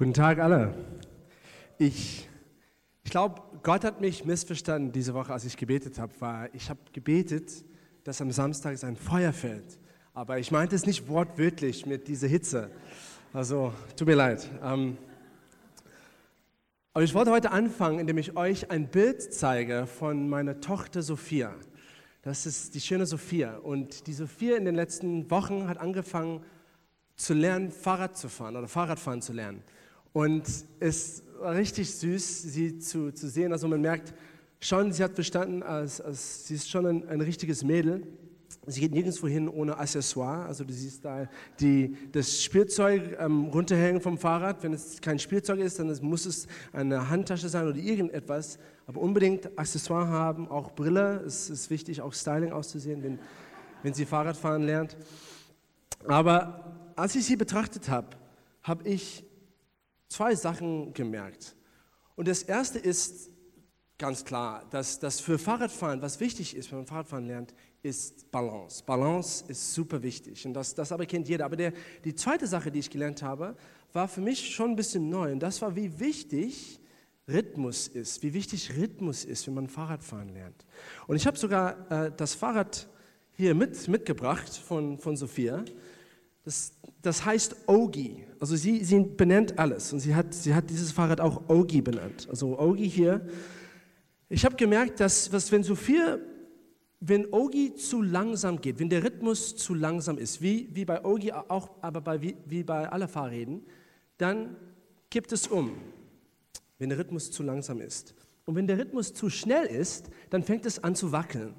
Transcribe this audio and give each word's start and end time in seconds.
Guten 0.00 0.14
Tag 0.14 0.38
alle. 0.38 0.72
Ich, 1.76 2.26
ich 3.04 3.10
glaube, 3.10 3.42
Gott 3.62 3.84
hat 3.84 4.00
mich 4.00 4.24
missverstanden 4.24 4.92
diese 4.92 5.12
Woche, 5.12 5.30
als 5.30 5.44
ich 5.44 5.58
gebetet 5.58 5.98
habe, 5.98 6.10
weil 6.20 6.48
ich 6.54 6.70
habe 6.70 6.80
gebetet, 6.94 7.66
dass 8.04 8.22
am 8.22 8.30
Samstag 8.30 8.78
sein 8.78 8.96
Feuer 8.96 9.34
fällt. 9.34 9.78
Aber 10.14 10.38
ich 10.38 10.50
meinte 10.52 10.74
es 10.74 10.86
nicht 10.86 11.06
wortwörtlich 11.06 11.84
mit 11.84 12.08
dieser 12.08 12.28
Hitze. 12.28 12.70
Also, 13.34 13.74
tut 13.94 14.08
mir 14.08 14.14
leid. 14.14 14.48
Ähm, 14.64 14.96
aber 16.94 17.04
ich 17.04 17.12
wollte 17.12 17.30
heute 17.30 17.50
anfangen, 17.50 17.98
indem 17.98 18.16
ich 18.16 18.38
euch 18.38 18.70
ein 18.70 18.88
Bild 18.88 19.34
zeige 19.34 19.86
von 19.86 20.30
meiner 20.30 20.62
Tochter 20.62 21.02
Sophia. 21.02 21.54
Das 22.22 22.46
ist 22.46 22.74
die 22.74 22.80
schöne 22.80 23.04
Sophia. 23.04 23.58
Und 23.58 24.06
die 24.06 24.14
Sophia 24.14 24.56
in 24.56 24.64
den 24.64 24.76
letzten 24.76 25.30
Wochen 25.30 25.68
hat 25.68 25.76
angefangen 25.76 26.42
zu 27.16 27.34
lernen, 27.34 27.70
Fahrrad 27.70 28.16
zu 28.16 28.30
fahren 28.30 28.56
oder 28.56 28.66
Fahrradfahren 28.66 29.20
zu 29.20 29.34
lernen. 29.34 29.62
Und 30.12 30.44
es 30.80 31.22
war 31.38 31.54
richtig 31.54 31.94
süß, 31.94 32.42
sie 32.42 32.78
zu, 32.78 33.12
zu 33.12 33.28
sehen. 33.28 33.52
Also 33.52 33.68
man 33.68 33.80
merkt 33.80 34.12
schon, 34.60 34.92
sie 34.92 35.02
hat 35.02 35.14
verstanden, 35.14 35.62
als, 35.62 36.00
als 36.00 36.46
sie 36.46 36.54
ist 36.54 36.68
schon 36.68 36.86
ein, 36.86 37.08
ein 37.08 37.20
richtiges 37.20 37.64
Mädel. 37.64 38.06
Sie 38.66 38.80
geht 38.80 38.92
nirgendwo 38.92 39.26
hin 39.26 39.48
ohne 39.48 39.78
Accessoire. 39.78 40.44
Also 40.44 40.64
du 40.64 40.72
siehst 40.72 41.04
da 41.04 41.28
die, 41.60 41.96
das 42.12 42.42
Spielzeug 42.42 43.16
ähm, 43.18 43.46
runterhängen 43.46 44.00
vom 44.00 44.18
Fahrrad. 44.18 44.62
Wenn 44.62 44.72
es 44.72 45.00
kein 45.00 45.18
Spielzeug 45.18 45.60
ist, 45.60 45.78
dann 45.78 45.96
muss 46.02 46.26
es 46.26 46.46
eine 46.72 47.08
Handtasche 47.08 47.48
sein 47.48 47.66
oder 47.66 47.78
irgendetwas. 47.78 48.58
Aber 48.86 49.00
unbedingt 49.00 49.58
Accessoire 49.58 50.08
haben, 50.08 50.48
auch 50.48 50.72
Brille. 50.72 51.22
Es 51.26 51.48
ist 51.48 51.70
wichtig, 51.70 52.02
auch 52.02 52.12
Styling 52.12 52.52
auszusehen, 52.52 53.02
wenn, 53.02 53.18
wenn 53.82 53.94
sie 53.94 54.04
Fahrradfahren 54.04 54.62
lernt. 54.62 54.96
Aber 56.06 56.92
als 56.96 57.14
ich 57.14 57.24
sie 57.24 57.36
betrachtet 57.36 57.88
habe, 57.88 58.08
habe 58.62 58.86
ich 58.86 59.24
zwei 60.10 60.34
Sachen 60.34 60.92
gemerkt. 60.92 61.56
Und 62.16 62.28
das 62.28 62.42
erste 62.42 62.78
ist 62.78 63.30
ganz 63.96 64.24
klar, 64.24 64.66
dass 64.70 64.98
das 64.98 65.20
für 65.20 65.38
Fahrradfahren, 65.38 66.02
was 66.02 66.20
wichtig 66.20 66.54
ist, 66.56 66.70
wenn 66.70 66.80
man 66.80 66.86
Fahrradfahren 66.86 67.26
lernt, 67.26 67.54
ist 67.82 68.30
Balance. 68.30 68.82
Balance 68.84 69.44
ist 69.48 69.72
super 69.72 70.02
wichtig 70.02 70.46
und 70.46 70.52
das, 70.52 70.74
das 70.74 70.92
aber 70.92 71.06
kennt 71.06 71.28
jeder. 71.28 71.46
Aber 71.46 71.56
der, 71.56 71.72
die 72.04 72.14
zweite 72.14 72.46
Sache, 72.46 72.70
die 72.70 72.80
ich 72.80 72.90
gelernt 72.90 73.22
habe, 73.22 73.56
war 73.92 74.08
für 74.08 74.20
mich 74.20 74.54
schon 74.54 74.70
ein 74.70 74.76
bisschen 74.76 75.08
neu 75.08 75.32
und 75.32 75.40
das 75.40 75.62
war, 75.62 75.76
wie 75.76 75.98
wichtig 75.98 76.80
Rhythmus 77.28 77.88
ist, 77.88 78.22
wie 78.22 78.34
wichtig 78.34 78.76
Rhythmus 78.76 79.24
ist, 79.24 79.46
wenn 79.46 79.54
man 79.54 79.68
Fahrradfahren 79.68 80.30
lernt. 80.30 80.66
Und 81.06 81.16
ich 81.16 81.26
habe 81.26 81.38
sogar 81.38 81.90
äh, 81.90 82.12
das 82.14 82.34
Fahrrad 82.34 82.88
hier 83.32 83.54
mit, 83.54 83.88
mitgebracht 83.88 84.54
von, 84.54 84.98
von 84.98 85.16
Sophia. 85.16 85.64
Das, 86.44 86.72
das 87.02 87.24
heißt 87.24 87.68
Ogi. 87.68 88.26
Also 88.38 88.56
sie, 88.56 88.84
sie 88.84 89.00
benennt 89.00 89.58
alles 89.58 89.92
und 89.92 90.00
sie 90.00 90.14
hat, 90.14 90.32
sie 90.32 90.54
hat 90.54 90.70
dieses 90.70 90.92
Fahrrad 90.92 91.20
auch 91.20 91.48
Ogi 91.48 91.82
benannt. 91.82 92.26
Also 92.30 92.58
Ogi 92.58 92.88
hier. 92.88 93.26
Ich 94.28 94.44
habe 94.44 94.56
gemerkt, 94.56 95.00
dass 95.00 95.32
was, 95.32 95.52
wenn 95.52 95.62
Sophia, 95.62 96.18
wenn 97.00 97.32
Ogi 97.32 97.74
zu 97.74 98.02
langsam 98.02 98.60
geht, 98.60 98.78
wenn 98.78 98.88
der 98.88 99.02
Rhythmus 99.02 99.56
zu 99.56 99.74
langsam 99.74 100.18
ist, 100.18 100.40
wie, 100.40 100.68
wie 100.72 100.84
bei 100.84 101.04
Ogi 101.04 101.32
auch, 101.32 101.70
aber 101.80 102.00
bei, 102.00 102.22
wie, 102.22 102.36
wie 102.46 102.62
bei 102.62 102.88
aller 102.88 103.08
Fahrräden, 103.08 103.62
dann 104.18 104.56
kippt 105.10 105.32
es 105.32 105.46
um, 105.46 105.72
wenn 106.78 106.90
der 106.90 106.98
Rhythmus 106.98 107.30
zu 107.30 107.42
langsam 107.42 107.80
ist. 107.80 108.14
Und 108.44 108.54
wenn 108.54 108.66
der 108.66 108.78
Rhythmus 108.78 109.12
zu 109.14 109.30
schnell 109.30 109.66
ist, 109.66 110.10
dann 110.30 110.42
fängt 110.42 110.66
es 110.66 110.82
an 110.82 110.94
zu 110.94 111.12
wackeln. 111.12 111.54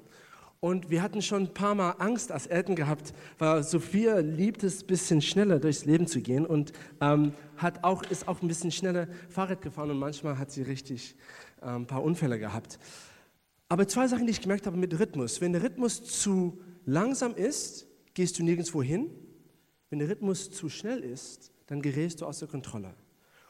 Und 0.64 0.90
wir 0.90 1.02
hatten 1.02 1.22
schon 1.22 1.42
ein 1.42 1.54
paar 1.54 1.74
Mal 1.74 1.90
Angst 1.98 2.30
als 2.30 2.46
Eltern 2.46 2.76
gehabt, 2.76 3.12
weil 3.36 3.64
Sophia 3.64 4.20
liebt 4.20 4.62
es, 4.62 4.84
ein 4.84 4.86
bisschen 4.86 5.20
schneller 5.20 5.58
durchs 5.58 5.86
Leben 5.86 6.06
zu 6.06 6.20
gehen 6.20 6.46
und 6.46 6.72
ähm, 7.00 7.32
hat 7.56 7.82
auch, 7.82 8.04
ist 8.04 8.28
auch 8.28 8.40
ein 8.42 8.46
bisschen 8.46 8.70
schneller 8.70 9.08
Fahrrad 9.28 9.60
gefahren 9.60 9.90
und 9.90 9.98
manchmal 9.98 10.38
hat 10.38 10.52
sie 10.52 10.62
richtig 10.62 11.16
äh, 11.60 11.66
ein 11.66 11.88
paar 11.88 12.04
Unfälle 12.04 12.38
gehabt. 12.38 12.78
Aber 13.68 13.88
zwei 13.88 14.06
Sachen, 14.06 14.24
die 14.24 14.30
ich 14.30 14.40
gemerkt 14.40 14.68
habe 14.68 14.76
mit 14.76 14.96
Rhythmus. 14.96 15.40
Wenn 15.40 15.52
der 15.52 15.64
Rhythmus 15.64 16.04
zu 16.04 16.60
langsam 16.84 17.34
ist, 17.34 17.88
gehst 18.14 18.38
du 18.38 18.44
nirgendwo 18.44 18.84
hin. 18.84 19.10
Wenn 19.90 19.98
der 19.98 20.08
Rhythmus 20.08 20.52
zu 20.52 20.68
schnell 20.68 21.00
ist, 21.00 21.50
dann 21.66 21.82
gerätst 21.82 22.20
du 22.20 22.26
außer 22.26 22.46
Kontrolle. 22.46 22.94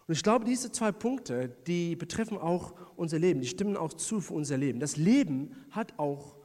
Und 0.06 0.14
ich 0.14 0.22
glaube, 0.22 0.46
diese 0.46 0.72
zwei 0.72 0.92
Punkte, 0.92 1.54
die 1.66 1.94
betreffen 1.94 2.38
auch 2.38 2.72
unser 2.96 3.18
Leben, 3.18 3.42
die 3.42 3.48
stimmen 3.48 3.76
auch 3.76 3.92
zu 3.92 4.22
für 4.22 4.32
unser 4.32 4.56
Leben. 4.56 4.80
Das 4.80 4.96
Leben 4.96 5.54
hat 5.72 5.98
auch 5.98 6.36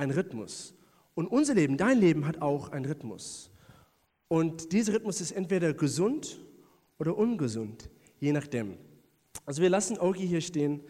ein 0.00 0.10
Rhythmus. 0.10 0.74
Und 1.14 1.26
unser 1.26 1.54
Leben, 1.54 1.76
dein 1.76 1.98
Leben 1.98 2.26
hat 2.26 2.40
auch 2.40 2.70
einen 2.70 2.86
Rhythmus. 2.86 3.50
Und 4.28 4.72
dieser 4.72 4.94
Rhythmus 4.94 5.20
ist 5.20 5.32
entweder 5.32 5.74
gesund 5.74 6.40
oder 6.98 7.16
ungesund, 7.16 7.90
je 8.18 8.32
nachdem. 8.32 8.76
Also 9.44 9.60
wir 9.62 9.68
lassen 9.70 9.98
Ogi 9.98 10.26
hier 10.26 10.40
stehen, 10.40 10.80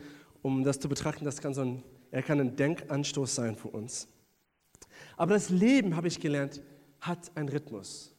um 0.43 0.62
das 0.62 0.78
zu 0.78 0.88
betrachten. 0.88 1.25
Das 1.25 1.41
kann 1.41 1.54
so 1.54 1.62
ein, 1.62 1.82
er 2.10 2.22
kann 2.22 2.41
ein 2.41 2.56
Denkanstoß 2.56 3.34
sein 3.34 3.56
für 3.56 3.69
uns. 3.69 4.09
Aber 5.16 5.34
das 5.34 5.50
Leben, 5.50 5.97
habe 5.97 6.09
ich 6.09 6.20
gelernt, 6.20 6.62
hat 7.00 7.34
einen 7.34 7.49
Rhythmus. 7.49 8.15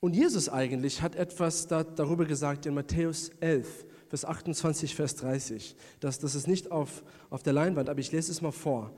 Und 0.00 0.14
Jesus 0.14 0.48
eigentlich 0.48 1.02
hat 1.02 1.16
etwas 1.16 1.66
da, 1.66 1.82
darüber 1.82 2.26
gesagt 2.26 2.66
in 2.66 2.74
Matthäus 2.74 3.30
11, 3.40 3.86
Vers 4.08 4.24
28, 4.24 4.94
Vers 4.94 5.16
30. 5.16 5.74
Das, 5.98 6.18
das 6.18 6.34
ist 6.34 6.46
nicht 6.46 6.70
auf, 6.70 7.02
auf 7.30 7.42
der 7.42 7.54
Leinwand, 7.54 7.88
aber 7.88 7.98
ich 7.98 8.12
lese 8.12 8.30
es 8.30 8.42
mal 8.42 8.52
vor 8.52 8.92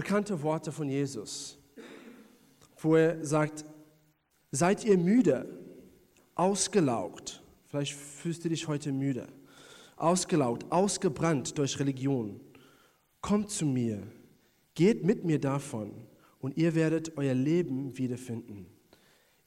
bekannte 0.00 0.40
Worte 0.42 0.72
von 0.72 0.88
Jesus, 0.88 1.58
wo 2.78 2.96
er 2.96 3.22
sagt, 3.22 3.66
seid 4.50 4.82
ihr 4.86 4.96
müde, 4.96 5.46
ausgelaugt, 6.34 7.42
vielleicht 7.66 7.92
fühlst 7.92 8.42
du 8.42 8.48
dich 8.48 8.66
heute 8.66 8.92
müde, 8.92 9.28
ausgelaugt, 9.96 10.64
ausgebrannt 10.72 11.58
durch 11.58 11.78
Religion, 11.78 12.40
kommt 13.20 13.50
zu 13.50 13.66
mir, 13.66 14.02
geht 14.72 15.04
mit 15.04 15.26
mir 15.26 15.38
davon 15.38 15.92
und 16.38 16.56
ihr 16.56 16.74
werdet 16.74 17.18
euer 17.18 17.34
Leben 17.34 17.98
wiederfinden. 17.98 18.64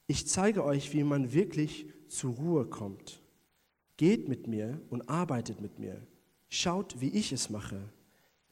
Ich 0.06 0.28
zeige 0.28 0.64
euch, 0.64 0.92
wie 0.92 1.02
man 1.02 1.32
wirklich 1.32 1.86
zur 2.06 2.32
Ruhe 2.32 2.64
kommt. 2.64 3.20
Geht 3.96 4.28
mit 4.28 4.46
mir 4.46 4.80
und 4.88 5.08
arbeitet 5.08 5.60
mit 5.60 5.80
mir. 5.80 6.00
Schaut, 6.48 7.00
wie 7.00 7.08
ich 7.08 7.32
es 7.32 7.50
mache. 7.50 7.80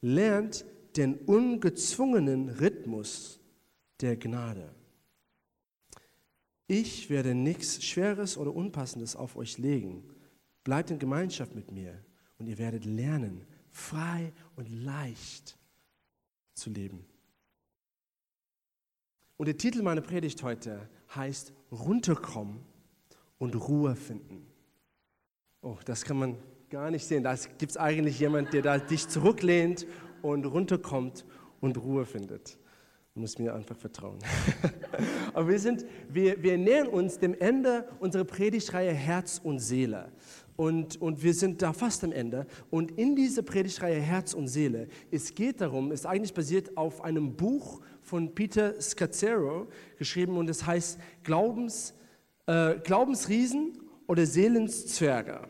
Lernt, 0.01 0.65
den 0.97 1.15
ungezwungenen 1.15 2.49
Rhythmus 2.49 3.39
der 4.01 4.17
Gnade. 4.17 4.73
Ich 6.67 7.09
werde 7.09 7.35
nichts 7.35 7.83
Schweres 7.83 8.37
oder 8.37 8.55
Unpassendes 8.55 9.15
auf 9.15 9.35
euch 9.35 9.57
legen. 9.57 10.03
Bleibt 10.63 10.91
in 10.91 10.99
Gemeinschaft 10.99 11.55
mit 11.55 11.71
mir 11.71 12.03
und 12.37 12.47
ihr 12.47 12.57
werdet 12.57 12.85
lernen, 12.85 13.45
frei 13.69 14.31
und 14.55 14.69
leicht 14.69 15.57
zu 16.53 16.69
leben. 16.69 17.05
Und 19.37 19.47
der 19.47 19.57
Titel 19.57 19.81
meiner 19.81 20.01
Predigt 20.01 20.41
heute 20.43 20.87
heißt 21.13 21.53
Runterkommen 21.71 22.61
und 23.39 23.55
Ruhe 23.55 23.95
finden. 23.95 24.45
Oh, 25.61 25.77
das 25.85 26.05
kann 26.05 26.17
man 26.17 26.37
gar 26.69 26.91
nicht 26.91 27.05
sehen. 27.05 27.23
Da 27.23 27.35
gibt 27.57 27.71
es 27.71 27.77
eigentlich 27.77 28.19
jemand, 28.19 28.53
der 28.53 28.61
da 28.61 28.77
dich 28.77 29.07
zurücklehnt 29.07 29.85
und 30.23 30.45
runterkommt 30.45 31.25
und 31.61 31.77
Ruhe 31.77 32.05
findet. 32.05 32.57
Du 33.13 33.19
musst 33.19 33.37
mir 33.37 33.53
einfach 33.53 33.77
vertrauen. 33.77 34.17
Aber 35.33 35.47
wir, 35.47 35.59
sind, 35.59 35.85
wir, 36.09 36.41
wir 36.41 36.57
nähern 36.57 36.87
uns 36.87 37.19
dem 37.19 37.35
Ende 37.39 37.87
unserer 37.99 38.23
Predigtreihe 38.23 38.91
Herz 38.91 39.39
und 39.43 39.59
Seele. 39.59 40.11
Und, 40.55 40.99
und 40.99 41.21
wir 41.21 41.33
sind 41.35 41.61
da 41.61 41.73
fast 41.73 42.03
am 42.03 42.11
Ende. 42.11 42.47
Und 42.71 42.91
in 42.97 43.15
dieser 43.15 43.43
Predigtreihe 43.43 43.99
Herz 43.99 44.33
und 44.33 44.47
Seele, 44.47 44.87
es 45.11 45.35
geht 45.35 45.61
darum, 45.61 45.91
ist 45.91 46.07
eigentlich 46.07 46.33
basiert 46.33 46.75
auf 46.75 47.03
einem 47.03 47.35
Buch 47.35 47.81
von 48.01 48.33
Peter 48.33 48.79
Scazzaro 48.81 49.67
geschrieben 49.97 50.37
und 50.37 50.49
es 50.49 50.65
heißt 50.65 50.99
Glaubens, 51.23 51.93
äh, 52.47 52.75
Glaubensriesen 52.79 53.77
oder 54.07 54.25
Seelenzwerge. 54.25 55.47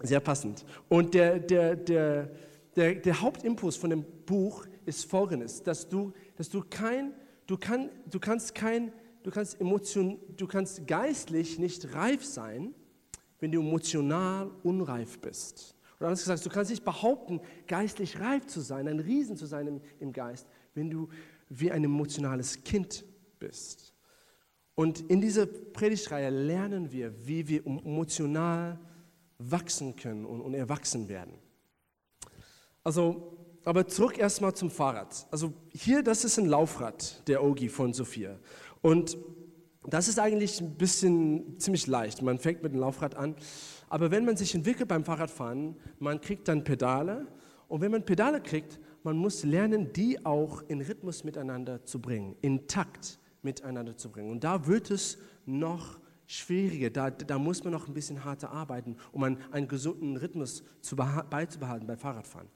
Sehr 0.00 0.20
passend. 0.20 0.64
Und 0.88 1.12
der, 1.12 1.38
der, 1.38 1.76
der, 1.76 2.30
der, 2.78 2.94
der 2.94 3.20
Hauptimpuls 3.20 3.76
von 3.76 3.90
dem 3.90 4.04
Buch 4.24 4.64
ist 4.86 5.04
folgendes, 5.04 5.62
dass 5.64 5.88
du, 5.88 6.12
dass 6.36 6.48
du 6.48 6.62
kein, 6.62 7.12
du, 7.48 7.56
kann, 7.56 7.90
du 8.08 8.20
kannst 8.20 8.54
kein, 8.54 8.92
du 9.24 9.32
kannst 9.32 9.60
emotion, 9.60 10.18
du 10.36 10.46
kannst 10.46 10.86
geistlich 10.86 11.58
nicht 11.58 11.92
reif 11.92 12.24
sein, 12.24 12.74
wenn 13.40 13.50
du 13.50 13.60
emotional 13.60 14.52
unreif 14.62 15.18
bist. 15.18 15.74
Oder 15.98 16.06
anders 16.06 16.20
gesagt, 16.20 16.46
du 16.46 16.50
kannst 16.50 16.70
nicht 16.70 16.84
behaupten, 16.84 17.40
geistlich 17.66 18.20
reif 18.20 18.46
zu 18.46 18.60
sein, 18.60 18.86
ein 18.86 19.00
Riesen 19.00 19.36
zu 19.36 19.46
sein 19.46 19.66
im, 19.66 19.80
im 19.98 20.12
Geist, 20.12 20.46
wenn 20.74 20.88
du 20.88 21.08
wie 21.48 21.72
ein 21.72 21.82
emotionales 21.82 22.62
Kind 22.62 23.04
bist. 23.40 23.92
Und 24.76 25.00
in 25.10 25.20
dieser 25.20 25.46
Predigtreihe 25.46 26.30
lernen 26.30 26.92
wir, 26.92 27.26
wie 27.26 27.48
wir 27.48 27.66
emotional 27.66 28.78
wachsen 29.38 29.96
können 29.96 30.24
und, 30.24 30.40
und 30.40 30.54
erwachsen 30.54 31.08
werden. 31.08 31.32
Also, 32.88 33.36
aber 33.66 33.86
zurück 33.86 34.16
erstmal 34.16 34.54
zum 34.54 34.70
Fahrrad. 34.70 35.26
Also 35.30 35.52
hier, 35.74 36.02
das 36.02 36.24
ist 36.24 36.38
ein 36.38 36.46
Laufrad, 36.46 37.28
der 37.28 37.44
Ogi 37.44 37.68
von 37.68 37.92
Sophia. 37.92 38.38
Und 38.80 39.18
Das 39.90 40.06
ist 40.06 40.18
eigentlich 40.18 40.60
ein 40.60 40.74
bisschen 40.74 41.58
ziemlich 41.58 41.86
leicht. 41.86 42.20
Man 42.20 42.38
fängt 42.38 42.62
mit 42.62 42.72
dem 42.72 42.80
Laufrad 42.80 43.14
an. 43.14 43.34
Aber 43.88 44.10
wenn 44.10 44.24
man 44.26 44.36
sich 44.36 44.54
entwickelt 44.54 44.88
beim 44.88 45.04
Fahrradfahren, 45.04 45.76
man 45.98 46.20
kriegt 46.20 46.46
dann 46.48 46.62
Pedale. 46.62 47.26
Und 47.68 47.80
wenn 47.80 47.90
man 47.90 48.04
Pedale 48.04 48.42
kriegt, 48.42 48.78
man 49.02 49.16
muss 49.16 49.44
lernen, 49.44 49.92
die 49.94 50.24
auch 50.26 50.62
in 50.68 50.82
Rhythmus 50.82 51.24
miteinander 51.24 51.84
zu 51.84 52.00
bringen, 52.00 52.36
in 52.42 52.66
Takt 52.66 53.18
miteinander 53.42 53.96
zu 53.96 54.10
bringen. 54.10 54.30
Und 54.30 54.44
da 54.44 54.66
wird 54.66 54.90
es 54.90 55.16
noch 55.46 56.00
schwieriger. 56.28 56.90
Da, 56.90 57.10
da 57.10 57.38
muss 57.38 57.64
man 57.64 57.72
noch 57.72 57.88
ein 57.88 57.94
bisschen 57.94 58.24
harter 58.24 58.52
arbeiten, 58.52 58.96
um 59.10 59.24
einen, 59.24 59.38
einen 59.50 59.66
gesunden 59.66 60.16
Rhythmus 60.16 60.62
zu 60.80 60.94
beizubehalten 60.94 61.88
beim 61.88 61.98
Fahrradfahren. 61.98 62.48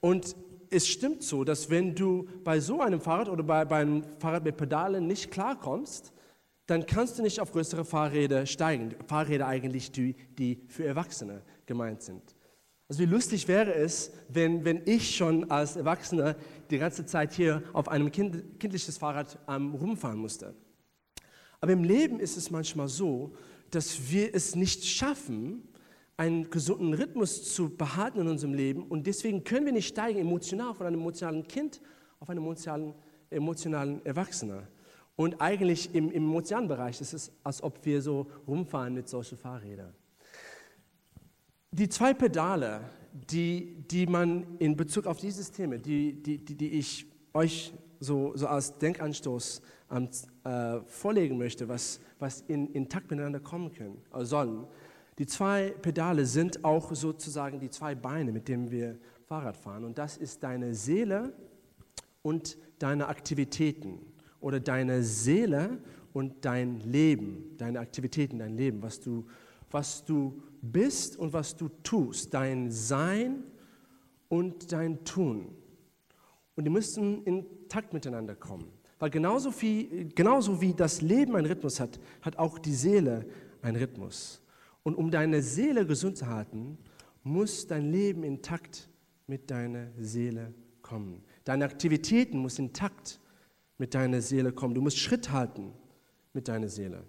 Und 0.00 0.36
es 0.70 0.86
stimmt 0.86 1.22
so, 1.22 1.42
dass 1.42 1.70
wenn 1.70 1.94
du 1.94 2.28
bei 2.44 2.60
so 2.60 2.80
einem 2.80 3.00
Fahrrad 3.00 3.30
oder 3.30 3.42
bei, 3.42 3.64
bei 3.64 3.80
einem 3.80 4.04
Fahrrad 4.20 4.44
mit 4.44 4.56
Pedalen 4.56 5.06
nicht 5.06 5.30
klarkommst, 5.30 6.12
dann 6.66 6.84
kannst 6.84 7.18
du 7.18 7.22
nicht 7.22 7.40
auf 7.40 7.50
größere 7.50 7.86
Fahrräder 7.86 8.44
steigen. 8.44 8.94
Fahrräder 9.06 9.46
eigentlich, 9.46 9.90
die, 9.90 10.14
die 10.38 10.60
für 10.68 10.84
Erwachsene 10.84 11.42
gemeint 11.64 12.02
sind. 12.02 12.36
Also 12.90 13.02
wie 13.02 13.06
lustig 13.06 13.48
wäre 13.48 13.74
es, 13.74 14.12
wenn, 14.28 14.64
wenn 14.66 14.82
ich 14.84 15.16
schon 15.16 15.50
als 15.50 15.76
Erwachsener 15.76 16.36
die 16.70 16.78
ganze 16.78 17.06
Zeit 17.06 17.32
hier 17.32 17.62
auf 17.72 17.88
einem 17.88 18.12
kind, 18.12 18.60
kindliches 18.60 18.98
Fahrrad 18.98 19.38
ähm, 19.48 19.74
rumfahren 19.74 20.18
musste. 20.18 20.54
Aber 21.60 21.72
im 21.72 21.84
Leben 21.84 22.20
ist 22.20 22.36
es 22.36 22.50
manchmal 22.50 22.88
so, 22.88 23.34
dass 23.70 24.10
wir 24.10 24.34
es 24.34 24.54
nicht 24.54 24.84
schaffen, 24.84 25.62
einen 26.16 26.50
gesunden 26.50 26.94
Rhythmus 26.94 27.54
zu 27.54 27.70
behalten 27.76 28.20
in 28.20 28.28
unserem 28.28 28.54
Leben 28.54 28.82
und 28.84 29.06
deswegen 29.06 29.44
können 29.44 29.66
wir 29.66 29.72
nicht 29.72 29.88
steigen 29.88 30.18
emotional 30.18 30.74
von 30.74 30.86
einem 30.86 31.00
emotionalen 31.00 31.46
Kind 31.46 31.80
auf 32.18 32.28
einen 32.28 32.40
emotionalen, 32.40 32.94
emotionalen 33.30 34.04
Erwachsener. 34.04 34.66
Und 35.14 35.40
eigentlich 35.40 35.94
im, 35.94 36.10
im 36.10 36.24
emotionalen 36.24 36.68
Bereich 36.68 37.00
ist 37.00 37.12
es, 37.12 37.32
als 37.44 37.62
ob 37.62 37.84
wir 37.84 38.02
so 38.02 38.28
rumfahren 38.46 38.94
mit 38.94 39.08
solchen 39.08 39.38
Fahrrädern. 39.38 39.92
Die 41.70 41.88
zwei 41.88 42.14
Pedale, 42.14 42.80
die, 43.12 43.84
die 43.88 44.06
man 44.06 44.58
in 44.58 44.76
Bezug 44.76 45.06
auf 45.06 45.18
dieses 45.18 45.50
Thema, 45.50 45.78
die, 45.78 46.14
die, 46.22 46.44
die, 46.44 46.54
die 46.54 46.70
ich 46.70 47.06
euch 47.34 47.72
so, 48.00 48.32
so 48.36 48.46
als 48.46 48.78
Denkanstoß 48.78 49.62
ähm, 49.90 50.08
äh, 50.44 50.80
vorlegen 50.86 51.38
möchte, 51.38 51.68
was, 51.68 52.00
was 52.18 52.42
in, 52.42 52.72
in 52.72 52.88
Takt 52.88 53.10
miteinander 53.10 53.40
kommen 53.40 53.72
können, 53.72 54.02
äh, 54.14 54.24
sollen. 54.24 54.66
Die 55.18 55.26
zwei 55.26 55.74
Pedale 55.82 56.26
sind 56.26 56.64
auch 56.64 56.94
sozusagen 56.94 57.58
die 57.58 57.70
zwei 57.70 57.94
Beine, 57.94 58.32
mit 58.32 58.48
denen 58.48 58.70
wir 58.70 58.98
Fahrrad 59.26 59.56
fahren. 59.56 59.84
Und 59.84 59.98
das 59.98 60.16
ist 60.16 60.42
deine 60.42 60.74
Seele 60.74 61.32
und 62.22 62.56
deine 62.78 63.08
Aktivitäten 63.08 63.98
oder 64.40 64.60
deine 64.60 65.02
Seele 65.02 65.78
und 66.12 66.44
dein 66.44 66.80
Leben, 66.80 67.56
deine 67.58 67.80
Aktivitäten, 67.80 68.38
dein 68.38 68.56
Leben, 68.56 68.82
was 68.82 69.00
du, 69.00 69.26
was 69.70 70.04
du 70.04 70.40
bist 70.62 71.18
und 71.18 71.32
was 71.32 71.56
du 71.56 71.68
tust, 71.82 72.32
dein 72.32 72.70
Sein 72.70 73.42
und 74.28 74.72
dein 74.72 75.04
Tun. 75.04 75.48
Und 76.54 76.64
die 76.64 76.70
müssen 76.70 77.24
in 77.24 77.46
Takt 77.68 77.92
miteinander 77.92 78.34
kommen. 78.34 78.70
Weil 78.98 79.10
genauso, 79.10 79.50
viel, 79.50 80.08
genauso 80.14 80.60
wie 80.60 80.74
das 80.74 81.02
Leben 81.02 81.36
einen 81.36 81.46
Rhythmus 81.46 81.78
hat, 81.78 82.00
hat 82.22 82.36
auch 82.36 82.58
die 82.58 82.74
Seele 82.74 83.26
einen 83.62 83.76
Rhythmus. 83.76 84.42
Und 84.82 84.96
um 84.96 85.10
deine 85.10 85.42
Seele 85.42 85.86
gesund 85.86 86.16
zu 86.16 86.26
halten, 86.26 86.78
muss 87.22 87.66
dein 87.66 87.92
Leben 87.92 88.24
in 88.24 88.42
Takt 88.42 88.88
mit 89.26 89.50
deiner 89.50 89.88
Seele 89.98 90.54
kommen. 90.82 91.22
Deine 91.44 91.64
Aktivitäten 91.64 92.42
müssen 92.42 92.66
in 92.66 92.72
Takt 92.72 93.20
mit 93.76 93.94
deiner 93.94 94.20
Seele 94.20 94.52
kommen. 94.52 94.74
Du 94.74 94.80
musst 94.80 94.98
Schritt 94.98 95.30
halten 95.30 95.72
mit 96.32 96.48
deiner 96.48 96.68
Seele. 96.68 97.04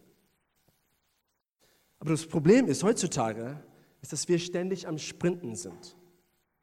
Aber 2.00 2.12
das 2.12 2.26
Problem 2.26 2.68
ist 2.68 2.84
heutzutage, 2.84 3.62
ist, 4.02 4.14
dass 4.14 4.28
wir 4.28 4.40
ständig 4.40 4.88
am 4.88 4.98
Sprinten 4.98 5.56
sind, 5.56 5.96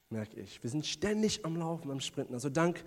merke 0.09 0.41
ich. 0.41 0.63
Wir 0.63 0.71
sind 0.71 0.87
ständig 0.87 1.45
am 1.45 1.57
Laufen, 1.57 1.91
am 1.91 2.01
Sprinten. 2.01 2.35
Also 2.35 2.49
dank, 2.49 2.83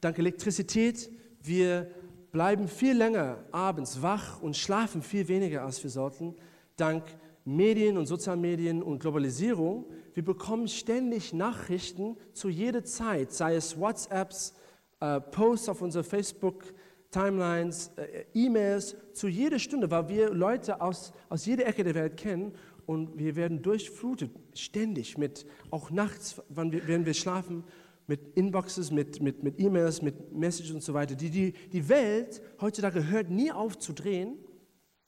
dank 0.00 0.18
Elektrizität, 0.18 1.10
wir 1.42 1.90
bleiben 2.30 2.68
viel 2.68 2.96
länger 2.96 3.44
abends 3.52 4.02
wach 4.02 4.42
und 4.42 4.56
schlafen 4.56 5.02
viel 5.02 5.28
weniger, 5.28 5.64
als 5.64 5.82
wir 5.82 5.90
sollten. 5.90 6.34
Dank 6.76 7.04
Medien 7.44 7.96
und 7.96 8.06
Sozialmedien 8.06 8.82
und 8.82 8.98
Globalisierung, 9.00 9.86
wir 10.14 10.24
bekommen 10.24 10.68
ständig 10.68 11.32
Nachrichten 11.32 12.16
zu 12.32 12.48
jeder 12.48 12.84
Zeit, 12.84 13.32
sei 13.32 13.54
es 13.54 13.78
WhatsApps, 13.78 14.52
äh, 15.00 15.20
Posts 15.20 15.68
auf 15.68 15.80
unserer 15.80 16.04
Facebook, 16.04 16.64
Timelines, 17.10 17.92
äh, 17.96 18.24
E-Mails. 18.34 18.96
Zu 19.12 19.28
jeder 19.28 19.58
Stunde, 19.58 19.90
weil 19.90 20.08
wir 20.08 20.30
Leute 20.30 20.80
aus, 20.80 21.12
aus 21.28 21.46
jeder 21.46 21.66
Ecke 21.66 21.84
der 21.84 21.94
Welt 21.94 22.16
kennen 22.16 22.52
und 22.84 23.18
wir 23.18 23.36
werden 23.36 23.62
durchflutet, 23.62 24.30
ständig 24.54 25.16
mit, 25.16 25.46
auch 25.70 25.90
nachts, 25.90 26.42
wann 26.48 26.72
wir, 26.72 26.86
wenn 26.86 27.06
wir 27.06 27.14
schlafen, 27.14 27.64
mit 28.08 28.36
Inboxes, 28.36 28.90
mit, 28.90 29.20
mit, 29.20 29.42
mit 29.42 29.60
E-Mails, 29.60 30.02
mit 30.02 30.32
Messages 30.32 30.72
und 30.72 30.82
so 30.82 30.94
weiter. 30.94 31.14
Die, 31.14 31.30
die, 31.30 31.52
die 31.52 31.88
Welt 31.88 32.42
heutzutage 32.60 33.06
hört 33.08 33.30
nie 33.30 33.52
auf 33.52 33.78
zu 33.78 33.92
drehen 33.92 34.38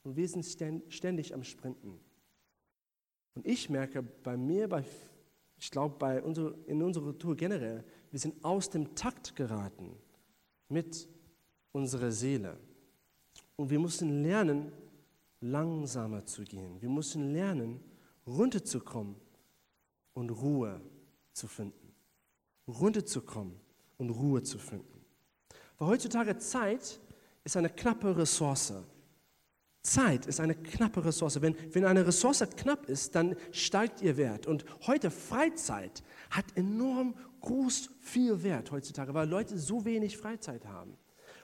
und 0.03 0.15
wir 0.15 0.27
sind 0.27 0.45
ständig 0.45 1.33
am 1.33 1.43
Sprinten. 1.43 1.99
Und 3.33 3.47
ich 3.47 3.69
merke 3.69 4.03
bei 4.03 4.37
mir, 4.37 4.69
bei, 4.69 4.83
ich 5.57 5.71
glaube 5.71 5.95
bei 5.97 6.21
unser, 6.21 6.53
in 6.67 6.81
unserer 6.83 7.05
Kultur 7.05 7.35
generell, 7.35 7.83
wir 8.11 8.19
sind 8.19 8.45
aus 8.45 8.69
dem 8.69 8.93
Takt 8.93 9.35
geraten 9.35 9.97
mit 10.69 11.09
unserer 11.71 12.11
Seele. 12.11 12.57
Und 13.55 13.71
wir 13.71 13.79
müssen 13.79 14.21
lernen, 14.21 14.71
langsamer 15.39 16.23
zu 16.23 16.43
gehen. 16.43 16.79
Wir 16.79 16.89
müssen 16.89 17.33
lernen, 17.33 17.79
runterzukommen 18.27 19.15
und 20.13 20.29
Ruhe 20.29 20.81
zu 21.33 21.47
finden. 21.47 21.80
Runterzukommen 22.67 23.59
und 23.97 24.09
Ruhe 24.09 24.43
zu 24.43 24.57
finden. 24.57 25.05
Weil 25.77 25.89
heutzutage 25.89 26.37
Zeit 26.37 26.99
ist 27.43 27.57
eine 27.57 27.69
knappe 27.69 28.15
Ressource. 28.15 28.73
Zeit 29.83 30.27
ist 30.27 30.39
eine 30.39 30.53
knappe 30.53 31.03
Ressource. 31.03 31.41
Wenn, 31.41 31.55
wenn 31.71 31.85
eine 31.85 32.05
Ressource 32.05 32.43
knapp 32.55 32.87
ist, 32.87 33.15
dann 33.15 33.35
steigt 33.51 34.01
ihr 34.01 34.15
Wert. 34.15 34.45
Und 34.45 34.63
heute 34.85 35.09
Freizeit 35.09 36.03
hat 36.29 36.45
enorm 36.55 37.15
groß 37.41 37.89
viel 37.99 38.43
Wert 38.43 38.71
heutzutage, 38.71 39.13
weil 39.13 39.27
Leute 39.27 39.57
so 39.57 39.83
wenig 39.83 40.17
Freizeit 40.17 40.65
haben. 40.65 40.97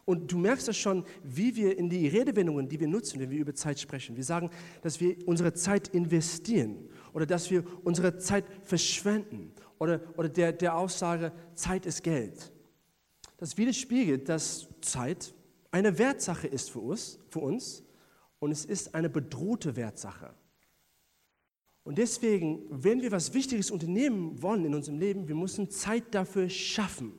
Und 0.05 0.31
du 0.31 0.37
merkst 0.37 0.67
das 0.67 0.77
schon, 0.77 1.03
wie 1.23 1.55
wir 1.55 1.77
in 1.77 1.89
die 1.89 2.07
Redewendungen, 2.07 2.69
die 2.69 2.79
wir 2.79 2.87
nutzen, 2.87 3.19
wenn 3.19 3.29
wir 3.29 3.39
über 3.39 3.53
Zeit 3.53 3.79
sprechen. 3.79 4.15
Wir 4.15 4.23
sagen, 4.23 4.49
dass 4.81 5.01
wir 5.01 5.17
unsere 5.27 5.53
Zeit 5.53 5.89
investieren 5.89 6.87
oder 7.11 7.25
dass 7.25 7.51
wir 7.51 7.65
unsere 7.83 8.17
Zeit 8.17 8.45
verschwenden 8.63 9.51
oder, 9.79 10.01
oder 10.17 10.29
der, 10.29 10.51
der 10.51 10.75
Aussage, 10.75 11.31
Zeit 11.55 11.85
ist 11.85 12.03
Geld. 12.03 12.51
Das 13.37 13.57
widerspiegelt, 13.57 14.29
dass 14.29 14.67
Zeit 14.81 15.33
eine 15.71 15.97
Wertsache 15.97 16.47
ist 16.47 16.71
für 16.71 16.79
uns, 16.79 17.19
für 17.29 17.39
uns 17.39 17.83
und 18.39 18.51
es 18.51 18.65
ist 18.65 18.95
eine 18.95 19.09
bedrohte 19.09 19.75
Wertsache. 19.75 20.33
Und 21.83 21.97
deswegen, 21.97 22.65
wenn 22.69 23.01
wir 23.01 23.11
was 23.11 23.33
Wichtiges 23.33 23.71
unternehmen 23.71 24.41
wollen 24.41 24.65
in 24.65 24.75
unserem 24.75 24.99
Leben, 24.99 25.27
wir 25.27 25.35
müssen 25.35 25.69
Zeit 25.69 26.13
dafür 26.13 26.49
schaffen, 26.49 27.13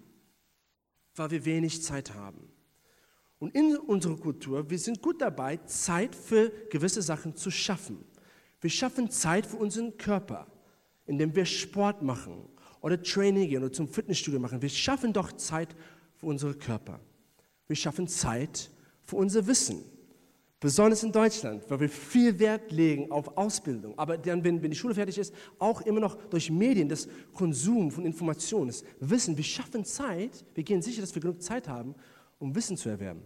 weil 1.14 1.30
wir 1.30 1.44
wenig 1.44 1.82
Zeit 1.82 2.14
haben. 2.14 2.52
Und 3.38 3.54
in 3.54 3.76
unserer 3.76 4.16
Kultur, 4.16 4.68
wir 4.68 4.78
sind 4.78 5.00
gut 5.00 5.22
dabei, 5.22 5.58
Zeit 5.58 6.14
für 6.14 6.50
gewisse 6.70 7.02
Sachen 7.02 7.36
zu 7.36 7.50
schaffen. 7.50 8.04
Wir 8.60 8.70
schaffen 8.70 9.10
Zeit 9.10 9.46
für 9.46 9.56
unseren 9.56 9.96
Körper, 9.96 10.46
indem 11.08 11.34
wir 11.34 11.44
Sport 11.44 12.02
machen 12.02 12.44
oder 12.80 13.02
Training 13.02 13.48
gehen 13.48 13.62
oder 13.62 13.72
zum 13.72 13.88
Fitnessstudio 13.88 14.38
machen. 14.38 14.62
Wir 14.62 14.68
schaffen 14.68 15.12
doch 15.12 15.32
Zeit 15.32 15.74
für 16.16 16.26
unseren 16.26 16.58
Körper. 16.58 17.00
Wir 17.66 17.76
schaffen 17.76 18.06
Zeit 18.06 18.70
für 19.02 19.16
unser 19.16 19.46
Wissen. 19.46 19.82
Besonders 20.60 21.04
in 21.04 21.12
Deutschland, 21.12 21.62
weil 21.68 21.80
wir 21.80 21.88
viel 21.88 22.36
Wert 22.40 22.72
legen 22.72 23.12
auf 23.12 23.36
Ausbildung. 23.36 23.96
Aber 23.96 24.18
dann, 24.18 24.42
wenn, 24.42 24.60
wenn 24.60 24.70
die 24.70 24.76
Schule 24.76 24.94
fertig 24.94 25.16
ist, 25.16 25.32
auch 25.58 25.82
immer 25.82 26.00
noch 26.00 26.16
durch 26.30 26.50
Medien, 26.50 26.88
das 26.88 27.08
Konsum 27.32 27.92
von 27.92 28.04
Informationen, 28.04 28.68
das 28.68 28.84
Wissen. 28.98 29.36
Wir 29.36 29.44
schaffen 29.44 29.84
Zeit, 29.84 30.44
wir 30.54 30.64
gehen 30.64 30.82
sicher, 30.82 31.00
dass 31.00 31.14
wir 31.14 31.22
genug 31.22 31.40
Zeit 31.42 31.68
haben, 31.68 31.94
um 32.40 32.54
Wissen 32.56 32.76
zu 32.76 32.88
erwerben. 32.88 33.22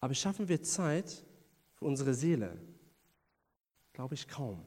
Aber 0.00 0.12
schaffen 0.12 0.46
wir 0.46 0.62
Zeit 0.62 1.24
für 1.74 1.86
unsere 1.86 2.12
Seele? 2.12 2.58
Glaube 3.94 4.14
ich 4.14 4.28
kaum. 4.28 4.60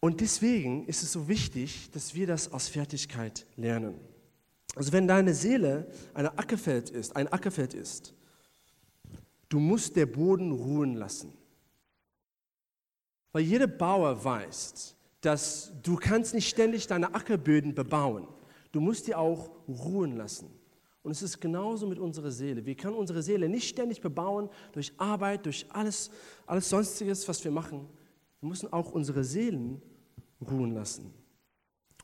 Und 0.00 0.20
deswegen 0.20 0.86
ist 0.86 1.02
es 1.02 1.12
so 1.12 1.28
wichtig, 1.28 1.90
dass 1.92 2.14
wir 2.14 2.26
das 2.26 2.52
aus 2.52 2.68
Fertigkeit 2.68 3.46
lernen. 3.56 3.94
Also 4.74 4.92
wenn 4.92 5.08
deine 5.08 5.34
Seele 5.34 5.90
ein 6.14 6.26
Ackerfeld 6.26 6.90
ist, 6.90 7.16
ein 7.16 7.28
Ackerfeld 7.32 7.74
ist, 7.74 8.14
Du 9.48 9.58
musst 9.60 9.96
der 9.96 10.06
Boden 10.06 10.52
ruhen 10.52 10.94
lassen. 10.94 11.32
Weil 13.32 13.42
jeder 13.42 13.66
Bauer 13.66 14.24
weiß, 14.24 14.96
dass 15.20 15.72
du 15.82 15.96
kannst 15.96 16.34
nicht 16.34 16.48
ständig 16.48 16.86
deine 16.86 17.14
Ackerböden 17.14 17.74
bebauen. 17.74 18.26
Du 18.72 18.80
musst 18.80 19.06
die 19.06 19.14
auch 19.14 19.50
ruhen 19.68 20.16
lassen. 20.16 20.50
Und 21.02 21.12
es 21.12 21.22
ist 21.22 21.40
genauso 21.40 21.86
mit 21.86 22.00
unserer 22.00 22.32
Seele. 22.32 22.66
Wir 22.66 22.74
können 22.74 22.96
unsere 22.96 23.22
Seele 23.22 23.48
nicht 23.48 23.68
ständig 23.68 24.00
bebauen 24.00 24.48
durch 24.72 24.92
Arbeit, 24.98 25.46
durch 25.46 25.66
alles, 25.68 26.10
alles 26.46 26.68
Sonstiges, 26.68 27.28
was 27.28 27.44
wir 27.44 27.52
machen. 27.52 27.88
Wir 28.46 28.50
müssen 28.50 28.72
auch 28.72 28.92
unsere 28.92 29.24
Seelen 29.24 29.82
ruhen 30.40 30.72
lassen. 30.72 31.12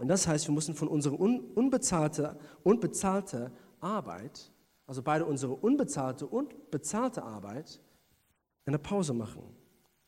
Und 0.00 0.08
das 0.08 0.26
heißt, 0.26 0.48
wir 0.48 0.52
müssen 0.52 0.74
von 0.74 0.88
unserer 0.88 1.20
unbezahlte, 1.20 2.36
unbezahlte 2.64 3.52
Arbeit, 3.78 4.50
also 4.88 5.04
beide 5.04 5.24
unsere 5.24 5.52
unbezahlte 5.52 6.26
und 6.26 6.72
bezahlte 6.72 7.22
Arbeit, 7.22 7.80
eine 8.64 8.80
Pause 8.80 9.14
machen, 9.14 9.44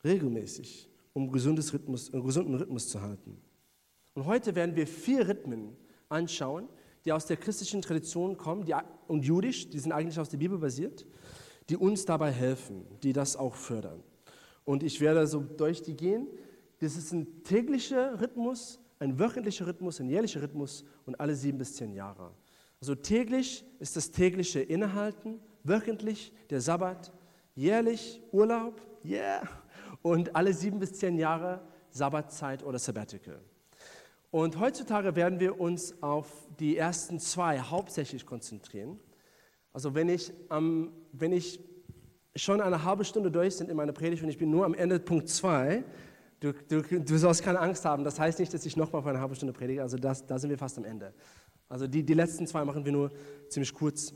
regelmäßig, 0.03 0.89
um 1.13 1.31
gesundes 1.31 1.73
Rhythmus, 1.73 2.13
einen 2.13 2.25
gesunden 2.25 2.55
Rhythmus 2.55 2.89
zu 2.89 3.01
halten. 3.01 3.41
Und 4.13 4.25
heute 4.25 4.55
werden 4.55 4.75
wir 4.75 4.87
vier 4.87 5.29
Rhythmen 5.29 5.77
anschauen, 6.09 6.67
die 7.05 7.13
aus 7.13 7.27
der 7.27 7.37
christlichen 7.37 7.81
Tradition 7.81 8.35
kommen 8.35 8.65
die, 8.65 8.75
und 9.07 9.23
jüdisch, 9.23 9.69
die 9.69 9.79
sind 9.79 9.93
eigentlich 9.93 10.19
aus 10.19 10.27
der 10.27 10.39
Bibel 10.39 10.57
basiert, 10.57 11.07
die 11.69 11.77
uns 11.77 12.03
dabei 12.03 12.31
helfen, 12.31 12.85
die 13.03 13.13
das 13.13 13.37
auch 13.37 13.55
fördern. 13.55 14.03
Und 14.65 14.83
ich 14.83 14.99
werde 14.99 15.25
so 15.27 15.39
durch 15.39 15.81
die 15.81 15.95
gehen. 15.95 16.27
Das 16.79 16.97
ist 16.97 17.13
ein 17.13 17.43
täglicher 17.43 18.19
Rhythmus, 18.19 18.79
ein 18.99 19.17
wöchentlicher 19.19 19.67
Rhythmus, 19.67 19.99
ein 19.99 20.09
jährlicher 20.09 20.41
Rhythmus 20.41 20.83
und 21.05 21.19
alle 21.19 21.35
sieben 21.35 21.57
bis 21.57 21.75
zehn 21.75 21.93
Jahre. 21.93 22.31
Also 22.81 22.95
täglich 22.95 23.63
ist 23.79 23.95
das 23.95 24.11
tägliche 24.11 24.59
Innehalten, 24.59 25.39
wöchentlich 25.63 26.33
der 26.49 26.61
Sabbat, 26.61 27.13
jährlich 27.55 28.21
Urlaub, 28.31 28.81
yeah, 29.03 29.41
und 30.01 30.35
alle 30.35 30.53
sieben 30.53 30.79
bis 30.79 30.93
zehn 30.93 31.17
Jahre 31.17 31.61
Sabbatzeit 31.89 32.63
oder 32.63 32.77
Sabbatical. 32.77 33.39
Und 34.31 34.59
heutzutage 34.59 35.15
werden 35.15 35.39
wir 35.39 35.59
uns 35.59 36.01
auf 36.03 36.27
die 36.59 36.75
ersten 36.75 37.19
zwei 37.19 37.59
hauptsächlich 37.59 38.25
konzentrieren. 38.25 38.99
Also 39.71 39.95
wenn 39.95 40.09
ich, 40.09 40.33
ähm, 40.51 40.91
wenn 41.13 41.31
ich 41.31 41.59
schon 42.35 42.61
eine 42.61 42.83
halbe 42.83 43.05
Stunde 43.05 43.31
durch 43.31 43.57
bin 43.57 43.69
in 43.69 43.77
meiner 43.77 43.93
Predigt 43.93 44.23
und 44.23 44.29
ich 44.29 44.37
bin 44.37 44.49
nur 44.49 44.65
am 44.65 44.73
Ende 44.73 44.99
Punkt 44.99 45.29
zwei, 45.29 45.83
du, 46.39 46.53
du, 46.67 46.81
du 46.81 47.17
sollst 47.17 47.43
keine 47.43 47.59
Angst 47.59 47.85
haben. 47.85 48.03
Das 48.03 48.19
heißt 48.19 48.39
nicht, 48.39 48.53
dass 48.53 48.65
ich 48.65 48.75
nochmal 48.75 49.01
für 49.01 49.09
eine 49.09 49.19
halbe 49.19 49.35
Stunde 49.35 49.53
predige. 49.53 49.81
Also 49.81 49.97
das, 49.97 50.25
da 50.25 50.37
sind 50.37 50.49
wir 50.49 50.57
fast 50.57 50.77
am 50.77 50.85
Ende. 50.85 51.13
Also 51.69 51.87
die, 51.87 52.03
die 52.03 52.13
letzten 52.13 52.45
zwei 52.45 52.65
machen 52.65 52.83
wir 52.85 52.91
nur 52.91 53.11
ziemlich 53.49 53.73
kurz. 53.73 54.13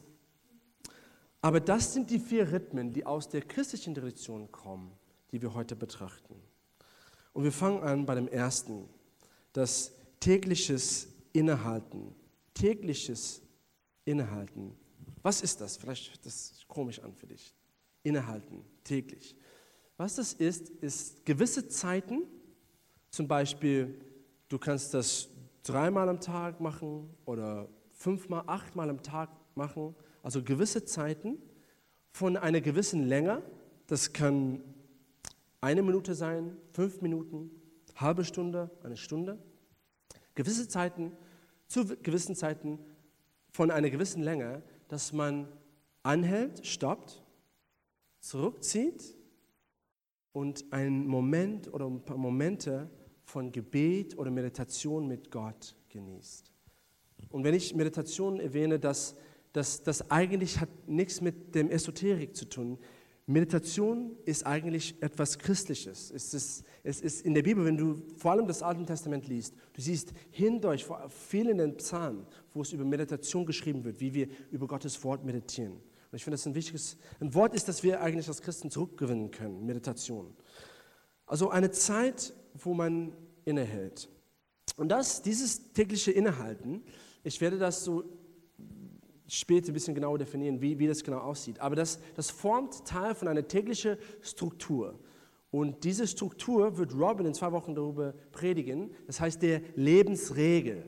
Aber 1.41 1.59
das 1.59 1.93
sind 1.93 2.09
die 2.09 2.19
vier 2.19 2.51
Rhythmen, 2.51 2.91
die 2.91 3.05
aus 3.05 3.29
der 3.29 3.41
christlichen 3.41 3.95
Tradition 3.95 4.51
kommen, 4.51 4.91
die 5.31 5.41
wir 5.41 5.53
heute 5.53 5.75
betrachten. 5.75 6.35
Und 7.31 7.43
wir 7.45 7.51
fangen 7.51 7.81
an 7.81 8.05
bei 8.05 8.15
dem 8.15 8.27
ersten, 8.27 8.89
das 9.53 9.93
tägliches 10.19 11.07
Innehalten. 11.31 12.13
Tägliches 12.53 13.41
Innehalten. 14.03 14.75
Was 15.21 15.41
ist 15.41 15.61
das? 15.61 15.77
Vielleicht 15.77 16.25
das 16.25 16.65
komisch 16.67 16.99
an 16.99 17.13
für 17.13 17.27
dich. 17.27 17.55
Innehalten, 18.03 18.63
täglich. 18.83 19.35
Was 19.97 20.15
das 20.15 20.33
ist, 20.33 20.69
ist 20.69 21.25
gewisse 21.25 21.67
Zeiten, 21.67 22.23
zum 23.09 23.27
Beispiel, 23.27 23.99
du 24.47 24.57
kannst 24.57 24.93
das 24.93 25.29
dreimal 25.63 26.07
am 26.09 26.21
Tag 26.21 26.61
machen 26.61 27.09
oder 27.25 27.67
fünfmal, 27.91 28.43
achtmal 28.47 28.89
am 28.89 29.03
Tag 29.03 29.29
machen, 29.55 29.95
also 30.23 30.41
gewisse 30.41 30.85
Zeiten 30.85 31.37
von 32.11 32.37
einer 32.37 32.61
gewissen 32.61 33.07
Länge, 33.07 33.41
das 33.87 34.13
kann 34.13 34.63
eine 35.61 35.81
Minute 35.81 36.15
sein, 36.15 36.55
fünf 36.71 37.01
Minuten, 37.01 37.51
halbe 37.95 38.23
Stunde, 38.23 38.69
eine 38.83 38.97
Stunde. 38.97 39.37
Gewisse 40.35 40.67
Zeiten, 40.67 41.11
zu 41.67 41.85
gewissen 41.85 42.35
Zeiten 42.35 42.79
von 43.51 43.71
einer 43.71 43.89
gewissen 43.89 44.23
Länge, 44.23 44.63
dass 44.87 45.11
man 45.11 45.47
anhält, 46.03 46.65
stoppt, 46.65 47.21
zurückzieht 48.19 49.15
und 50.31 50.71
einen 50.71 51.07
Moment 51.07 51.73
oder 51.73 51.85
ein 51.85 52.03
paar 52.03 52.17
Momente 52.17 52.89
von 53.23 53.51
Gebet 53.51 54.17
oder 54.17 54.31
Meditation 54.31 55.07
mit 55.07 55.31
Gott 55.31 55.75
genießt. 55.89 56.51
Und 57.29 57.43
wenn 57.43 57.53
ich 57.53 57.75
Meditation 57.75 58.39
erwähne, 58.39 58.79
das, 58.79 59.15
das, 59.53 59.83
das 59.83 60.09
eigentlich 60.09 60.59
hat 60.59 60.69
nichts 60.87 61.21
mit 61.21 61.53
dem 61.55 61.69
Esoterik 61.69 62.35
zu 62.35 62.45
tun. 62.45 62.77
Meditation 63.25 64.15
ist 64.25 64.43
eigentlich 64.47 64.95
etwas 65.01 65.37
Christliches. 65.37 66.09
Es 66.09 66.33
ist, 66.33 66.63
es 66.81 67.01
ist 67.01 67.23
in 67.23 67.35
der 67.35 67.43
Bibel, 67.43 67.63
wenn 67.63 67.77
du 67.77 68.01
vor 68.17 68.31
allem 68.31 68.47
das 68.47 68.63
Alte 68.63 68.83
Testament 68.85 69.27
liest, 69.27 69.53
du 69.73 69.81
siehst 69.81 70.13
hindurch 70.31 70.87
viel 71.09 71.49
in 71.49 71.59
den 71.59 71.77
Psalmen, 71.77 72.25
wo 72.51 72.61
es 72.61 72.73
über 72.73 72.83
Meditation 72.83 73.45
geschrieben 73.45 73.83
wird, 73.83 73.99
wie 73.99 74.13
wir 74.13 74.27
über 74.49 74.65
Gottes 74.65 75.03
Wort 75.03 75.23
meditieren. 75.23 75.79
Und 76.11 76.15
ich 76.15 76.23
finde, 76.23 76.35
das 76.35 76.45
ein 76.45 76.55
wichtiges 76.55 76.97
ein 77.19 77.33
Wort 77.33 77.53
ist, 77.53 77.67
das 77.67 77.83
wir 77.83 78.01
eigentlich 78.01 78.27
als 78.27 78.41
Christen 78.41 78.71
zurückgewinnen 78.71 79.31
können, 79.31 79.65
Meditation. 79.65 80.35
Also 81.25 81.49
eine 81.49 81.69
Zeit, 81.71 82.33
wo 82.55 82.73
man 82.73 83.13
innehält. 83.45 84.09
Und 84.77 84.89
das, 84.89 85.21
dieses 85.21 85.73
tägliche 85.73 86.11
Innehalten, 86.11 86.83
ich 87.23 87.39
werde 87.41 87.57
das 87.57 87.83
so 87.83 88.03
später 89.27 89.71
ein 89.71 89.73
bisschen 89.73 89.93
genauer 89.93 90.17
definieren, 90.17 90.61
wie, 90.61 90.79
wie 90.79 90.87
das 90.87 91.03
genau 91.03 91.19
aussieht. 91.19 91.59
Aber 91.59 91.75
das, 91.75 91.99
das 92.15 92.31
formt 92.31 92.85
Teil 92.85 93.13
von 93.13 93.27
einer 93.27 93.47
täglichen 93.47 93.97
Struktur. 94.21 94.99
Und 95.51 95.83
diese 95.83 96.07
Struktur 96.07 96.77
wird 96.77 96.93
Robin 96.93 97.25
in 97.25 97.33
zwei 97.33 97.51
Wochen 97.51 97.73
darüber 97.73 98.13
predigen. 98.31 98.91
Das 99.07 99.19
heißt 99.19 99.41
der 99.41 99.61
Lebensregel. 99.75 100.83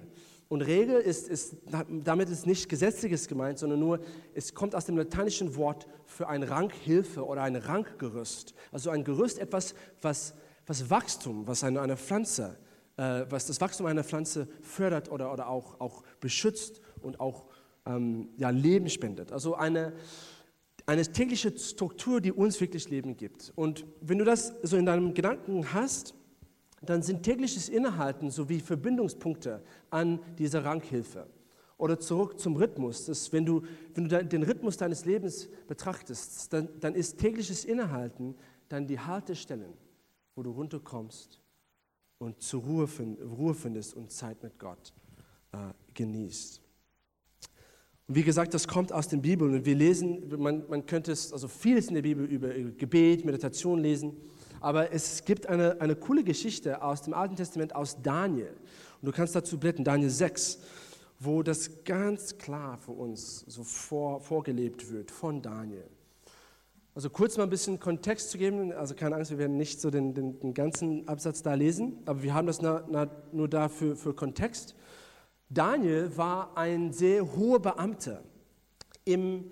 Und 0.51 0.63
Regel 0.63 0.99
ist, 0.99 1.29
ist, 1.29 1.55
damit 2.03 2.29
ist 2.29 2.45
nicht 2.45 2.67
Gesetzliches 2.67 3.29
gemeint, 3.29 3.57
sondern 3.57 3.79
nur, 3.79 4.01
es 4.33 4.53
kommt 4.53 4.75
aus 4.75 4.83
dem 4.83 4.97
lateinischen 4.97 5.55
Wort 5.55 5.87
für 6.05 6.27
ein 6.27 6.43
Ranghilfe 6.43 7.25
oder 7.25 7.43
ein 7.43 7.55
Ranggerüst. 7.55 8.53
Also 8.69 8.89
ein 8.89 9.05
Gerüst, 9.05 9.39
etwas, 9.39 9.75
was, 10.01 10.33
was 10.67 10.89
Wachstum, 10.89 11.47
was 11.47 11.63
eine, 11.63 11.79
eine 11.79 11.95
Pflanze, 11.95 12.57
äh, 12.97 13.23
was 13.29 13.45
das 13.45 13.61
Wachstum 13.61 13.85
einer 13.85 14.03
Pflanze 14.03 14.49
fördert 14.61 15.09
oder, 15.09 15.31
oder 15.31 15.47
auch, 15.47 15.79
auch 15.79 16.03
beschützt 16.19 16.81
und 17.01 17.21
auch 17.21 17.45
ähm, 17.85 18.27
ja, 18.35 18.49
Leben 18.49 18.89
spendet. 18.89 19.31
Also 19.31 19.55
eine, 19.55 19.93
eine 20.85 21.03
tägliche 21.03 21.57
Struktur, 21.57 22.19
die 22.19 22.33
uns 22.33 22.59
wirklich 22.59 22.89
Leben 22.89 23.15
gibt. 23.15 23.53
Und 23.55 23.85
wenn 24.01 24.17
du 24.17 24.25
das 24.25 24.53
so 24.63 24.75
in 24.75 24.85
deinem 24.85 25.13
Gedanken 25.13 25.73
hast, 25.73 26.13
dann 26.81 27.03
sind 27.03 27.23
tägliches 27.23 27.69
Innehalten 27.69 28.31
sowie 28.31 28.59
Verbindungspunkte 28.59 29.61
an 29.89 30.19
dieser 30.37 30.65
Ranghilfe. 30.65 31.27
Oder 31.77 31.99
zurück 31.99 32.39
zum 32.39 32.55
Rhythmus. 32.55 33.05
Das, 33.05 33.31
wenn, 33.33 33.45
du, 33.45 33.63
wenn 33.93 34.07
du 34.07 34.23
den 34.25 34.43
Rhythmus 34.43 34.77
deines 34.77 35.05
Lebens 35.05 35.49
betrachtest, 35.67 36.51
dann, 36.53 36.69
dann 36.79 36.95
ist 36.95 37.17
tägliches 37.17 37.65
Innehalten 37.65 38.35
dann 38.69 38.87
die 38.87 38.99
Haltestellen, 38.99 39.73
wo 40.35 40.43
du 40.43 40.51
runterkommst 40.51 41.39
und 42.19 42.41
zur 42.41 42.61
Ruhe, 42.61 42.87
find, 42.87 43.19
Ruhe 43.21 43.53
findest 43.53 43.95
und 43.95 44.11
Zeit 44.11 44.41
mit 44.43 44.57
Gott 44.59 44.93
äh, 45.51 45.57
genießt. 45.93 46.61
Und 48.07 48.15
wie 48.15 48.23
gesagt, 48.23 48.53
das 48.53 48.67
kommt 48.67 48.93
aus 48.93 49.07
der 49.07 49.17
Bibel 49.17 49.49
und 49.51 49.65
wir 49.65 49.75
lesen, 49.75 50.29
man, 50.37 50.67
man 50.69 50.85
könnte 50.85 51.11
es, 51.11 51.33
also 51.33 51.47
vieles 51.47 51.87
in 51.87 51.95
der 51.95 52.01
Bibel 52.01 52.25
über 52.25 52.49
Gebet, 52.49 53.25
Meditation 53.25 53.79
lesen, 53.79 54.17
aber 54.61 54.93
es 54.93 55.25
gibt 55.25 55.47
eine, 55.47 55.81
eine 55.81 55.95
coole 55.95 56.23
Geschichte 56.23 56.81
aus 56.81 57.01
dem 57.01 57.13
Alten 57.13 57.35
Testament, 57.35 57.75
aus 57.75 58.01
Daniel. 58.01 58.53
Und 59.01 59.07
du 59.07 59.11
kannst 59.11 59.35
dazu 59.35 59.59
blättern, 59.59 59.83
Daniel 59.83 60.09
6, 60.09 60.59
wo 61.19 61.43
das 61.43 61.83
ganz 61.83 62.37
klar 62.37 62.77
für 62.77 62.91
uns 62.91 63.43
so 63.47 63.63
vor, 63.63 64.21
vorgelebt 64.21 64.91
wird 64.91 65.11
von 65.11 65.41
Daniel. 65.41 65.85
Also 66.93 67.09
kurz 67.09 67.37
mal 67.37 67.43
ein 67.43 67.49
bisschen 67.49 67.79
Kontext 67.79 68.31
zu 68.31 68.37
geben, 68.37 68.71
also 68.73 68.95
keine 68.95 69.15
Angst, 69.15 69.31
wir 69.31 69.37
werden 69.37 69.57
nicht 69.57 69.79
so 69.81 69.89
den, 69.89 70.13
den, 70.13 70.39
den 70.39 70.53
ganzen 70.53 71.07
Absatz 71.07 71.41
da 71.41 71.53
lesen, 71.53 71.99
aber 72.05 72.21
wir 72.21 72.33
haben 72.33 72.47
das 72.47 72.61
na, 72.61 72.83
na, 72.89 73.09
nur 73.31 73.47
dafür 73.47 73.95
für 73.95 74.13
Kontext. 74.13 74.75
Daniel 75.49 76.15
war 76.17 76.57
ein 76.57 76.91
sehr 76.91 77.35
hoher 77.35 77.61
Beamter 77.61 78.23
im 79.05 79.51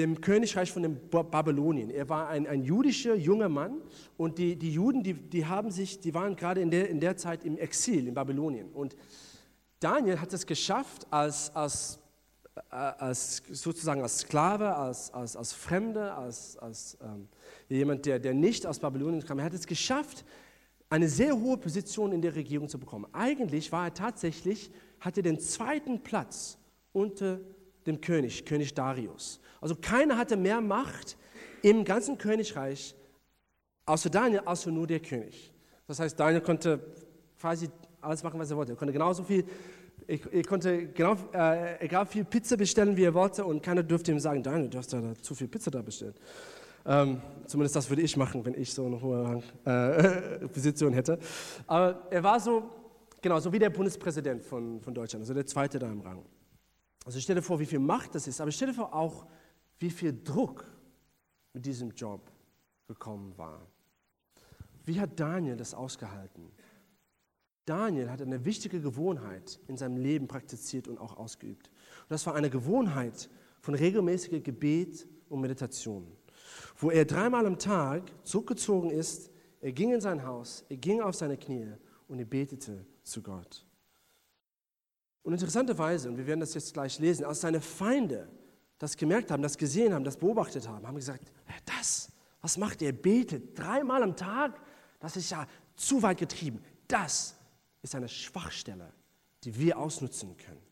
dem 0.00 0.20
Königreich 0.20 0.72
von 0.72 0.82
den 0.82 0.98
Babylonien. 1.10 1.90
Er 1.90 2.08
war 2.08 2.28
ein, 2.28 2.46
ein 2.46 2.62
jüdischer 2.62 3.14
junger 3.14 3.48
Mann 3.48 3.82
und 4.16 4.38
die, 4.38 4.56
die 4.56 4.72
Juden, 4.72 5.02
die, 5.02 5.14
die, 5.14 5.46
haben 5.46 5.70
sich, 5.70 6.00
die 6.00 6.14
waren 6.14 6.36
gerade 6.36 6.60
in 6.60 6.70
der, 6.70 6.88
in 6.88 7.00
der 7.00 7.16
Zeit 7.16 7.44
im 7.44 7.58
Exil 7.58 8.08
in 8.08 8.14
Babylonien. 8.14 8.70
Und 8.72 8.96
Daniel 9.78 10.20
hat 10.20 10.32
es 10.32 10.46
geschafft, 10.46 11.06
als, 11.10 11.54
als, 11.54 11.98
äh, 12.70 12.74
als 12.74 13.42
sozusagen 13.50 14.02
als 14.02 14.20
Sklave, 14.20 14.74
als, 14.74 15.12
als, 15.12 15.36
als 15.36 15.52
Fremder, 15.52 16.16
als, 16.16 16.56
als 16.56 16.96
ähm, 17.02 17.28
jemand, 17.68 18.06
der, 18.06 18.18
der 18.18 18.32
nicht 18.32 18.66
aus 18.66 18.78
Babylonien 18.78 19.24
kam, 19.24 19.38
er 19.38 19.44
hat 19.44 19.54
es 19.54 19.66
geschafft, 19.66 20.24
eine 20.88 21.08
sehr 21.08 21.38
hohe 21.38 21.56
Position 21.56 22.12
in 22.12 22.22
der 22.22 22.34
Regierung 22.34 22.68
zu 22.68 22.78
bekommen. 22.78 23.06
Eigentlich 23.12 23.70
war 23.70 23.84
er 23.84 23.94
tatsächlich 23.94 24.70
hatte 24.98 25.22
den 25.22 25.38
zweiten 25.38 26.02
Platz 26.02 26.58
unter 26.92 27.40
dem 27.86 28.00
König, 28.00 28.44
König 28.44 28.74
Darius. 28.74 29.40
Also 29.60 29.74
keiner 29.74 30.16
hatte 30.16 30.36
mehr 30.36 30.60
Macht 30.60 31.16
im 31.62 31.84
ganzen 31.84 32.18
Königreich 32.18 32.94
außer 33.86 34.10
Daniel, 34.10 34.42
außer 34.44 34.70
nur 34.70 34.86
der 34.86 35.00
König. 35.00 35.52
Das 35.86 35.98
heißt, 36.00 36.18
Daniel 36.18 36.40
konnte 36.40 36.80
quasi 37.38 37.68
alles 38.00 38.22
machen, 38.22 38.38
was 38.38 38.50
er 38.50 38.56
wollte. 38.56 38.72
Er 38.72 38.76
konnte 38.76 38.92
genauso 38.92 39.22
viel 39.22 39.44
ich 40.06 40.46
konnte 40.46 40.88
genau, 40.88 41.16
äh, 41.32 41.84
egal 41.84 42.06
viel 42.06 42.24
Pizza 42.24 42.56
bestellen, 42.56 42.96
wie 42.96 43.04
er 43.04 43.14
wollte, 43.14 43.44
und 43.44 43.62
keiner 43.62 43.82
durfte 43.82 44.10
ihm 44.10 44.18
sagen, 44.18 44.42
Daniel, 44.42 44.68
du 44.68 44.78
hast 44.78 44.92
da 44.92 45.14
zu 45.20 45.34
viel 45.34 45.48
Pizza 45.48 45.70
da 45.70 45.82
bestellt. 45.82 46.16
Ähm, 46.86 47.20
zumindest 47.46 47.76
das 47.76 47.88
würde 47.90 48.02
ich 48.02 48.16
machen, 48.16 48.44
wenn 48.44 48.54
ich 48.54 48.72
so 48.72 48.86
eine 48.86 49.00
hohe 49.00 49.42
äh, 49.64 50.48
Position 50.48 50.92
hätte. 50.92 51.18
Aber 51.66 52.06
er 52.10 52.22
war 52.22 52.40
so, 52.40 52.62
genau, 53.20 53.38
so 53.38 53.52
wie 53.52 53.58
der 53.58 53.70
Bundespräsident 53.70 54.42
von, 54.42 54.80
von 54.80 54.94
Deutschland, 54.94 55.22
also 55.22 55.34
der 55.34 55.46
zweite 55.46 55.78
da 55.78 55.86
im 55.90 56.00
Rang. 56.00 56.24
Also 57.04 57.20
stell 57.20 57.36
dir 57.36 57.42
vor, 57.42 57.60
wie 57.60 57.66
viel 57.66 57.78
Macht 57.78 58.14
das 58.14 58.26
ist, 58.26 58.40
aber 58.40 58.50
stell 58.50 58.68
dir 58.68 58.74
vor 58.74 58.94
auch, 58.94 59.26
wie 59.80 59.90
viel 59.90 60.18
Druck 60.22 60.64
mit 61.52 61.66
diesem 61.66 61.90
Job 61.90 62.30
gekommen 62.86 63.36
war. 63.36 63.66
Wie 64.84 65.00
hat 65.00 65.18
Daniel 65.18 65.56
das 65.56 65.74
ausgehalten? 65.74 66.52
Daniel 67.66 68.10
hat 68.10 68.22
eine 68.22 68.44
wichtige 68.44 68.80
Gewohnheit 68.80 69.58
in 69.66 69.76
seinem 69.76 69.96
Leben 69.96 70.28
praktiziert 70.28 70.86
und 70.86 70.98
auch 70.98 71.16
ausgeübt. 71.16 71.68
Und 72.02 72.10
das 72.10 72.24
war 72.26 72.34
eine 72.36 72.50
Gewohnheit 72.50 73.28
von 73.60 73.74
regelmäßiger 73.74 74.40
Gebet 74.40 75.08
und 75.28 75.40
Meditation 75.40 76.16
wo 76.76 76.90
er 76.90 77.04
dreimal 77.04 77.46
am 77.46 77.58
Tag 77.58 78.10
zurückgezogen 78.24 78.90
ist, 78.90 79.30
er 79.60 79.72
ging 79.72 79.92
in 79.92 80.00
sein 80.00 80.24
Haus, 80.24 80.64
er 80.68 80.76
ging 80.76 81.00
auf 81.00 81.14
seine 81.14 81.36
Knie 81.36 81.72
und 82.08 82.18
er 82.18 82.24
betete 82.24 82.86
zu 83.02 83.22
Gott. 83.22 83.66
Und 85.22 85.34
interessanterweise, 85.34 86.08
und 86.08 86.16
wir 86.16 86.26
werden 86.26 86.40
das 86.40 86.54
jetzt 86.54 86.72
gleich 86.72 86.98
lesen, 86.98 87.24
als 87.24 87.42
seine 87.42 87.60
Feinde 87.60 88.28
das 88.80 88.96
gemerkt 88.96 89.30
haben, 89.30 89.42
das 89.42 89.58
gesehen 89.58 89.92
haben, 89.92 90.04
das 90.04 90.16
beobachtet 90.16 90.66
haben, 90.66 90.86
haben 90.86 90.96
gesagt, 90.96 91.30
das, 91.66 92.10
was 92.40 92.56
macht? 92.56 92.80
Er 92.80 92.92
betet 92.92 93.56
dreimal 93.56 94.02
am 94.02 94.16
Tag, 94.16 94.58
das 94.98 95.16
ist 95.16 95.30
ja 95.30 95.46
zu 95.76 96.02
weit 96.02 96.18
getrieben. 96.18 96.64
Das 96.88 97.36
ist 97.82 97.94
eine 97.94 98.08
Schwachstelle, 98.08 98.90
die 99.44 99.56
wir 99.56 99.78
ausnutzen 99.78 100.34
können. 100.38 100.62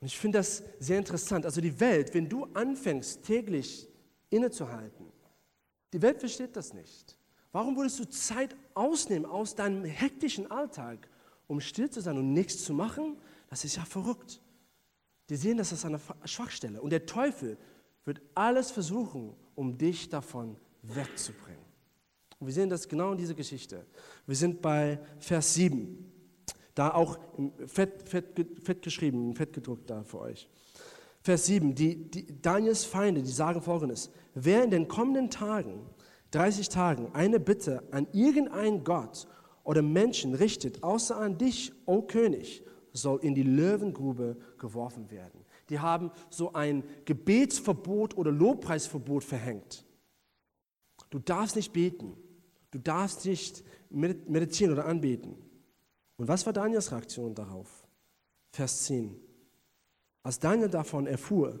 Und 0.00 0.08
ich 0.08 0.18
finde 0.18 0.38
das 0.38 0.64
sehr 0.80 0.98
interessant. 0.98 1.44
Also 1.46 1.60
die 1.60 1.78
Welt, 1.78 2.12
wenn 2.14 2.28
du 2.28 2.46
anfängst 2.52 3.22
täglich 3.22 3.88
innezuhalten. 4.28 5.06
Die 5.92 6.02
Welt 6.02 6.18
versteht 6.18 6.56
das 6.56 6.74
nicht. 6.74 7.16
Warum 7.52 7.76
würdest 7.76 8.00
du 8.00 8.08
Zeit 8.08 8.56
ausnehmen 8.74 9.24
aus 9.24 9.54
deinem 9.54 9.84
hektischen 9.84 10.50
Alltag, 10.50 11.08
um 11.46 11.60
still 11.60 11.90
zu 11.90 12.00
sein 12.00 12.18
und 12.18 12.32
nichts 12.32 12.64
zu 12.64 12.74
machen? 12.74 13.18
Das 13.48 13.64
ist 13.64 13.76
ja 13.76 13.84
verrückt. 13.84 14.40
Die 15.30 15.36
sehen 15.36 15.56
das 15.56 15.72
als 15.72 15.84
eine 15.84 16.00
Schwachstelle. 16.24 16.82
Und 16.82 16.90
der 16.90 17.06
Teufel 17.06 17.56
wird 18.04 18.20
alles 18.34 18.72
versuchen, 18.72 19.34
um 19.54 19.78
dich 19.78 20.08
davon 20.08 20.56
wegzubringen. 20.82 21.64
Und 22.40 22.48
wir 22.48 22.54
sehen 22.54 22.68
das 22.68 22.88
genau 22.88 23.12
in 23.12 23.18
dieser 23.18 23.34
Geschichte. 23.34 23.86
Wir 24.26 24.34
sind 24.34 24.60
bei 24.60 24.98
Vers 25.20 25.54
7. 25.54 26.12
Da 26.74 26.92
auch 26.92 27.18
fett, 27.66 28.08
fett, 28.08 28.46
fett 28.62 28.82
geschrieben, 28.82 29.34
fett 29.36 29.52
gedruckt 29.52 29.88
da 29.88 30.02
für 30.02 30.20
euch. 30.20 30.48
Vers 31.22 31.46
7, 31.46 31.74
die, 31.74 32.10
die, 32.10 32.40
Daniels 32.40 32.84
Feinde, 32.84 33.22
die 33.22 33.30
sagen 33.30 33.60
folgendes, 33.60 34.10
wer 34.34 34.64
in 34.64 34.70
den 34.70 34.88
kommenden 34.88 35.30
Tagen, 35.30 35.86
30 36.32 36.70
Tagen, 36.70 37.10
eine 37.12 37.38
Bitte 37.38 37.82
an 37.90 38.08
irgendeinen 38.12 38.82
Gott 38.82 39.28
oder 39.62 39.82
Menschen 39.82 40.34
richtet, 40.34 40.82
außer 40.82 41.16
an 41.16 41.36
dich, 41.36 41.72
o 41.86 42.02
König, 42.02 42.64
soll 42.92 43.20
in 43.20 43.34
die 43.34 43.42
Löwengrube 43.42 44.36
geworfen 44.58 45.10
werden. 45.10 45.44
Die 45.68 45.78
haben 45.78 46.10
so 46.28 46.52
ein 46.52 46.82
Gebetsverbot 47.04 48.16
oder 48.16 48.32
Lobpreisverbot 48.32 49.24
verhängt. 49.24 49.84
Du 51.10 51.18
darfst 51.18 51.56
nicht 51.56 51.72
beten, 51.72 52.16
du 52.70 52.78
darfst 52.78 53.24
nicht 53.24 53.64
meditieren 53.90 54.72
oder 54.72 54.86
anbeten. 54.86 55.36
Und 56.16 56.28
was 56.28 56.44
war 56.46 56.52
Daniels 56.52 56.92
Reaktion 56.92 57.34
darauf? 57.34 57.86
Vers 58.52 58.84
10. 58.84 59.16
Als 60.22 60.38
Daniel 60.38 60.68
davon 60.68 61.06
erfuhr, 61.06 61.58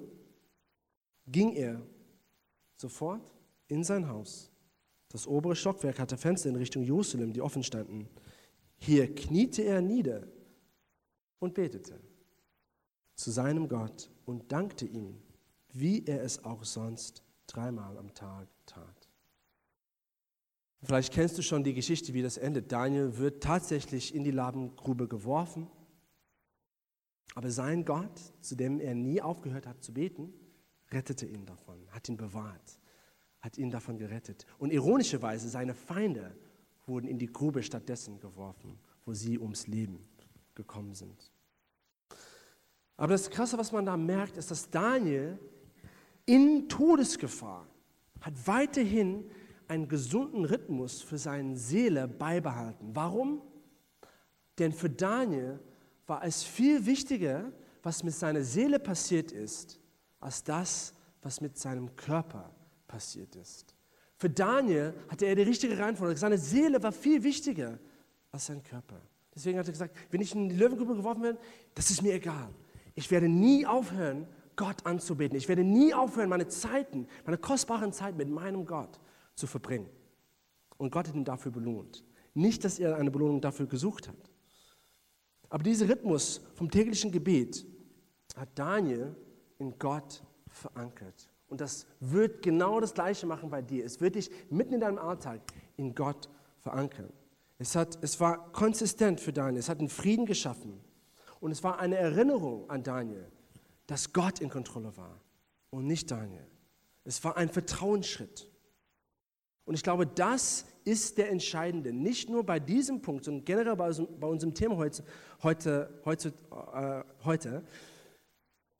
ging 1.26 1.52
er 1.54 1.80
sofort 2.76 3.32
in 3.68 3.84
sein 3.84 4.08
Haus. 4.08 4.50
Das 5.08 5.26
obere 5.26 5.56
Stockwerk 5.56 5.98
hatte 5.98 6.16
Fenster 6.16 6.48
in 6.48 6.56
Richtung 6.56 6.82
Jerusalem, 6.82 7.32
die 7.32 7.40
offen 7.40 7.62
standen. 7.62 8.08
Hier 8.76 9.12
kniete 9.14 9.62
er 9.62 9.80
nieder 9.80 10.26
und 11.40 11.54
betete 11.54 12.00
zu 13.16 13.32
seinem 13.32 13.68
Gott 13.68 14.10
und 14.24 14.52
dankte 14.52 14.86
ihm, 14.86 15.20
wie 15.72 16.06
er 16.06 16.22
es 16.22 16.44
auch 16.44 16.64
sonst 16.64 17.24
dreimal 17.48 17.98
am 17.98 18.14
Tag 18.14 18.48
tat. 18.66 19.08
Vielleicht 20.82 21.12
kennst 21.12 21.36
du 21.36 21.42
schon 21.42 21.64
die 21.64 21.74
Geschichte, 21.74 22.14
wie 22.14 22.22
das 22.22 22.38
endet. 22.38 22.72
Daniel 22.72 23.18
wird 23.18 23.42
tatsächlich 23.42 24.14
in 24.14 24.22
die 24.22 24.30
Labengrube 24.30 25.08
geworfen 25.08 25.68
aber 27.34 27.50
sein 27.50 27.84
Gott, 27.84 28.20
zu 28.40 28.56
dem 28.56 28.80
er 28.80 28.94
nie 28.94 29.22
aufgehört 29.22 29.66
hat 29.66 29.82
zu 29.82 29.92
beten, 29.92 30.32
rettete 30.90 31.26
ihn 31.26 31.46
davon, 31.46 31.86
hat 31.90 32.08
ihn 32.08 32.16
bewahrt, 32.16 32.78
hat 33.40 33.56
ihn 33.56 33.70
davon 33.70 33.98
gerettet. 33.98 34.46
Und 34.58 34.72
ironischerweise, 34.72 35.48
seine 35.48 35.74
Feinde 35.74 36.36
wurden 36.86 37.06
in 37.06 37.18
die 37.18 37.32
Grube 37.32 37.62
stattdessen 37.62 38.18
geworfen, 38.18 38.78
wo 39.04 39.14
sie 39.14 39.38
ums 39.38 39.66
Leben 39.68 40.08
gekommen 40.60 40.94
sind. 40.94 41.30
Aber 42.96 43.12
das 43.12 43.30
Krasse, 43.30 43.56
was 43.56 43.72
man 43.72 43.86
da 43.86 43.96
merkt, 43.96 44.36
ist, 44.36 44.50
dass 44.50 44.68
Daniel 44.68 45.38
in 46.26 46.68
Todesgefahr 46.68 47.66
hat 48.20 48.34
weiterhin 48.46 49.30
einen 49.68 49.88
gesunden 49.88 50.44
Rhythmus 50.44 51.00
für 51.00 51.16
seine 51.16 51.56
Seele 51.56 52.06
beibehalten. 52.06 52.90
Warum? 52.92 53.40
Denn 54.58 54.72
für 54.72 54.90
Daniel 54.90 55.58
war 56.06 56.24
es 56.24 56.42
viel 56.42 56.84
wichtiger, 56.84 57.52
was 57.82 58.02
mit 58.02 58.14
seiner 58.14 58.42
Seele 58.42 58.78
passiert 58.78 59.32
ist, 59.32 59.80
als 60.18 60.44
das, 60.44 60.92
was 61.22 61.40
mit 61.40 61.56
seinem 61.56 61.96
Körper 61.96 62.54
passiert 62.86 63.34
ist. 63.36 63.74
Für 64.16 64.28
Daniel 64.28 64.92
hatte 65.08 65.24
er 65.24 65.34
die 65.34 65.42
richtige 65.42 65.78
Reihenfolge. 65.78 66.18
Seine 66.18 66.36
Seele 66.36 66.82
war 66.82 66.92
viel 66.92 67.22
wichtiger 67.22 67.78
als 68.30 68.46
sein 68.46 68.62
Körper. 68.62 69.00
Deswegen 69.34 69.58
hat 69.58 69.66
er 69.66 69.72
gesagt, 69.72 69.96
wenn 70.10 70.20
ich 70.20 70.34
in 70.34 70.48
die 70.48 70.56
Löwengrube 70.56 70.96
geworfen 70.96 71.22
werde, 71.22 71.38
das 71.74 71.90
ist 71.90 72.02
mir 72.02 72.14
egal. 72.14 72.48
Ich 72.94 73.10
werde 73.10 73.28
nie 73.28 73.64
aufhören, 73.66 74.26
Gott 74.56 74.84
anzubeten. 74.84 75.38
Ich 75.38 75.48
werde 75.48 75.64
nie 75.64 75.94
aufhören, 75.94 76.28
meine 76.28 76.48
Zeiten, 76.48 77.06
meine 77.24 77.38
kostbaren 77.38 77.92
Zeiten 77.92 78.18
mit 78.18 78.28
meinem 78.28 78.66
Gott 78.66 79.00
zu 79.34 79.46
verbringen. 79.46 79.88
Und 80.76 80.90
Gott 80.90 81.08
hat 81.08 81.14
ihn 81.14 81.24
dafür 81.24 81.52
belohnt. 81.52 82.04
Nicht, 82.34 82.64
dass 82.64 82.78
er 82.78 82.96
eine 82.96 83.10
Belohnung 83.10 83.40
dafür 83.40 83.66
gesucht 83.66 84.08
hat. 84.08 84.30
Aber 85.48 85.62
dieser 85.62 85.88
Rhythmus 85.88 86.40
vom 86.54 86.70
täglichen 86.70 87.10
Gebet 87.10 87.66
hat 88.36 88.48
Daniel 88.54 89.16
in 89.58 89.78
Gott 89.78 90.22
verankert. 90.46 91.28
Und 91.48 91.60
das 91.60 91.86
wird 91.98 92.42
genau 92.42 92.80
das 92.80 92.94
Gleiche 92.94 93.26
machen 93.26 93.50
bei 93.50 93.60
dir. 93.60 93.84
Es 93.84 94.00
wird 94.00 94.14
dich 94.14 94.30
mitten 94.50 94.74
in 94.74 94.80
deinem 94.80 94.98
Alltag 94.98 95.40
in 95.76 95.94
Gott 95.94 96.28
verankern. 96.60 97.12
Es, 97.60 97.76
hat, 97.76 97.98
es 98.00 98.18
war 98.20 98.50
konsistent 98.52 99.20
für 99.20 99.34
Daniel. 99.34 99.60
Es 99.60 99.68
hat 99.68 99.80
einen 99.80 99.90
Frieden 99.90 100.24
geschaffen. 100.24 100.80
Und 101.40 101.52
es 101.52 101.62
war 101.62 101.78
eine 101.78 101.96
Erinnerung 101.96 102.68
an 102.70 102.82
Daniel, 102.82 103.30
dass 103.86 104.14
Gott 104.14 104.40
in 104.40 104.48
Kontrolle 104.48 104.96
war 104.96 105.20
und 105.68 105.86
nicht 105.86 106.10
Daniel. 106.10 106.46
Es 107.04 107.22
war 107.22 107.36
ein 107.36 107.50
Vertrauensschritt. 107.50 108.50
Und 109.66 109.74
ich 109.74 109.82
glaube, 109.82 110.06
das 110.06 110.64
ist 110.84 111.18
der 111.18 111.30
entscheidende. 111.30 111.92
Nicht 111.92 112.30
nur 112.30 112.44
bei 112.44 112.58
diesem 112.58 113.02
Punkt, 113.02 113.26
sondern 113.26 113.44
generell 113.44 113.76
bei, 113.76 113.92
bei 113.92 114.26
unserem 114.26 114.54
Thema 114.54 114.78
heute, 114.78 115.04
heute, 115.42 116.00
heute, 116.06 116.32
äh, 116.72 117.04
heute, 117.26 117.62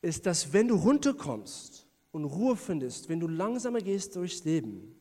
ist, 0.01 0.25
dass 0.25 0.55
wenn 0.55 0.69
du 0.69 0.77
runterkommst 0.77 1.87
und 2.13 2.25
Ruhe 2.25 2.57
findest, 2.57 3.11
wenn 3.11 3.21
du 3.21 3.29
langsamer 3.29 3.81
gehst 3.81 4.17
durchs 4.17 4.43
Leben, 4.45 4.97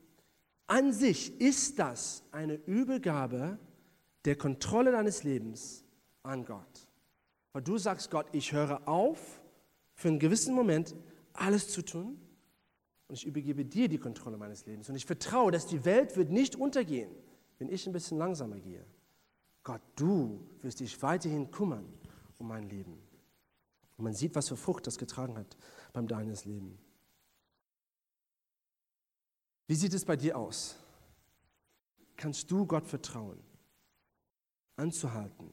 an 0.68 0.92
sich 0.92 1.40
ist 1.40 1.80
das 1.80 2.24
eine 2.34 2.56
Übergabe 2.56 3.58
der 4.26 4.36
Kontrolle 4.36 4.92
deines 4.92 5.24
Lebens 5.24 5.84
an 6.24 6.46
Gott. 6.46 6.88
Weil 7.54 7.62
du 7.62 7.78
sagst 7.78 8.12
Gott, 8.12 8.28
ich 8.32 8.52
höre 8.52 8.88
auf, 8.88 9.42
für 9.96 10.08
einen 10.08 10.20
gewissen 10.20 10.56
Moment 10.56 10.96
alles 11.34 11.70
zu 11.70 11.82
tun 11.82 12.20
und 13.08 13.16
ich 13.16 13.26
übergebe 13.26 13.66
dir 13.66 13.90
die 13.90 13.98
Kontrolle 13.98 14.38
meines 14.38 14.66
Lebens. 14.66 14.90
Und 14.90 14.96
ich 14.96 15.06
vertraue, 15.06 15.52
dass 15.52 15.66
die 15.66 15.84
Welt 15.84 16.16
wird 16.16 16.30
nicht 16.30 16.56
untergehen, 16.56 17.12
wenn 17.58 17.70
ich 17.70 17.86
ein 17.88 17.94
bisschen 17.94 18.18
langsamer 18.18 18.60
gehe. 18.60 18.86
Gott, 19.64 19.82
du 19.96 20.40
wirst 20.62 20.80
dich 20.80 21.02
weiterhin 21.02 21.52
kümmern 21.52 21.86
um 22.38 22.48
mein 22.48 22.70
Leben. 22.70 22.98
Und 23.98 24.04
man 24.06 24.14
sieht, 24.14 24.36
was 24.36 24.48
für 24.48 24.56
Frucht 24.56 24.88
das 24.88 24.98
getragen 24.98 25.38
hat 25.38 25.58
beim 25.92 26.08
deines 26.08 26.46
Leben. 26.46 26.78
Wie 29.68 29.76
sieht 29.76 29.94
es 29.94 30.06
bei 30.06 30.16
dir 30.16 30.38
aus? 30.38 30.78
Kannst 32.16 32.50
du 32.50 32.66
Gott 32.66 32.88
vertrauen, 32.88 33.40
anzuhalten, 34.80 35.52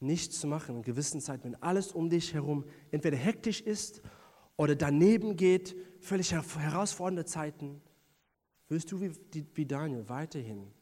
nichts 0.00 0.40
zu 0.40 0.46
machen 0.46 0.76
in 0.76 0.82
gewissen 0.82 1.20
Zeiten, 1.20 1.44
wenn 1.44 1.62
alles 1.62 1.92
um 1.92 2.08
dich 2.08 2.32
herum 2.32 2.64
entweder 2.90 3.16
hektisch 3.16 3.60
ist 3.60 4.02
oder 4.56 4.74
daneben 4.74 5.36
geht, 5.36 5.76
völlig 6.00 6.32
herausfordernde 6.32 7.24
Zeiten, 7.24 7.82
wirst 8.68 8.92
du 8.92 9.00
wie, 9.00 9.12
wie 9.54 9.66
Daniel 9.66 10.08
weiterhin 10.08 10.72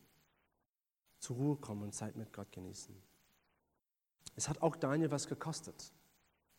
zur 1.18 1.36
Ruhe 1.36 1.56
kommen 1.56 1.82
und 1.82 1.94
Zeit 1.94 2.16
mit 2.16 2.32
Gott 2.32 2.52
genießen. 2.52 2.94
Es 4.34 4.48
hat 4.48 4.60
auch 4.60 4.76
Daniel 4.76 5.10
was 5.10 5.26
gekostet. 5.26 5.92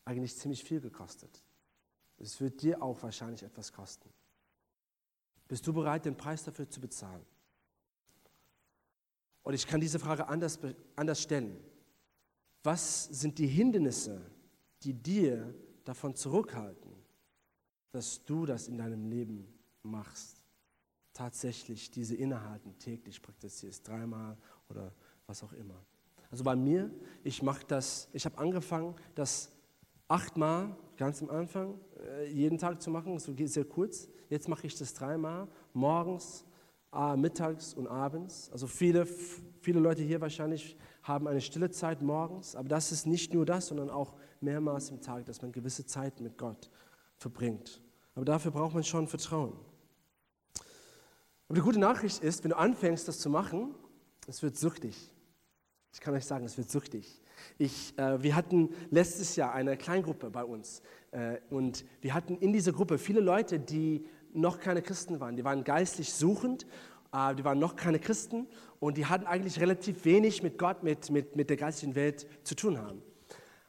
Eigentlich 0.04 0.36
ziemlich 0.36 0.64
viel 0.64 0.80
gekostet. 0.80 1.44
Es 2.18 2.40
wird 2.40 2.62
dir 2.62 2.82
auch 2.82 3.02
wahrscheinlich 3.02 3.42
etwas 3.42 3.72
kosten. 3.72 4.08
Bist 5.46 5.66
du 5.66 5.72
bereit, 5.72 6.04
den 6.04 6.16
Preis 6.16 6.44
dafür 6.44 6.68
zu 6.68 6.80
bezahlen? 6.80 7.24
Und 9.42 9.54
ich 9.54 9.66
kann 9.66 9.80
diese 9.80 9.98
Frage 9.98 10.28
anders, 10.28 10.58
anders 10.96 11.22
stellen. 11.22 11.56
Was 12.62 13.04
sind 13.04 13.38
die 13.38 13.46
Hindernisse, 13.46 14.20
die 14.82 14.92
dir 14.92 15.54
davon 15.84 16.14
zurückhalten, 16.14 16.92
dass 17.92 18.24
du 18.24 18.46
das 18.46 18.68
in 18.68 18.78
deinem 18.78 19.06
Leben 19.06 19.46
machst? 19.82 20.42
Tatsächlich 21.12 21.90
diese 21.90 22.14
Innehalten 22.14 22.78
täglich 22.78 23.22
praktizierst, 23.22 23.86
dreimal 23.86 24.36
oder 24.68 24.92
was 25.26 25.42
auch 25.42 25.52
immer. 25.52 25.82
Also 26.30 26.44
bei 26.44 26.54
mir, 26.54 26.90
ich 27.24 27.42
mache 27.42 27.64
das, 27.66 28.08
ich 28.12 28.24
habe 28.24 28.36
angefangen, 28.38 28.94
das 29.14 29.50
achtmal, 30.08 30.76
ganz 30.96 31.22
am 31.22 31.30
Anfang, 31.30 31.78
äh, 32.00 32.30
jeden 32.30 32.58
Tag 32.58 32.82
zu 32.82 32.90
machen, 32.90 33.18
so 33.18 33.34
sehr 33.46 33.64
kurz. 33.64 34.08
Jetzt 34.28 34.48
mache 34.48 34.66
ich 34.66 34.76
das 34.76 34.92
dreimal, 34.94 35.48
morgens, 35.72 36.44
mittags 37.16 37.74
und 37.74 37.86
abends. 37.86 38.50
Also 38.52 38.66
viele, 38.66 39.06
viele 39.60 39.80
Leute 39.80 40.02
hier 40.02 40.20
wahrscheinlich 40.20 40.76
haben 41.02 41.26
eine 41.26 41.40
stille 41.40 41.70
Zeit 41.70 42.02
morgens, 42.02 42.56
aber 42.56 42.68
das 42.68 42.92
ist 42.92 43.06
nicht 43.06 43.34
nur 43.34 43.46
das, 43.46 43.68
sondern 43.68 43.90
auch 43.90 44.14
mehrmals 44.40 44.90
im 44.90 45.00
Tag, 45.00 45.24
dass 45.26 45.42
man 45.42 45.52
gewisse 45.52 45.86
Zeit 45.86 46.20
mit 46.20 46.38
Gott 46.38 46.70
verbringt. 47.16 47.82
Aber 48.14 48.24
dafür 48.24 48.50
braucht 48.50 48.74
man 48.74 48.84
schon 48.84 49.06
Vertrauen. 49.06 49.52
Aber 51.48 51.54
die 51.54 51.60
gute 51.60 51.78
Nachricht 51.78 52.22
ist, 52.22 52.44
wenn 52.44 52.50
du 52.50 52.58
anfängst, 52.58 53.08
das 53.08 53.20
zu 53.20 53.30
machen, 53.30 53.74
es 54.26 54.42
wird 54.42 54.56
süchtig. 54.56 55.14
Ich 55.92 56.00
kann 56.00 56.14
euch 56.14 56.26
sagen, 56.26 56.44
es 56.44 56.58
wird 56.58 56.70
süchtig. 56.70 57.22
Ich, 57.56 57.98
äh, 57.98 58.22
wir 58.22 58.34
hatten 58.34 58.70
letztes 58.90 59.36
Jahr 59.36 59.54
eine 59.54 59.76
Kleingruppe 59.76 60.30
bei 60.30 60.44
uns 60.44 60.82
äh, 61.12 61.38
und 61.48 61.84
wir 62.00 62.12
hatten 62.12 62.36
in 62.36 62.52
dieser 62.52 62.72
Gruppe 62.72 62.98
viele 62.98 63.20
Leute, 63.20 63.58
die 63.58 64.04
noch 64.34 64.60
keine 64.60 64.82
Christen 64.82 65.20
waren. 65.20 65.36
Die 65.36 65.44
waren 65.44 65.64
geistlich 65.64 66.12
suchend, 66.12 66.66
äh, 67.12 67.34
die 67.34 67.44
waren 67.44 67.58
noch 67.58 67.76
keine 67.76 67.98
Christen 67.98 68.46
und 68.80 68.96
die 68.96 69.06
hatten 69.06 69.26
eigentlich 69.26 69.60
relativ 69.60 70.04
wenig 70.04 70.42
mit 70.42 70.58
Gott, 70.58 70.82
mit, 70.82 71.10
mit, 71.10 71.36
mit 71.36 71.50
der 71.50 71.56
geistlichen 71.56 71.94
Welt 71.94 72.26
zu 72.44 72.54
tun 72.54 72.78
haben. 72.78 73.02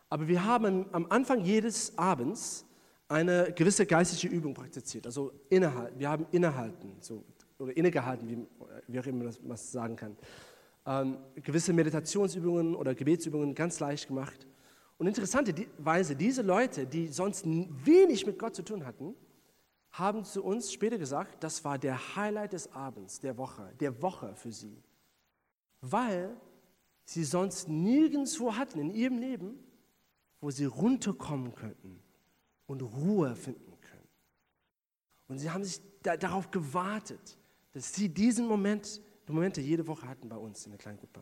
Aber 0.10 0.28
wir 0.28 0.44
haben 0.44 0.86
am 0.92 1.06
Anfang 1.10 1.44
jedes 1.44 1.98
Abends 1.98 2.66
eine 3.08 3.52
gewisse 3.54 3.86
geistliche 3.86 4.28
Übung 4.28 4.54
praktiziert, 4.54 5.06
also 5.06 5.32
innehalten. 5.50 6.00
Wir 6.00 6.10
haben 6.10 6.26
innehalten, 6.32 6.96
so, 7.00 7.24
oder 7.58 7.76
innegehalten, 7.76 8.28
wie, 8.28 8.48
wie 8.88 9.00
auch 9.00 9.06
immer 9.06 9.26
man 9.26 9.34
das 9.50 9.72
sagen 9.72 9.96
kann. 9.96 10.16
Ähm, 10.86 11.18
gewisse 11.36 11.74
Meditationsübungen 11.74 12.76
oder 12.76 12.96
Gebetsübungen 12.96 13.54
ganz 13.54 13.80
leicht 13.80 14.08
gemacht. 14.08 14.48
Und 14.98 15.08
interessanterweise, 15.08 16.16
diese 16.16 16.42
Leute, 16.42 16.86
die 16.86 17.08
sonst 17.08 17.46
wenig 17.46 18.26
mit 18.26 18.38
Gott 18.38 18.56
zu 18.56 18.64
tun 18.64 18.86
hatten, 18.86 19.16
haben 19.92 20.24
zu 20.24 20.44
uns 20.44 20.72
später 20.72 20.98
gesagt, 20.98 21.44
das 21.44 21.64
war 21.64 21.78
der 21.78 22.16
Highlight 22.16 22.54
des 22.54 22.72
Abends, 22.74 23.20
der 23.20 23.38
Woche, 23.38 23.74
der 23.80 24.02
Woche 24.02 24.36
für 24.36 24.52
sie. 24.52 24.84
Weil 25.82 26.36
sie 27.06 27.24
sonst 27.24 27.68
nirgendwo 27.68 28.56
hatten 28.56 28.80
in 28.80 28.92
ihrem 28.92 29.18
Leben, 29.18 29.60
wo 30.42 30.52
sie 30.52 30.66
runterkommen 30.66 31.56
könnten 31.56 32.02
und 32.68 32.82
Ruhe 32.82 33.36
finden 33.36 33.80
können. 33.82 34.08
Und 35.28 35.40
sie 35.40 35.50
haben 35.50 35.64
sich 35.64 35.82
da, 36.04 36.16
darauf 36.18 36.52
gewartet, 36.52 37.38
dass 37.72 37.94
sie 37.94 38.10
diesen 38.10 38.48
Moment, 38.48 39.02
die 39.28 39.32
Momente 39.32 39.62
jede 39.62 39.86
Woche 39.88 40.08
hatten 40.08 40.30
bei 40.30 40.38
uns 40.38 40.66
in 40.66 40.72
der 40.72 40.80
kleinen 40.80 40.98
Gruppe. 40.98 41.22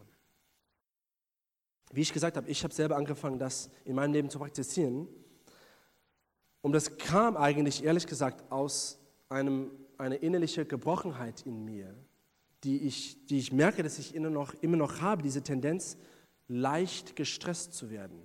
Wie 1.92 2.02
ich 2.02 2.12
gesagt 2.12 2.36
habe, 2.36 2.50
ich 2.50 2.64
habe 2.64 2.74
selber 2.74 2.98
angefangen, 2.98 3.40
das 3.40 3.70
in 3.86 3.96
meinem 3.96 4.14
Leben 4.14 4.30
zu 4.30 4.40
praktizieren. 4.40 5.08
Und 6.62 6.74
das 6.74 6.98
kam 6.98 7.38
eigentlich, 7.38 7.84
ehrlich 7.84 8.08
gesagt, 8.08 8.52
aus 8.52 9.00
einem, 9.30 9.72
einer 9.98 10.22
innerlichen 10.22 10.68
Gebrochenheit 10.68 11.46
in 11.46 11.64
mir, 11.64 11.94
die 12.64 12.80
ich, 12.80 13.26
die 13.28 13.38
ich 13.38 13.52
merke, 13.52 13.84
dass 13.84 14.00
ich 14.00 14.16
immer 14.16 14.30
noch, 14.30 14.54
immer 14.62 14.78
noch 14.78 15.02
habe, 15.02 15.22
diese 15.22 15.44
Tendenz, 15.44 15.98
leicht 16.48 17.16
gestresst 17.16 17.74
zu 17.74 17.90
werden. 17.90 18.22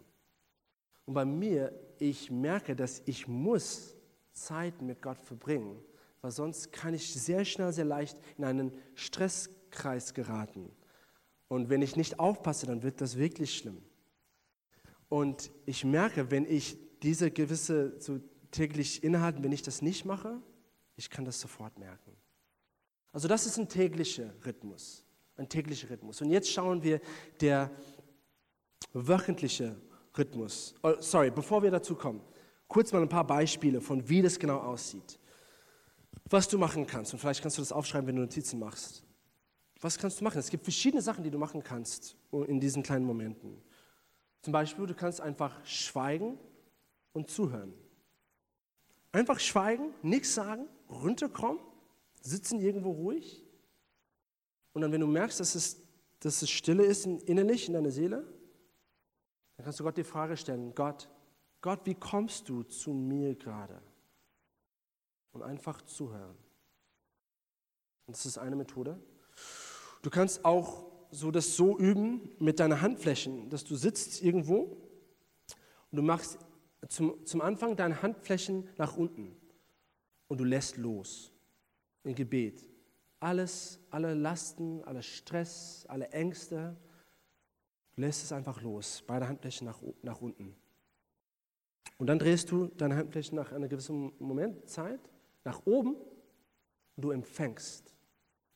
Und 1.04 1.14
bei 1.14 1.24
mir, 1.24 1.72
ich 1.98 2.30
merke, 2.30 2.76
dass 2.76 3.02
ich 3.06 3.28
muss 3.28 3.96
Zeit 4.32 4.80
mit 4.80 5.02
Gott 5.02 5.20
verbringen, 5.20 5.78
weil 6.20 6.30
sonst 6.30 6.72
kann 6.72 6.94
ich 6.94 7.12
sehr 7.12 7.44
schnell, 7.44 7.72
sehr 7.72 7.84
leicht 7.84 8.16
in 8.38 8.44
einen 8.44 8.72
Stresskreis 8.94 10.14
geraten. 10.14 10.70
Und 11.48 11.68
wenn 11.68 11.82
ich 11.82 11.96
nicht 11.96 12.18
aufpasse, 12.18 12.66
dann 12.66 12.82
wird 12.82 13.00
das 13.00 13.18
wirklich 13.18 13.56
schlimm. 13.56 13.82
Und 15.08 15.50
ich 15.66 15.84
merke, 15.84 16.30
wenn 16.30 16.46
ich 16.46 16.78
diese 17.02 17.30
gewisse 17.30 17.98
so 18.00 18.20
täglich 18.50 19.02
innehalten, 19.02 19.42
wenn 19.42 19.52
ich 19.52 19.62
das 19.62 19.82
nicht 19.82 20.04
mache, 20.04 20.40
ich 20.96 21.10
kann 21.10 21.24
das 21.24 21.40
sofort 21.40 21.78
merken. 21.78 22.16
Also 23.12 23.28
das 23.28 23.46
ist 23.46 23.58
ein 23.58 23.68
täglicher 23.68 24.32
Rhythmus, 24.44 25.04
ein 25.36 25.48
täglicher 25.48 25.90
Rhythmus. 25.90 26.20
Und 26.20 26.30
jetzt 26.30 26.50
schauen 26.50 26.82
wir 26.82 27.00
der 27.40 27.70
wöchentliche 28.92 29.76
Rhythmus. 30.16 30.74
Oh, 30.82 30.94
sorry, 31.00 31.30
bevor 31.30 31.62
wir 31.62 31.70
dazu 31.70 31.94
kommen, 31.94 32.20
kurz 32.68 32.92
mal 32.92 33.02
ein 33.02 33.08
paar 33.08 33.26
Beispiele 33.26 33.80
von 33.80 34.08
wie 34.08 34.22
das 34.22 34.38
genau 34.38 34.58
aussieht. 34.58 35.18
Was 36.30 36.48
du 36.48 36.58
machen 36.58 36.86
kannst, 36.86 37.12
und 37.12 37.18
vielleicht 37.18 37.42
kannst 37.42 37.58
du 37.58 37.62
das 37.62 37.72
aufschreiben, 37.72 38.06
wenn 38.06 38.16
du 38.16 38.22
Notizen 38.22 38.58
machst. 38.58 39.04
Was 39.80 39.98
kannst 39.98 40.20
du 40.20 40.24
machen? 40.24 40.38
Es 40.38 40.50
gibt 40.50 40.64
verschiedene 40.64 41.02
Sachen, 41.02 41.24
die 41.24 41.30
du 41.30 41.38
machen 41.38 41.62
kannst 41.62 42.16
in 42.30 42.60
diesen 42.60 42.82
kleinen 42.82 43.04
Momenten. 43.04 43.60
Zum 44.40 44.52
Beispiel, 44.52 44.86
du 44.86 44.94
kannst 44.94 45.20
einfach 45.20 45.64
schweigen 45.64 46.38
und 47.12 47.30
zuhören. 47.30 47.74
Einfach 49.12 49.38
schweigen, 49.40 49.92
nichts 50.02 50.34
sagen, 50.34 50.66
runterkommen, 50.88 51.60
sitzen 52.20 52.60
irgendwo 52.60 52.92
ruhig. 52.92 53.44
Und 54.72 54.82
dann, 54.82 54.92
wenn 54.92 55.00
du 55.00 55.06
merkst, 55.06 55.40
dass 55.40 55.54
es, 55.54 55.82
dass 56.20 56.40
es 56.40 56.50
Stille 56.50 56.84
ist 56.84 57.04
innerlich 57.04 57.68
in 57.68 57.74
deiner 57.74 57.90
Seele, 57.90 58.26
dann 59.56 59.64
kannst 59.64 59.80
du 59.80 59.84
Gott 59.84 59.96
die 59.96 60.04
Frage 60.04 60.36
stellen, 60.36 60.74
Gott, 60.74 61.10
Gott, 61.60 61.80
wie 61.84 61.94
kommst 61.94 62.48
du 62.48 62.62
zu 62.62 62.92
mir 62.92 63.34
gerade? 63.34 63.80
Und 65.32 65.42
einfach 65.42 65.82
zuhören. 65.82 66.36
Und 68.06 68.16
das 68.16 68.26
ist 68.26 68.38
eine 68.38 68.56
Methode. 68.56 68.98
Du 70.02 70.10
kannst 70.10 70.44
auch 70.44 70.90
so 71.10 71.30
das 71.30 71.54
so 71.56 71.78
üben 71.78 72.30
mit 72.38 72.58
deinen 72.58 72.80
Handflächen, 72.80 73.50
dass 73.50 73.64
du 73.64 73.76
sitzt 73.76 74.22
irgendwo 74.22 74.76
und 75.90 75.96
du 75.96 76.02
machst 76.02 76.38
zum, 76.88 77.24
zum 77.26 77.40
Anfang 77.40 77.76
deine 77.76 78.02
Handflächen 78.02 78.68
nach 78.76 78.96
unten 78.96 79.36
und 80.28 80.38
du 80.38 80.44
lässt 80.44 80.76
los 80.76 81.32
im 82.04 82.14
Gebet. 82.14 82.64
Alles, 83.20 83.78
alle 83.90 84.14
Lasten, 84.14 84.82
alle 84.84 85.02
Stress, 85.02 85.86
alle 85.88 86.08
Ängste, 86.08 86.76
du 87.94 88.00
lässt 88.00 88.24
es 88.24 88.32
einfach 88.32 88.62
los, 88.62 89.04
beide 89.06 89.28
Handflächen 89.28 89.66
nach, 89.66 89.80
nach 90.02 90.20
unten. 90.20 90.56
Und 91.98 92.08
dann 92.08 92.18
drehst 92.18 92.50
du 92.50 92.66
deine 92.66 92.96
Handflächen 92.96 93.36
nach 93.36 93.52
einer 93.52 93.68
gewissen 93.68 94.12
Moment, 94.18 94.68
Zeit, 94.68 95.00
nach 95.44 95.64
oben 95.66 95.94
und 96.96 97.04
du 97.04 97.10
empfängst 97.10 97.94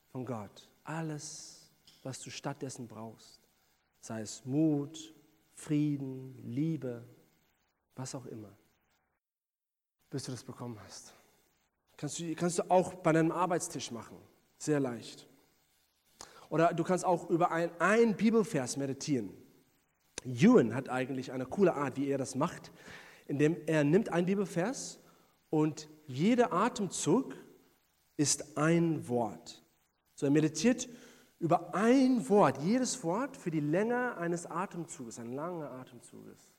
von 0.09 0.25
Gott 0.25 0.69
alles, 0.83 1.69
was 2.03 2.19
du 2.21 2.29
stattdessen 2.29 2.87
brauchst. 2.87 3.41
Sei 3.99 4.21
es 4.21 4.45
Mut, 4.45 5.13
Frieden, 5.53 6.37
Liebe, 6.43 7.03
was 7.97 8.15
auch 8.15 8.25
immer, 8.25 8.55
bis 10.09 10.23
du 10.23 10.31
das 10.31 10.43
bekommen 10.43 10.79
hast. 10.85 11.13
Kannst 11.97 12.19
du, 12.19 12.35
kannst 12.35 12.59
du 12.59 12.69
auch 12.69 12.93
bei 12.93 13.11
deinem 13.11 13.31
Arbeitstisch 13.31 13.91
machen, 13.91 14.17
sehr 14.57 14.79
leicht. 14.79 15.27
Oder 16.49 16.73
du 16.73 16.83
kannst 16.83 17.03
auch 17.03 17.29
über 17.29 17.51
einen 17.51 18.15
Bibelvers 18.15 18.77
meditieren. 18.77 19.29
Ewan 20.23 20.73
hat 20.73 20.89
eigentlich 20.89 21.31
eine 21.31 21.45
coole 21.45 21.73
Art, 21.73 21.97
wie 21.97 22.07
er 22.07 22.17
das 22.17 22.35
macht, 22.35 22.71
indem 23.25 23.57
er 23.65 23.83
nimmt 23.83 24.09
einen 24.09 24.25
Bibelvers 24.25 24.99
und 25.49 25.89
jeder 26.05 26.53
Atemzug 26.53 27.35
ist 28.15 28.57
ein 28.57 29.07
Wort. 29.07 29.63
So 30.15 30.25
er 30.25 30.31
meditiert 30.31 30.87
über 31.39 31.73
ein 31.75 32.27
Wort, 32.29 32.61
jedes 32.61 33.03
Wort 33.03 33.37
für 33.37 33.51
die 33.51 33.59
Länge 33.59 34.17
eines 34.17 34.45
Atemzuges, 34.45 35.19
ein 35.19 35.33
langer 35.33 35.71
Atemzuges. 35.71 36.56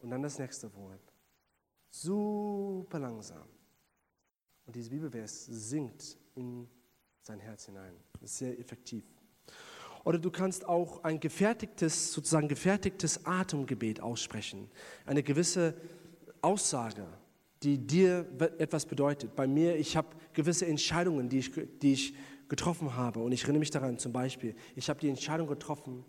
Und 0.00 0.10
dann 0.10 0.22
das 0.22 0.38
nächste 0.38 0.74
Wort. 0.74 1.12
Super 1.90 2.98
langsam. 2.98 3.46
Und 4.66 4.76
diese 4.76 4.90
Bibelvers 4.90 5.46
sinkt 5.46 6.16
in 6.34 6.68
sein 7.22 7.40
Herz 7.40 7.66
hinein. 7.66 7.94
Das 8.20 8.30
ist 8.32 8.38
sehr 8.38 8.58
effektiv. 8.58 9.04
Oder 10.04 10.18
du 10.18 10.30
kannst 10.30 10.66
auch 10.66 11.04
ein 11.04 11.20
gefertigtes, 11.20 12.12
sozusagen 12.12 12.48
gefertigtes 12.48 13.26
Atemgebet 13.26 14.00
aussprechen. 14.00 14.70
Eine 15.04 15.22
gewisse 15.22 15.74
Aussage, 16.40 17.06
die 17.62 17.78
dir 17.78 18.26
etwas 18.58 18.86
bedeutet. 18.86 19.36
Bei 19.36 19.46
mir, 19.46 19.76
ich 19.76 19.96
habe 19.96 20.08
gewisse 20.32 20.66
Entscheidungen, 20.66 21.28
die 21.28 21.40
ich, 21.40 21.52
die 21.82 21.92
ich 21.92 22.14
getroffen 22.48 22.96
habe. 22.96 23.20
Und 23.20 23.32
ich 23.32 23.42
erinnere 23.42 23.60
mich 23.60 23.70
daran 23.70 23.98
zum 23.98 24.12
Beispiel, 24.12 24.54
ich 24.74 24.88
habe 24.88 25.00
die 25.00 25.08
Entscheidung 25.08 25.46
getroffen, 25.46 26.04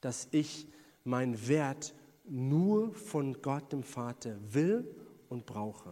dass 0.00 0.28
ich 0.30 0.66
meinen 1.04 1.48
Wert 1.48 1.94
nur 2.30 2.94
von 2.94 3.42
Gott, 3.42 3.72
dem 3.72 3.82
Vater, 3.82 4.36
will 4.48 4.88
und 5.28 5.46
brauche. 5.46 5.90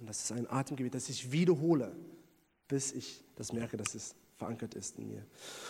Und 0.00 0.08
das 0.08 0.24
ist 0.24 0.32
ein 0.32 0.50
Atemgebet, 0.50 0.94
das 0.94 1.08
ich 1.08 1.30
wiederhole, 1.30 1.94
bis 2.66 2.92
ich 2.92 3.24
das 3.36 3.52
merke, 3.52 3.76
dass 3.76 3.94
es 3.94 4.14
verankert 4.36 4.74
ist 4.74 4.98
in 4.98 5.08
mir. 5.08 5.26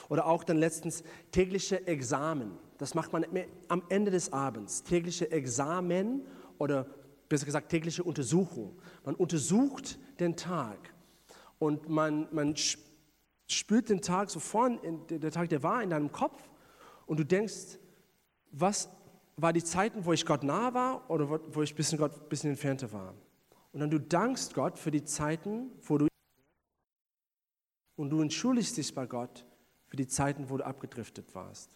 Oder 0.09 0.27
auch 0.27 0.45
dann 0.45 0.59
letztens 0.59 1.03
tägliche 1.33 1.87
Examen. 1.87 2.53
Das 2.77 2.95
macht 2.95 3.13
man 3.13 3.27
am 3.69 3.83
Ende 3.89 4.11
des 4.11 4.33
Abends. 4.33 4.85
Tägliche 4.85 5.31
Examen 5.33 6.23
oder 6.59 6.87
besser 7.29 7.47
gesagt 7.47 7.71
tägliche 7.71 8.05
Untersuchung. 8.05 8.79
Man 9.05 9.15
untersucht 9.15 9.99
den 10.21 10.37
Tag 10.37 10.95
und 11.59 11.89
man, 11.89 12.29
man 12.31 12.55
spürt 13.49 13.89
den 13.89 14.03
Tag 14.03 14.31
so 14.31 14.39
vorn, 14.39 14.79
der 15.09 15.31
Tag, 15.31 15.49
der 15.49 15.63
war 15.63 15.83
in 15.83 15.91
deinem 15.91 16.13
Kopf 16.13 16.49
und 17.07 17.19
du 17.19 17.25
denkst, 17.25 17.79
was 18.51 18.89
war 19.41 19.53
die 19.53 19.63
Zeiten, 19.63 20.05
wo 20.05 20.13
ich 20.13 20.27
Gott 20.27 20.43
nah 20.43 20.75
war 20.75 21.09
oder 21.09 21.29
wo 21.31 21.63
ich 21.63 21.73
ein 21.73 21.77
bisschen 21.77 21.97
Gott 21.97 22.13
ein 22.13 22.29
bisschen 22.29 22.51
entfernter 22.51 22.93
war. 22.93 23.15
Und 23.73 23.81
dann 23.81 23.91
du 23.91 24.01
dankst 24.01 24.53
Gott 24.53 24.79
für 24.79 24.91
die 24.91 25.05
Zeiten, 25.05 25.71
wo 25.83 25.99
du 25.99 26.09
und 27.97 28.11
du 28.11 28.21
entschuldigst 28.21 28.77
dich 28.77 28.95
bei 28.95 29.07
Gott 29.07 29.45
für 29.87 29.97
die 29.97 30.07
Zeiten, 30.07 30.51
wo 30.51 30.57
du 30.57 30.65
abgedriftet 30.65 31.35
warst. 31.35 31.71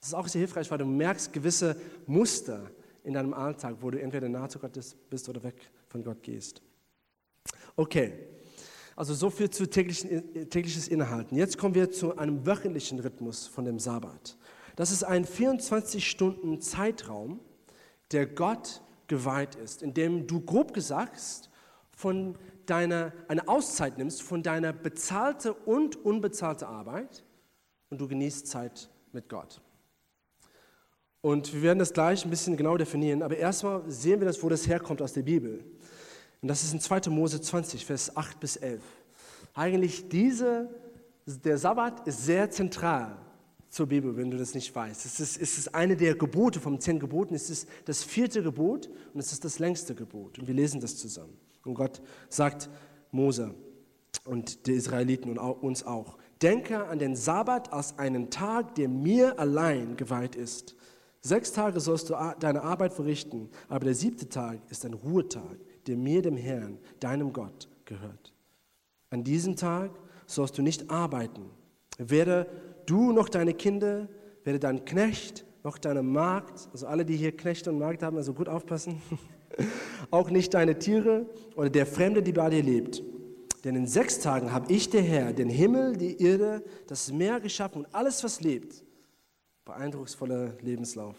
Das 0.00 0.08
ist 0.08 0.14
auch 0.14 0.28
sehr 0.28 0.40
hilfreich, 0.40 0.70
weil 0.70 0.78
du 0.78 0.84
merkst 0.84 1.32
gewisse 1.32 1.76
Muster 2.06 2.70
in 3.04 3.14
deinem 3.14 3.34
Alltag, 3.34 3.76
wo 3.80 3.90
du 3.90 4.00
entweder 4.00 4.28
nah 4.28 4.48
zu 4.48 4.58
Gott 4.58 4.78
bist 5.08 5.28
oder 5.28 5.42
weg 5.42 5.70
von 5.88 6.02
Gott 6.02 6.22
gehst. 6.22 6.62
Okay, 7.76 8.12
also 8.96 9.14
so 9.14 9.30
viel 9.30 9.50
zu 9.50 9.68
täglichen, 9.68 10.48
tägliches 10.50 10.88
Inhalten. 10.88 11.36
Jetzt 11.36 11.58
kommen 11.58 11.74
wir 11.74 11.90
zu 11.90 12.16
einem 12.16 12.46
wöchentlichen 12.46 13.00
Rhythmus 13.00 13.46
von 13.46 13.64
dem 13.64 13.78
Sabbat. 13.78 14.36
Das 14.76 14.90
ist 14.90 15.04
ein 15.04 15.24
24 15.24 16.08
Stunden 16.08 16.60
Zeitraum, 16.60 17.40
der 18.10 18.26
Gott 18.26 18.82
geweiht 19.06 19.54
ist, 19.54 19.82
in 19.82 19.94
dem 19.94 20.26
du 20.26 20.40
grob 20.40 20.74
gesagt 20.74 21.50
von 21.96 22.36
deiner, 22.66 23.12
eine 23.28 23.46
Auszeit 23.46 23.98
nimmst 23.98 24.22
von 24.22 24.42
deiner 24.42 24.72
bezahlte 24.72 25.54
und 25.54 26.04
unbezahlte 26.04 26.66
Arbeit 26.66 27.24
und 27.90 28.00
du 28.00 28.08
genießt 28.08 28.46
Zeit 28.48 28.90
mit 29.12 29.28
Gott. 29.28 29.60
Und 31.20 31.54
wir 31.54 31.62
werden 31.62 31.78
das 31.78 31.92
gleich 31.92 32.24
ein 32.24 32.30
bisschen 32.30 32.56
genau 32.56 32.76
definieren, 32.76 33.22
aber 33.22 33.36
erstmal 33.36 33.82
sehen 33.90 34.20
wir 34.20 34.26
das, 34.26 34.42
wo 34.42 34.48
das 34.48 34.66
herkommt 34.66 35.00
aus 35.00 35.12
der 35.12 35.22
Bibel. 35.22 35.64
Und 36.42 36.48
das 36.48 36.64
ist 36.64 36.72
in 36.72 36.80
2. 36.80 37.08
Mose 37.10 37.40
20, 37.40 37.86
Vers 37.86 38.16
8 38.16 38.40
bis 38.40 38.56
11. 38.56 38.82
Eigentlich 39.54 40.08
diese, 40.08 40.68
der 41.26 41.56
Sabbat 41.56 42.06
ist 42.06 42.24
sehr 42.24 42.50
zentral 42.50 43.23
zur 43.74 43.88
Bibel, 43.88 44.16
wenn 44.16 44.30
du 44.30 44.38
das 44.38 44.54
nicht 44.54 44.72
weißt. 44.72 45.04
Es 45.04 45.18
ist, 45.18 45.36
es 45.36 45.58
ist 45.58 45.74
eine 45.74 45.96
der 45.96 46.14
Gebote 46.14 46.60
vom 46.60 46.78
zehn 46.78 47.00
Geboten. 47.00 47.34
Es 47.34 47.50
ist 47.50 47.68
das 47.86 48.04
vierte 48.04 48.40
Gebot 48.40 48.88
und 49.12 49.18
es 49.18 49.32
ist 49.32 49.44
das 49.44 49.58
längste 49.58 49.96
Gebot. 49.96 50.38
Und 50.38 50.46
wir 50.46 50.54
lesen 50.54 50.80
das 50.80 50.96
zusammen. 50.96 51.36
Und 51.64 51.74
Gott 51.74 52.00
sagt 52.28 52.70
Mose 53.10 53.52
und 54.24 54.66
die 54.68 54.74
Israeliten 54.74 55.28
und 55.28 55.38
uns 55.38 55.84
auch, 55.84 56.18
denke 56.40 56.86
an 56.86 57.00
den 57.00 57.16
Sabbat 57.16 57.72
als 57.72 57.98
einen 57.98 58.30
Tag, 58.30 58.76
der 58.76 58.88
mir 58.88 59.40
allein 59.40 59.96
geweiht 59.96 60.36
ist. 60.36 60.76
Sechs 61.20 61.52
Tage 61.52 61.80
sollst 61.80 62.10
du 62.10 62.14
deine 62.38 62.62
Arbeit 62.62 62.92
verrichten, 62.92 63.48
aber 63.68 63.86
der 63.86 63.94
siebte 63.94 64.28
Tag 64.28 64.60
ist 64.70 64.84
ein 64.84 64.94
Ruhetag, 64.94 65.56
der 65.88 65.96
mir, 65.96 66.22
dem 66.22 66.36
Herrn, 66.36 66.78
deinem 67.00 67.32
Gott, 67.32 67.68
gehört. 67.86 68.34
An 69.10 69.24
diesem 69.24 69.56
Tag 69.56 69.90
sollst 70.26 70.58
du 70.58 70.62
nicht 70.62 70.90
arbeiten, 70.90 71.50
weder 71.98 72.46
du 72.86 73.12
noch 73.12 73.28
deine 73.28 73.54
Kinder, 73.54 74.08
weder 74.44 74.58
dein 74.58 74.84
Knecht 74.84 75.44
noch 75.64 75.78
deine 75.78 76.02
Magd, 76.02 76.68
also 76.72 76.86
alle, 76.86 77.04
die 77.04 77.16
hier 77.16 77.34
Knechte 77.34 77.72
und 77.72 77.78
Magd 77.78 78.02
haben, 78.02 78.18
also 78.18 78.34
gut 78.34 78.48
aufpassen, 78.48 79.00
auch 80.10 80.30
nicht 80.30 80.52
deine 80.52 80.78
Tiere 80.78 81.26
oder 81.56 81.70
der 81.70 81.86
Fremde, 81.86 82.22
die 82.22 82.32
bei 82.32 82.50
dir 82.50 82.62
lebt. 82.62 83.02
Denn 83.64 83.74
in 83.74 83.86
sechs 83.86 84.20
Tagen 84.20 84.52
habe 84.52 84.70
ich, 84.70 84.90
der 84.90 85.00
Herr, 85.00 85.32
den 85.32 85.48
Himmel, 85.48 85.96
die 85.96 86.22
Erde, 86.22 86.62
das 86.86 87.10
Meer 87.10 87.40
geschaffen 87.40 87.84
und 87.84 87.94
alles, 87.94 88.22
was 88.22 88.42
lebt. 88.42 88.84
Beeindrucksvoller 89.64 90.52
Lebenslauf. 90.60 91.16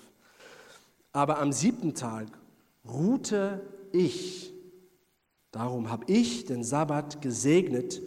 Aber 1.12 1.39
am 1.39 1.51
siebten 1.51 1.95
Tag 1.95 2.28
ruhte 2.88 3.65
ich. 3.91 4.54
Darum 5.49 5.89
habe 5.89 6.06
ich 6.06 6.45
den 6.45 6.63
Sabbat 6.63 7.19
gesegnet 7.23 7.99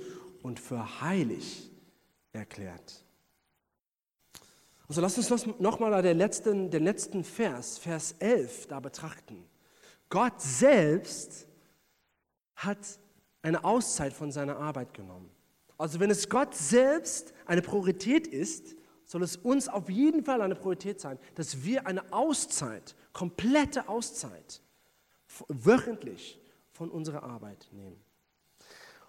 und 0.43 0.61
für 0.61 1.01
heilig 1.01 1.73
erklärt. 2.33 3.05
Also 4.89 5.03
lass 5.03 5.19
uns 5.19 5.47
nochmal 5.59 6.03
den 6.03 6.17
letzten, 6.17 6.71
den 6.71 6.83
letzten 6.83 7.23
Vers, 7.23 7.77
Vers 7.79 8.15
11, 8.19 8.69
da 8.69 8.81
betrachten. 8.81 9.45
Gott 10.09 10.41
selbst 10.41 11.47
hat 12.57 12.79
eine 13.43 13.63
Auszeit 13.65 14.15
von 14.15 14.33
seiner 14.33 14.57
Arbeit 14.57 14.95
genommen. 14.95 15.31
Also 15.77 16.01
wenn 16.01 16.11
es 16.11 16.29
Gott 16.29 16.55
selbst 16.55 17.35
eine 17.45 17.61
Priorität 17.61 18.27
ist, 18.27 18.77
soll 19.05 19.23
es 19.23 19.37
uns 19.37 19.69
auf 19.69 19.91
jeden 19.91 20.25
Fall 20.25 20.41
eine 20.41 20.55
Priorität 20.55 21.01
sein, 21.01 21.19
dass 21.35 21.63
wir 21.63 21.87
eine 21.87 22.13
Auszeit, 22.13 22.97
komplette 23.13 23.89
Auszeit, 23.89 24.63
wöchentlich 25.49 26.41
von 26.73 26.91
unserer 26.91 27.23
Arbeit 27.23 27.69
nehmen. 27.73 28.03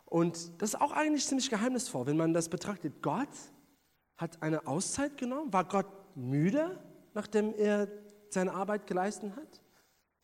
Und 0.05 0.61
das 0.61 0.73
ist 0.73 0.81
auch 0.81 0.91
eigentlich 0.91 1.25
ziemlich 1.25 1.49
geheimnisvoll, 1.49 2.05
wenn 2.07 2.17
man 2.17 2.33
das 2.33 2.49
betrachtet. 2.49 3.01
Gott 3.01 3.29
hat 4.19 4.43
eine 4.43 4.67
Auszeit 4.67 5.17
genommen. 5.17 5.51
War 5.51 5.63
Gott 5.63 5.87
müde, 6.15 6.77
nachdem 7.13 7.53
er 7.55 7.87
seine 8.29 8.53
Arbeit 8.53 8.85
geleistet 8.85 9.35
hat? 9.35 9.61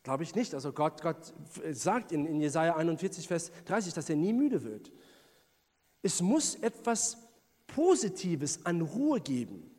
Glaube 0.02 0.22
ich 0.22 0.34
nicht. 0.34 0.54
Also 0.54 0.72
Gott, 0.72 1.02
Gott 1.02 1.34
sagt 1.72 2.12
in, 2.12 2.26
in 2.26 2.40
Jesaja 2.40 2.76
41, 2.76 3.26
Vers 3.26 3.50
30, 3.64 3.94
dass 3.94 4.08
er 4.08 4.16
nie 4.16 4.32
müde 4.32 4.62
wird. 4.62 4.92
Es 6.02 6.20
muss 6.20 6.54
etwas 6.56 7.16
Positives 7.66 8.64
an 8.64 8.82
Ruhe 8.82 9.20
geben. 9.20 9.70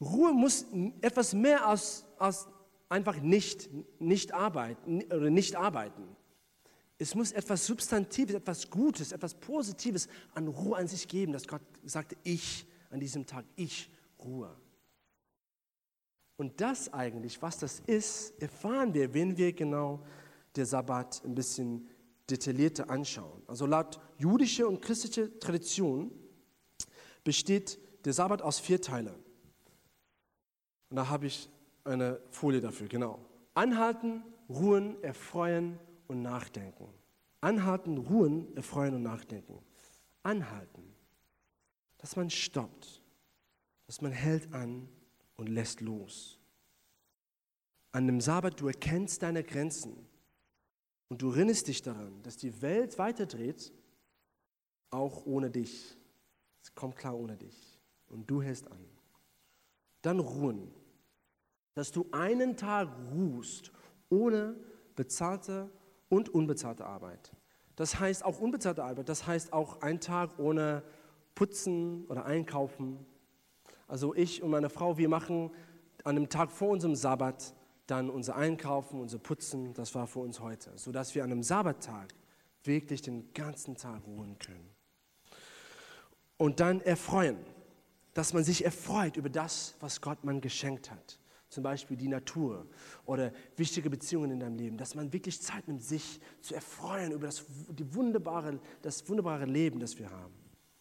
Ruhe 0.00 0.32
muss 0.32 0.66
etwas 1.00 1.32
mehr 1.32 1.66
als, 1.66 2.04
als 2.18 2.48
einfach 2.88 3.20
nicht, 3.20 3.70
nicht 4.00 4.34
arbeiten 4.34 5.02
oder 5.04 5.30
nicht 5.30 5.56
arbeiten. 5.56 6.17
Es 6.98 7.14
muss 7.14 7.30
etwas 7.30 7.64
Substantives, 7.64 8.34
etwas 8.34 8.68
Gutes, 8.68 9.12
etwas 9.12 9.34
Positives 9.34 10.08
an 10.34 10.48
Ruhe 10.48 10.76
an 10.76 10.88
sich 10.88 11.06
geben, 11.06 11.32
dass 11.32 11.46
Gott 11.46 11.62
sagte, 11.84 12.16
ich 12.24 12.66
an 12.90 12.98
diesem 12.98 13.24
Tag, 13.24 13.44
ich 13.54 13.88
Ruhe. 14.18 14.54
Und 16.36 16.60
das 16.60 16.92
eigentlich, 16.92 17.40
was 17.40 17.58
das 17.58 17.80
ist, 17.86 18.40
erfahren 18.42 18.94
wir, 18.94 19.14
wenn 19.14 19.36
wir 19.36 19.52
genau 19.52 20.04
der 20.56 20.66
Sabbat 20.66 21.22
ein 21.24 21.34
bisschen 21.34 21.88
detaillierter 22.28 22.90
anschauen. 22.90 23.42
Also 23.46 23.66
laut 23.66 24.00
jüdischer 24.18 24.68
und 24.68 24.82
christlicher 24.82 25.38
Tradition 25.38 26.10
besteht 27.22 27.78
der 28.04 28.12
Sabbat 28.12 28.42
aus 28.42 28.58
vier 28.58 28.80
Teilen. 28.80 29.14
Und 30.90 30.96
da 30.96 31.08
habe 31.08 31.26
ich 31.26 31.48
eine 31.84 32.20
Folie 32.30 32.60
dafür, 32.60 32.88
genau. 32.88 33.24
Anhalten, 33.54 34.22
ruhen, 34.48 35.02
erfreuen 35.02 35.78
und 36.08 36.22
nachdenken. 36.22 36.88
Anhalten, 37.40 37.98
ruhen, 37.98 38.56
erfreuen 38.56 38.94
und 38.94 39.02
nachdenken. 39.02 39.62
Anhalten, 40.22 40.82
dass 41.98 42.16
man 42.16 42.30
stoppt, 42.30 43.02
dass 43.86 44.00
man 44.00 44.12
hält 44.12 44.52
an 44.52 44.88
und 45.36 45.46
lässt 45.46 45.80
los. 45.80 46.38
An 47.92 48.06
dem 48.06 48.20
Sabbat, 48.20 48.60
du 48.60 48.66
erkennst 48.66 49.22
deine 49.22 49.44
Grenzen 49.44 50.06
und 51.08 51.22
du 51.22 51.30
erinnerst 51.30 51.68
dich 51.68 51.80
daran, 51.80 52.22
dass 52.22 52.36
die 52.36 52.60
Welt 52.60 52.98
weiterdreht, 52.98 53.72
auch 54.90 55.24
ohne 55.26 55.50
dich. 55.50 55.96
Es 56.62 56.74
kommt 56.74 56.96
klar 56.96 57.16
ohne 57.16 57.36
dich. 57.36 57.80
Und 58.08 58.28
du 58.30 58.42
hältst 58.42 58.70
an. 58.70 58.84
Dann 60.02 60.20
ruhen, 60.20 60.70
dass 61.74 61.92
du 61.92 62.06
einen 62.12 62.56
Tag 62.56 62.88
ruhst, 63.12 63.72
ohne 64.08 64.56
bezahlte 64.96 65.70
und 66.08 66.28
unbezahlte 66.28 66.86
Arbeit. 66.86 67.32
Das 67.76 68.00
heißt 68.00 68.24
auch 68.24 68.40
unbezahlte 68.40 68.82
Arbeit, 68.82 69.08
das 69.08 69.26
heißt 69.26 69.52
auch 69.52 69.82
ein 69.82 70.00
Tag 70.00 70.38
ohne 70.38 70.82
Putzen 71.34 72.06
oder 72.06 72.24
Einkaufen, 72.24 73.06
also 73.86 74.14
ich 74.14 74.42
und 74.42 74.50
meine 74.50 74.68
Frau, 74.68 74.98
wir 74.98 75.08
machen 75.08 75.50
an 76.04 76.14
dem 76.14 76.28
Tag 76.28 76.50
vor 76.50 76.68
unserem 76.70 76.94
Sabbat 76.94 77.54
dann 77.86 78.10
unser 78.10 78.36
Einkaufen, 78.36 79.00
unser 79.00 79.18
Putzen, 79.18 79.72
das 79.72 79.94
war 79.94 80.06
für 80.06 80.18
uns 80.18 80.40
heute, 80.40 80.76
sodass 80.76 81.14
wir 81.14 81.24
an 81.24 81.32
einem 81.32 81.42
Sabbattag 81.42 82.14
wirklich 82.64 83.00
den 83.00 83.32
ganzen 83.32 83.76
Tag 83.76 84.02
ruhen 84.06 84.38
können. 84.38 84.68
Und 86.36 86.60
dann 86.60 86.80
erfreuen, 86.82 87.38
dass 88.12 88.34
man 88.34 88.44
sich 88.44 88.64
erfreut 88.64 89.16
über 89.16 89.30
das, 89.30 89.74
was 89.80 90.00
Gott 90.00 90.22
man 90.24 90.40
geschenkt 90.40 90.90
hat. 90.90 91.18
Zum 91.48 91.62
Beispiel 91.62 91.96
die 91.96 92.08
Natur 92.08 92.66
oder 93.06 93.32
wichtige 93.56 93.88
Beziehungen 93.88 94.32
in 94.32 94.40
deinem 94.40 94.56
Leben, 94.56 94.76
dass 94.76 94.94
man 94.94 95.12
wirklich 95.12 95.40
Zeit 95.40 95.66
nimmt, 95.66 95.82
sich 95.82 96.20
zu 96.40 96.54
erfreuen 96.54 97.12
über 97.12 97.26
das, 97.26 97.44
die 97.70 97.94
wunderbare, 97.94 98.58
das 98.82 99.08
wunderbare 99.08 99.46
Leben, 99.46 99.80
das 99.80 99.98
wir 99.98 100.10
haben. 100.10 100.34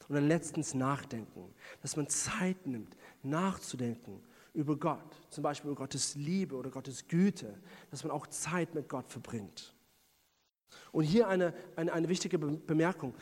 Und 0.10 0.16
dann 0.16 0.28
letztens 0.28 0.74
nachdenken, 0.74 1.54
dass 1.82 1.96
man 1.96 2.08
Zeit 2.08 2.66
nimmt, 2.66 2.96
nachzudenken 3.24 4.22
über 4.54 4.78
Gott, 4.78 5.16
zum 5.30 5.44
Beispiel 5.44 5.70
über 5.70 5.80
Gottes 5.80 6.16
Liebe 6.16 6.56
oder 6.56 6.70
Gottes 6.70 7.08
Güte, 7.08 7.54
dass 7.92 8.04
man 8.04 8.12
auch 8.12 8.28
Zeit 8.28 8.74
mit 8.74 8.90
Gott 8.90 9.10
verbringt. 9.10 9.74
Und 10.92 11.04
hier 11.04 11.28
eine, 11.28 11.54
eine, 11.76 11.94
eine 11.94 12.10
wichtige 12.10 12.40
Bemerkung. 12.40 13.14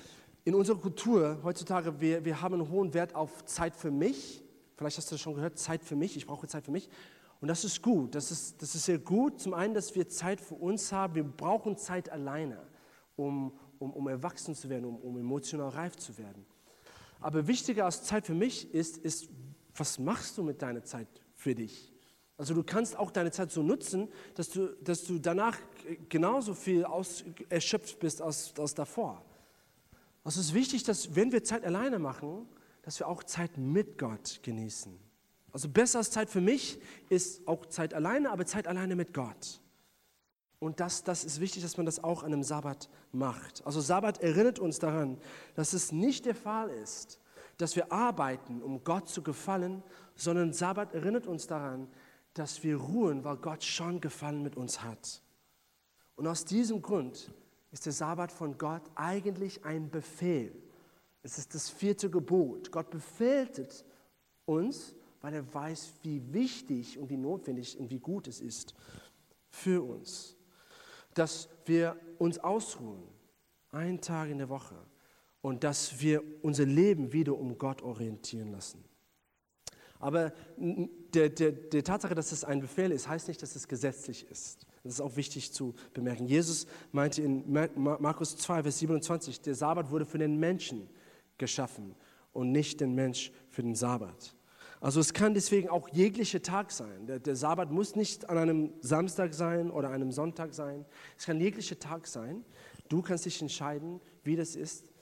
In 0.45 0.55
unserer 0.55 0.77
Kultur 0.77 1.39
heutzutage, 1.43 1.99
wir, 1.99 2.23
wir 2.23 2.41
haben 2.41 2.53
einen 2.55 2.69
hohen 2.69 2.93
Wert 2.93 3.15
auf 3.15 3.45
Zeit 3.45 3.75
für 3.75 3.91
mich. 3.91 4.43
Vielleicht 4.77 4.97
hast 4.97 5.10
du 5.12 5.15
das 5.15 5.21
schon 5.21 5.36
gehört, 5.36 5.58
Zeit 5.58 5.84
für 5.84 5.95
mich, 5.95 6.15
ich 6.15 6.25
brauche 6.25 6.47
Zeit 6.47 6.65
für 6.65 6.71
mich. 6.71 6.89
Und 7.41 7.48
das 7.48 7.63
ist 7.63 7.82
gut, 7.82 8.15
das 8.15 8.32
ist, 8.32 8.62
das 8.62 8.76
ist 8.76 8.86
sehr 8.86 9.00
gut. 9.00 9.39
Zum 9.39 9.54
einen, 9.54 9.74
dass 9.74 9.93
wir 9.95 10.08
Zeit 10.08 10.39
für 10.41 10.56
uns 10.56 10.91
haben, 10.91 11.15
wir 11.15 11.24
brauchen 11.24 11.78
Zeit 11.78 12.10
alleine, 12.10 12.65
um, 13.15 13.52
um, 13.80 13.91
um 13.91 14.08
erwachsen 14.08 14.56
zu 14.56 14.69
werden, 14.69 14.86
um, 14.86 14.98
um 14.98 15.17
emotional 15.17 15.69
reif 15.69 15.95
zu 15.98 16.17
werden. 16.17 16.45
Aber 17.19 17.48
wichtiger 17.48 17.86
als 17.86 18.04
Zeit 18.04 18.26
für 18.26 18.34
mich 18.34 18.74
ist, 18.74 18.98
ist, 18.98 19.30
was 19.76 20.00
machst 20.00 20.38
du 20.38 20.43
mit 20.43 20.62
deiner 20.62 20.84
Zeit 20.84 21.08
für 21.34 21.56
dich? 21.56 21.91
Also 22.38 22.54
du 22.54 22.63
kannst 22.63 22.98
auch 22.98 23.12
deine 23.12 23.32
Zeit 23.32 23.52
so 23.52 23.63
nutzen, 23.63 24.10
dass 24.36 24.50
du, 24.50 24.76
dass 24.82 25.04
du 25.04 25.19
danach 25.19 25.58
genauso 26.10 26.54
viel 26.54 26.84
aus, 26.84 27.24
erschöpft 27.50 28.00
bist 28.00 28.21
als, 28.21 28.54
als 28.58 28.74
davor. 28.74 29.24
Also 30.24 30.41
es 30.41 30.48
ist 30.48 30.54
wichtig, 30.54 30.84
dass 30.84 31.15
wenn 31.15 31.32
wir 31.32 31.43
Zeit 31.43 31.63
alleine 31.63 32.00
machen, 32.00 32.48
dass 32.82 33.00
wir 33.00 33.08
auch 33.08 33.24
Zeit 33.24 33.58
mit 33.58 33.98
Gott 33.98 34.41
genießen. 34.43 35.05
Also 35.56 35.70
besser 35.70 36.00
als 36.00 36.12
Zeit 36.12 36.30
für 36.30 36.41
mich 36.41 36.82
ist 37.08 37.48
auch 37.48 37.65
Zeit 37.68 37.94
alleine, 37.94 38.30
aber 38.30 38.46
Zeit 38.46 38.68
alleine 38.68 38.94
mit 38.94 39.13
Gott. 39.13 39.62
Und 40.60 40.82
das, 40.82 41.06
das 41.06 41.24
ist 41.24 41.39
wichtig, 41.39 41.63
dass 41.63 41.78
man 41.78 41.86
das 41.86 42.04
auch 42.04 42.24
an 42.24 42.34
einem 42.34 42.44
Sabbat 42.44 42.89
macht. 43.13 43.65
Also 43.65 43.80
Sabbat 43.80 44.22
erinnert 44.22 44.60
uns 44.60 44.80
daran, 44.80 45.18
dass 45.54 45.72
es 45.72 45.94
nicht 45.94 46.26
der 46.26 46.36
Fall 46.36 46.70
ist, 46.70 47.22
dass 47.56 47.78
wir 47.78 47.94
arbeiten, 47.94 48.62
um 48.62 48.84
Gott 48.84 49.08
zu 49.08 49.22
gefallen, 49.22 49.82
sondern 50.13 50.52
Sabbat 50.52 50.94
erinnert 50.94 51.26
uns 51.26 51.48
daran, 51.48 51.88
dass 52.34 52.62
wir 52.62 52.76
ruhen, 52.76 53.24
weil 53.24 53.38
Gott 53.38 53.63
schon 53.63 54.02
gefallen 54.02 54.44
mit 54.44 54.58
uns 54.58 54.84
hat. 54.84 55.22
Und 56.18 56.28
aus 56.28 56.44
diesem 56.44 56.82
Grund 56.82 57.32
ist 57.72 57.86
der 57.86 57.94
Sabbat 57.94 58.34
von 58.34 58.58
Gott 58.58 58.84
eigentlich 58.96 59.63
ein 59.63 59.89
Befehl. 59.89 60.54
Es 61.24 61.38
ist 61.38 61.56
das 61.56 61.70
vierte 61.70 62.10
Gebot. 62.10 62.74
Gott 62.74 62.89
befehlt 62.89 63.86
uns, 64.44 64.94
weil 65.26 65.34
er 65.34 65.54
weiß, 65.56 65.92
wie 66.04 66.22
wichtig 66.34 67.00
und 67.00 67.10
wie 67.10 67.18
notwendig 67.18 67.80
und 67.80 67.90
wie 67.90 67.98
gut 67.98 68.28
es 68.28 68.42
ist 68.42 68.76
für 69.50 69.82
uns, 69.82 70.38
dass 71.16 71.50
wir 71.66 72.00
uns 72.20 72.38
ausruhen, 72.38 73.02
einen 73.72 74.00
Tag 74.02 74.30
in 74.30 74.38
der 74.38 74.50
Woche, 74.50 74.76
und 75.42 75.64
dass 75.64 76.00
wir 76.00 76.22
unser 76.44 76.68
Leben 76.68 77.12
wieder 77.12 77.36
um 77.40 77.58
Gott 77.58 77.82
orientieren 77.82 78.52
lassen. 78.52 78.84
Aber 79.98 80.32
der, 80.58 81.30
der, 81.30 81.54
der 81.54 81.84
Tatsache, 81.84 82.14
dass 82.14 82.32
es 82.32 82.44
ein 82.44 82.60
Befehl 82.60 82.92
ist, 82.92 83.08
heißt 83.08 83.28
nicht, 83.28 83.42
dass 83.42 83.56
es 83.56 83.68
gesetzlich 83.68 84.30
ist. 84.30 84.68
Das 84.84 84.94
ist 84.94 85.02
auch 85.02 85.16
wichtig 85.16 85.52
zu 85.52 85.74
bemerken. 85.96 86.28
Jesus 86.28 86.68
meinte 86.92 87.24
in 87.24 87.52
Markus 87.52 88.38
2, 88.38 88.62
Vers 88.62 88.78
27, 88.78 89.42
der 89.42 89.56
Sabbat 89.56 89.90
wurde 89.90 90.06
für 90.06 90.20
den 90.20 90.38
Menschen 90.38 90.88
geschaffen 91.40 91.96
und 92.32 92.52
nicht 92.52 92.80
den 92.80 92.94
Mensch 92.94 93.32
für 93.50 93.64
den 93.64 93.74
Sabbat. 93.74 94.35
Also 94.86 95.00
es 95.00 95.13
kann 95.13 95.34
deswegen 95.34 95.67
auch 95.67 95.89
jeglicher 95.89 96.43
Tag 96.43 96.71
sein. 96.71 97.08
Der, 97.08 97.17
der, 97.17 97.36
Sabbat 97.36 97.71
muss 97.71 97.95
nicht 97.95 98.30
an 98.30 98.38
einem 98.38 98.71
Samstag 98.82 99.34
sein 99.34 99.71
oder 99.71 99.89
einem 99.89 100.12
Sonntag 100.12 100.54
sein. 100.54 100.86
Es 101.17 101.26
kann 101.26 101.41
jeglicher 101.41 101.80
Tag 101.80 102.06
sein. 102.06 102.45
Du 102.88 103.02
kannst 103.02 103.26
dich 103.26 103.41
entscheiden, 103.41 104.00
wie 104.24 104.36
das 104.36 104.56
ist. 104.56 104.93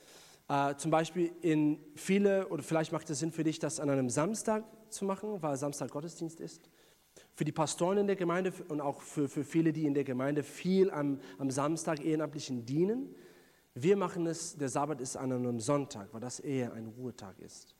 Äh, 0.47 0.77
zum 0.77 0.89
Beispiel 0.89 1.33
in 1.41 1.79
viele, 1.95 2.47
oder 2.47 2.63
vielleicht 2.63 2.93
macht 2.93 3.09
es 3.09 3.19
Sinn 3.19 3.33
für 3.33 3.43
dich, 3.43 3.59
das 3.59 3.81
an 3.81 3.89
einem 3.89 4.09
Samstag 4.09 4.63
zu 4.87 5.03
machen, 5.03 5.41
weil 5.41 5.57
Samstag 5.57 5.91
Gottesdienst 5.91 6.39
ist. 6.39 6.61
Für 7.33 7.43
die 7.43 7.51
Pastoren 7.51 7.97
in 7.97 8.07
der 8.07 8.15
Gemeinde 8.15 8.53
und 8.69 8.79
auch 8.79 9.01
für, 9.01 9.27
für 9.27 9.43
viele, 9.43 9.73
die 9.73 9.85
in 9.85 9.93
der 9.93 10.05
Gemeinde 10.05 10.43
viel 10.43 10.91
am, 10.91 11.19
am 11.37 11.51
Samstag 11.51 12.05
Ehrenamtlichen 12.05 12.65
dienen. 12.65 13.13
Wir 13.75 13.97
machen 13.97 14.27
es, 14.27 14.55
der 14.55 14.69
Sabbat 14.69 15.01
ist 15.01 15.17
an 15.17 15.33
einem 15.33 15.59
Sonntag, 15.59 16.07
weil 16.13 16.21
das 16.21 16.39
eher 16.39 16.71
ein 16.71 16.87
Ruhetag 16.87 17.37
ist. 17.39 17.75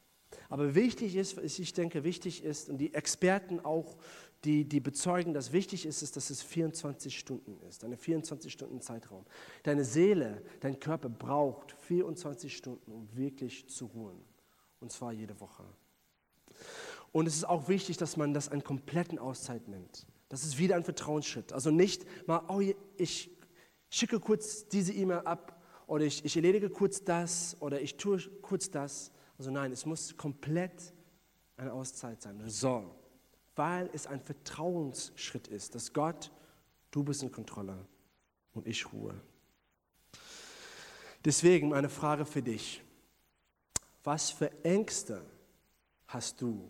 Aber 0.50 0.76
wichtig 0.76 1.16
ist, 1.16 1.38
ich 1.38 1.74
denke, 1.74 2.04
wichtig 2.04 2.44
ist, 2.44 2.70
und 2.70 2.78
die 2.78 2.94
Experten 2.94 3.60
auch, 3.60 3.98
die, 4.44 4.66
die 4.66 4.80
bezeugen, 4.80 5.34
dass 5.34 5.54
wichtig 5.54 5.86
ist, 5.86 6.02
ist, 6.02 6.18
dass 6.18 6.30
es 6.30 6.42
24 6.42 7.18
Stunden 7.18 7.60
ist, 7.68 7.84
eine 7.84 7.96
24-Stunden-Zeitraum. 7.96 9.26
Deine 9.64 9.86
Seele, 9.86 10.44
dein 10.60 10.80
Körper 10.80 11.10
braucht 11.10 11.72
24 11.72 12.56
Stunden, 12.56 12.92
um 12.92 13.08
wirklich 13.16 13.70
zu 13.70 13.86
ruhen. 13.86 14.22
Und 14.80 14.92
zwar 14.92 15.14
jede 15.14 15.40
Woche. 15.40 15.64
Und 17.14 17.28
es 17.28 17.36
ist 17.36 17.46
auch 17.46 17.70
wichtig, 17.70 17.98
dass 17.98 18.18
man 18.18 18.34
das 18.34 18.50
einen 18.50 18.64
kompletten 18.64 19.20
Auszeit 19.20 19.68
nimmt. 19.68 20.06
Das 20.30 20.44
ist 20.44 20.58
wieder 20.58 20.76
ein 20.76 20.84
Vertrauensschritt. 20.84 21.54
Also 21.54 21.70
nicht 21.70 22.06
mal, 22.28 22.44
oh, 22.48 22.60
ich 22.98 23.30
schicke 23.90 24.20
kurz 24.20 24.68
diese 24.68 24.92
E-Mail 24.92 25.20
ab 25.20 25.62
oder 25.86 26.06
ich, 26.06 26.26
ich 26.26 26.36
erledige 26.36 26.70
kurz 26.70 27.04
das 27.04 27.56
oder 27.60 27.80
ich 27.80 27.98
tue 27.98 28.20
kurz 28.42 28.72
das. 28.72 29.12
Also 29.38 29.52
nein, 29.52 29.72
es 29.72 29.86
muss 29.86 30.16
komplett 30.16 30.94
eine 31.58 31.74
Auszeit 31.74 32.22
sein. 32.22 32.42
Soll, 32.50 32.90
weil 33.56 33.90
es 33.94 34.08
ein 34.08 34.22
Vertrauensschritt 34.22 35.48
ist, 35.48 35.76
dass 35.76 35.94
Gott, 35.94 36.32
du 36.92 37.04
bist 37.04 37.24
in 37.24 37.32
Kontrolle 37.32 37.86
und 38.54 38.68
ich 38.68 38.92
ruhe. 38.92 39.20
Deswegen 41.26 41.70
meine 41.70 41.90
Frage 41.90 42.26
für 42.26 42.42
dich. 42.42 42.84
Was 44.04 44.32
für 44.32 44.52
Ängste 44.64 45.24
hast 46.08 46.42
du 46.42 46.70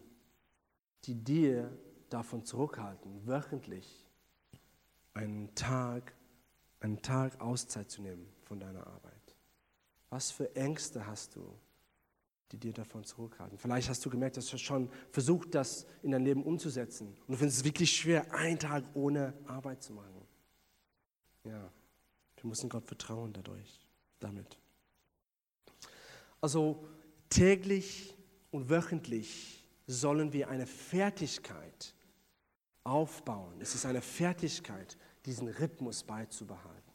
die 1.06 1.16
dir 1.16 1.76
davon 2.10 2.46
zurückhalten, 2.46 3.28
wöchentlich 3.28 4.06
einen 5.14 5.54
Tag, 5.56 6.14
einen 6.80 7.02
Tag 7.02 7.42
Auszeit 7.42 7.90
zu 7.90 8.02
nehmen 8.02 8.28
von 8.44 8.60
deiner 8.60 8.86
Arbeit? 8.86 9.36
Was 10.10 10.32
für 10.32 10.56
Ängste 10.56 11.08
hast 11.08 11.36
du, 11.36 11.58
die 12.54 12.58
dir 12.58 12.74
davon 12.74 13.04
zurückhalten? 13.04 13.58
Vielleicht 13.58 13.90
hast 13.90 14.06
du 14.06 14.10
gemerkt, 14.10 14.38
dass 14.38 14.48
du 14.48 14.58
schon 14.58 14.90
versucht, 15.12 15.56
das 15.56 15.86
in 16.04 16.12
dein 16.12 16.24
Leben 16.24 16.44
umzusetzen. 16.44 17.08
Und 17.08 17.32
du 17.32 17.38
findest 17.38 17.60
es 17.60 17.64
wirklich 17.66 17.92
schwer, 17.92 18.32
einen 18.34 18.60
Tag 18.60 18.84
ohne 18.94 19.34
Arbeit 19.48 19.82
zu 19.82 19.94
machen. 19.94 20.22
Ja, 21.44 21.72
wir 22.38 22.48
müssen 22.48 22.70
Gott 22.70 22.86
vertrauen 22.86 23.34
dadurch, 23.34 23.88
damit. 24.20 24.58
Also 26.40 26.88
täglich 27.30 28.16
und 28.52 28.70
wöchentlich 28.70 29.66
sollen 29.88 30.32
wir 30.32 30.50
eine 30.50 30.68
Fertigkeit 30.68 31.96
aufbauen. 32.84 33.60
Es 33.60 33.76
ist 33.76 33.86
eine 33.86 34.02
Fertigkeit, 34.02 34.98
diesen 35.26 35.48
Rhythmus 35.48 36.04
beizubehalten. 36.04 36.94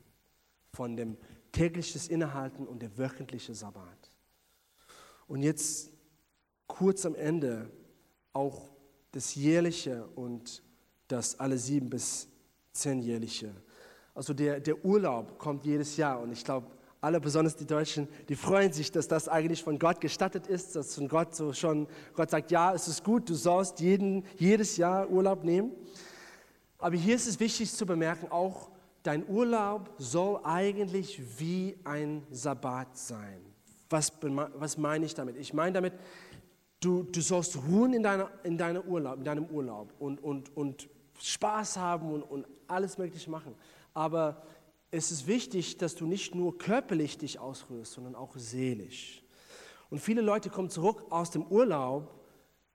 Von 0.74 0.96
dem 0.96 1.16
tägliches 1.50 2.08
Innehalten 2.08 2.66
und 2.66 2.80
der 2.82 2.96
wöchentliche 2.96 3.54
Sabbat. 3.54 3.97
Und 5.28 5.42
jetzt 5.42 5.92
kurz 6.66 7.06
am 7.06 7.14
Ende 7.14 7.70
auch 8.32 8.70
das 9.12 9.34
jährliche 9.34 10.06
und 10.16 10.62
das 11.06 11.38
alle 11.38 11.58
sieben 11.58 11.88
bis 11.88 12.28
zehnjährliche. 12.72 13.54
Also 14.14 14.34
der, 14.34 14.60
der 14.60 14.84
Urlaub 14.84 15.38
kommt 15.38 15.64
jedes 15.64 15.96
Jahr 15.96 16.20
und 16.20 16.32
ich 16.32 16.44
glaube, 16.44 16.66
alle, 17.00 17.20
besonders 17.20 17.54
die 17.54 17.66
Deutschen, 17.66 18.08
die 18.28 18.34
freuen 18.34 18.72
sich, 18.72 18.90
dass 18.90 19.06
das 19.06 19.28
eigentlich 19.28 19.62
von 19.62 19.78
Gott 19.78 20.00
gestattet 20.00 20.48
ist, 20.48 20.74
dass 20.74 20.96
von 20.96 21.06
Gott 21.06 21.34
so 21.34 21.52
schon, 21.52 21.86
Gott 22.14 22.30
sagt, 22.30 22.50
ja, 22.50 22.74
es 22.74 22.88
ist 22.88 23.04
gut, 23.04 23.28
du 23.30 23.34
sollst 23.34 23.78
jeden, 23.78 24.24
jedes 24.36 24.76
Jahr 24.76 25.08
Urlaub 25.08 25.44
nehmen. 25.44 25.70
Aber 26.78 26.96
hier 26.96 27.14
ist 27.14 27.28
es 27.28 27.38
wichtig 27.38 27.72
zu 27.72 27.86
bemerken, 27.86 28.26
auch 28.30 28.70
dein 29.04 29.28
Urlaub 29.28 29.90
soll 29.98 30.40
eigentlich 30.42 31.22
wie 31.38 31.78
ein 31.84 32.26
Sabbat 32.30 32.96
sein. 32.96 33.47
Was, 33.90 34.12
was 34.20 34.76
meine 34.76 35.06
ich 35.06 35.14
damit? 35.14 35.36
Ich 35.36 35.54
meine 35.54 35.72
damit, 35.72 35.94
du, 36.80 37.04
du 37.04 37.20
sollst 37.20 37.56
ruhen 37.56 37.94
in, 37.94 38.02
deiner, 38.02 38.30
in, 38.42 38.58
deiner 38.58 38.84
Urlaub, 38.86 39.18
in 39.18 39.24
deinem 39.24 39.46
Urlaub 39.46 39.92
und, 39.98 40.22
und, 40.22 40.56
und 40.56 40.88
Spaß 41.20 41.76
haben 41.78 42.12
und, 42.12 42.22
und 42.22 42.46
alles 42.66 42.98
Mögliche 42.98 43.30
machen. 43.30 43.54
Aber 43.94 44.42
es 44.90 45.10
ist 45.10 45.26
wichtig, 45.26 45.78
dass 45.78 45.94
du 45.94 46.06
nicht 46.06 46.34
nur 46.34 46.56
körperlich 46.56 47.18
dich 47.18 47.38
ausrührst, 47.38 47.92
sondern 47.92 48.14
auch 48.14 48.36
seelisch. 48.36 49.22
Und 49.90 50.00
viele 50.00 50.20
Leute 50.20 50.50
kommen 50.50 50.70
zurück 50.70 51.04
aus 51.10 51.30
dem 51.30 51.46
Urlaub 51.46 52.14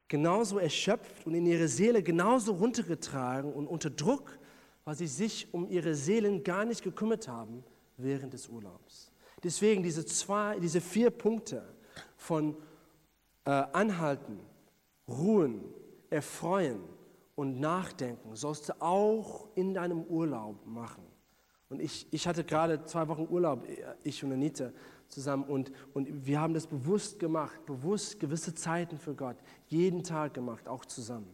genauso 0.07 0.59
erschöpft 0.59 1.25
und 1.25 1.33
in 1.33 1.45
ihre 1.45 1.67
Seele 1.67 2.03
genauso 2.03 2.53
runtergetragen 2.53 3.53
und 3.53 3.67
unter 3.67 3.89
Druck, 3.89 4.37
weil 4.83 4.95
sie 4.95 5.07
sich 5.07 5.53
um 5.53 5.67
ihre 5.69 5.95
Seelen 5.95 6.43
gar 6.43 6.65
nicht 6.65 6.83
gekümmert 6.83 7.27
haben 7.27 7.63
während 7.97 8.33
des 8.33 8.49
Urlaubs. 8.49 9.12
Deswegen 9.43 9.83
diese, 9.83 10.05
zwei, 10.05 10.59
diese 10.59 10.81
vier 10.81 11.09
Punkte 11.09 11.63
von 12.15 12.55
äh, 13.45 13.49
Anhalten, 13.49 14.39
Ruhen, 15.07 15.63
Erfreuen 16.09 16.79
und 17.35 17.59
Nachdenken 17.59 18.35
sollst 18.35 18.69
du 18.69 18.81
auch 18.81 19.47
in 19.55 19.73
deinem 19.73 20.03
Urlaub 20.03 20.65
machen. 20.65 21.03
Und 21.69 21.81
ich, 21.81 22.07
ich 22.11 22.27
hatte 22.27 22.43
gerade 22.43 22.85
zwei 22.85 23.07
Wochen 23.07 23.27
Urlaub, 23.29 23.67
ich 24.03 24.23
und 24.23 24.31
Anita 24.31 24.71
zusammen. 25.09 25.43
Und, 25.45 25.71
und 25.93 26.25
wir 26.25 26.39
haben 26.39 26.53
das 26.53 26.67
bewusst 26.67 27.19
gemacht, 27.19 27.65
bewusst 27.65 28.19
gewisse 28.19 28.53
Zeiten 28.53 28.97
für 28.97 29.15
Gott, 29.15 29.37
jeden 29.67 30.03
Tag 30.03 30.35
gemacht, 30.35 30.67
auch 30.67 30.85
zusammen. 30.85 31.33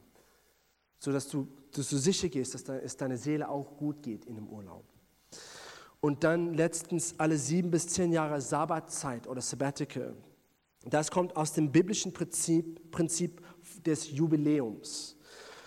sodass 0.99 1.28
du, 1.28 1.47
dass 1.72 1.89
du 1.89 1.97
sicher 1.97 2.30
gehst, 2.30 2.53
dass 2.53 2.68
es 2.68 2.97
deine 2.97 3.18
Seele 3.18 3.49
auch 3.49 3.78
gut 3.78 4.03
geht 4.03 4.26
in 4.26 4.36
dem 4.36 4.47
Urlaub. 4.47 4.84
Und 6.01 6.23
dann 6.23 6.53
letztens 6.53 7.15
alle 7.17 7.37
sieben 7.37 7.71
bis 7.71 7.87
zehn 7.87 8.11
Jahre 8.11 8.39
Sabbatzeit 8.39 9.27
oder 9.27 9.41
Sabbatical. 9.41 10.15
Das 10.85 11.11
kommt 11.11 11.35
aus 11.35 11.53
dem 11.53 11.71
biblischen 11.71 12.13
Prinzip, 12.13 12.89
Prinzip 12.91 13.41
des 13.85 14.11
Jubiläums. 14.11 15.17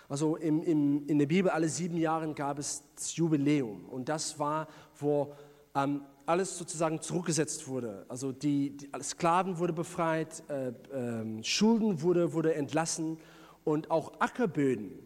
Also 0.09 0.37
im, 0.37 0.63
im, 0.63 1.07
in 1.07 1.19
der 1.19 1.27
Bibel 1.27 1.51
alle 1.51 1.69
sieben 1.69 1.97
Jahre 1.97 2.33
gab 2.35 2.59
es 2.59 2.83
das 2.95 3.15
Jubiläum. 3.17 3.85
Und 3.87 4.09
das 4.09 4.39
war, 4.39 4.69
wo 4.97 5.35
ähm, 5.75 6.03
alles 6.27 6.57
sozusagen 6.57 7.01
zurückgesetzt 7.01 7.67
wurde. 7.69 8.07
Also 8.09 8.33
die, 8.33 8.77
die 8.77 8.91
Sklaven 9.03 9.59
wurde 9.59 9.73
befreit, 9.73 10.43
äh, 10.49 10.69
äh, 10.69 11.43
Schulden 11.43 12.01
wurde, 12.03 12.33
wurde 12.33 12.55
entlassen 12.55 13.19
und 13.65 13.91
auch 13.91 14.21
Ackerböden 14.21 14.99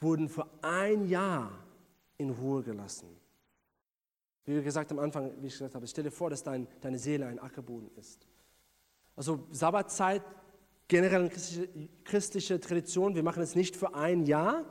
wurden 0.00 0.28
für 0.28 0.46
ein 0.62 1.08
Jahr 1.08 1.52
in 2.16 2.30
Ruhe 2.30 2.62
gelassen. 2.62 3.08
Wie 4.56 4.62
gesagt 4.62 4.90
am 4.92 4.98
Anfang, 4.98 5.32
wie 5.40 5.46
ich 5.46 5.54
gesagt 5.54 5.74
habe, 5.74 5.86
stell 5.86 6.04
dir 6.04 6.10
vor, 6.10 6.30
dass 6.30 6.42
dein, 6.42 6.66
deine 6.80 6.98
Seele 6.98 7.26
ein 7.26 7.38
Ackerboden 7.38 7.90
ist. 7.96 8.26
Also 9.16 9.46
Sabbatzeit, 9.50 10.22
generell 10.88 11.28
christliche, 11.28 11.68
christliche 12.04 12.60
Tradition, 12.60 13.14
wir 13.14 13.22
machen 13.22 13.42
es 13.42 13.54
nicht 13.54 13.76
für 13.76 13.94
ein 13.94 14.24
Jahr. 14.24 14.64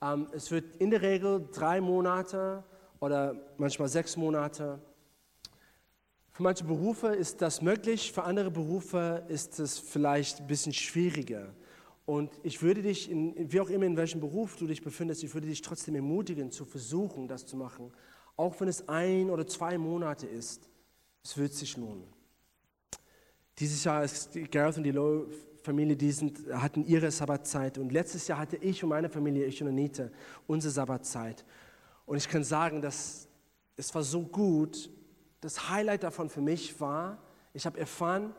Ähm, 0.00 0.28
es 0.32 0.50
wird 0.50 0.76
in 0.76 0.90
der 0.90 1.02
Regel 1.02 1.48
drei 1.52 1.80
Monate 1.80 2.64
oder 3.00 3.36
manchmal 3.58 3.88
sechs 3.88 4.16
Monate 4.16 4.80
für 6.34 6.44
manche 6.44 6.64
Berufe 6.64 7.08
ist 7.08 7.42
das 7.42 7.60
möglich, 7.60 8.10
für 8.10 8.22
andere 8.24 8.50
Berufe 8.50 9.22
ist 9.28 9.60
es 9.60 9.78
vielleicht 9.78 10.40
ein 10.40 10.46
bisschen 10.46 10.72
schwieriger. 10.72 11.54
Und 12.06 12.30
ich 12.42 12.62
würde 12.62 12.80
dich, 12.80 13.10
in, 13.10 13.52
wie 13.52 13.60
auch 13.60 13.68
immer 13.68 13.84
in 13.84 13.98
welchem 13.98 14.20
Beruf 14.20 14.56
du 14.56 14.66
dich 14.66 14.82
befindest, 14.82 15.22
ich 15.22 15.34
würde 15.34 15.46
dich 15.46 15.60
trotzdem 15.60 15.94
ermutigen, 15.94 16.50
zu 16.50 16.64
versuchen, 16.64 17.28
das 17.28 17.44
zu 17.44 17.58
machen. 17.58 17.92
Auch 18.36 18.60
wenn 18.60 18.68
es 18.68 18.88
ein 18.88 19.30
oder 19.30 19.46
zwei 19.46 19.78
Monate 19.78 20.26
ist, 20.26 20.68
es 21.22 21.36
wird 21.36 21.52
sich 21.52 21.76
lohnen. 21.76 22.04
Dieses 23.58 23.84
Jahr 23.84 24.02
ist 24.02 24.32
Gareth 24.50 24.78
und 24.78 24.84
die 24.84 24.90
Lowe-Familie, 24.90 25.96
die 25.96 26.10
sind, 26.10 26.38
hatten 26.52 26.84
ihre 26.84 27.10
Sabbatzeit. 27.10 27.78
Und 27.78 27.92
letztes 27.92 28.26
Jahr 28.26 28.38
hatte 28.38 28.56
ich 28.56 28.82
und 28.82 28.88
meine 28.88 29.08
Familie, 29.08 29.44
ich 29.44 29.62
und 29.62 29.68
Anita, 29.68 30.08
unsere 30.46 30.72
Sabbatzeit. 30.72 31.44
Und 32.06 32.16
ich 32.16 32.28
kann 32.28 32.42
sagen, 32.42 32.82
dass 32.82 33.28
es 33.76 33.94
war 33.94 34.02
so 34.02 34.22
gut, 34.22 34.90
das 35.40 35.68
Highlight 35.68 36.02
davon 36.02 36.28
für 36.28 36.40
mich 36.40 36.80
war, 36.80 37.18
ich 37.52 37.66
habe 37.66 37.78
erfahren, 37.78 38.34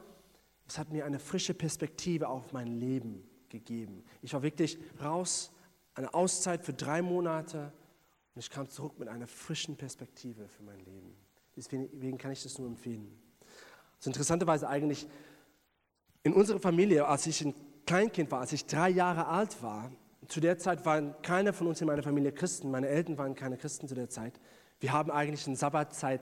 es 0.68 0.78
hat 0.78 0.92
mir 0.92 1.06
eine 1.06 1.20
frische 1.20 1.54
Perspektive 1.54 2.28
auf 2.28 2.52
mein 2.54 2.80
Leben 2.80 3.24
gegeben. 3.50 4.04
Ich 4.22 4.34
war 4.34 4.42
wirklich 4.42 4.80
raus, 5.02 5.52
eine 5.96 6.14
Auszeit 6.14 6.64
für 6.64 6.74
drei 6.74 7.02
Monate 7.02 7.72
und 8.36 8.40
ich 8.42 8.50
kam 8.50 8.70
zurück 8.70 8.98
mit 8.98 9.08
einer 9.08 9.28
frischen 9.28 9.76
Perspektive 9.76 10.48
für 10.48 10.64
mein 10.64 10.80
Leben. 10.80 11.16
Deswegen 11.56 12.18
kann 12.18 12.32
ich 12.32 12.44
das 12.44 12.58
nur 12.58 12.68
empfehlen. 12.68 13.20
Also 13.98 14.10
interessanterweise 14.10 14.68
eigentlich 14.68 15.08
in 16.24 16.34
unserer 16.34 16.60
Familie, 16.60 17.08
als 17.08 17.28
ich 17.28 17.42
ein 17.46 17.54
Kleinkind 17.86 18.32
war, 18.32 18.40
als 18.40 18.54
ich 18.54 18.66
drei 18.66 18.90
Jahre 18.90 19.28
alt 19.28 19.62
war, 19.62 19.92
zu 20.28 20.40
der 20.40 20.58
Zeit 20.58 20.86
waren 20.86 21.16
keine 21.22 21.54
von 21.54 21.68
uns 21.68 21.82
in 21.82 21.88
meiner 21.88 22.04
Familie 22.04 22.32
Christen, 22.32 22.72
meine 22.72 22.88
Eltern 22.88 23.18
waren 23.18 23.36
keine 23.36 23.58
Christen 23.58 23.88
zu 23.88 23.96
der 23.96 24.10
Zeit. 24.10 24.40
Wir 24.80 24.92
haben 24.94 25.12
eigentlich 25.12 25.46
eine 25.48 25.56
Sabbatzeit 25.56 26.22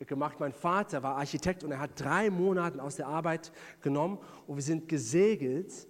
gemacht. 0.00 0.40
Mein 0.40 0.52
Vater 0.52 1.02
war 1.02 1.16
Architekt 1.16 1.62
und 1.62 1.70
er 1.70 1.78
hat 1.78 2.00
drei 2.00 2.30
Monate 2.30 2.82
aus 2.82 2.96
der 2.96 3.06
Arbeit 3.06 3.52
genommen 3.80 4.18
und 4.46 4.56
wir 4.56 4.62
sind 4.62 4.88
gesegelt 4.88 5.86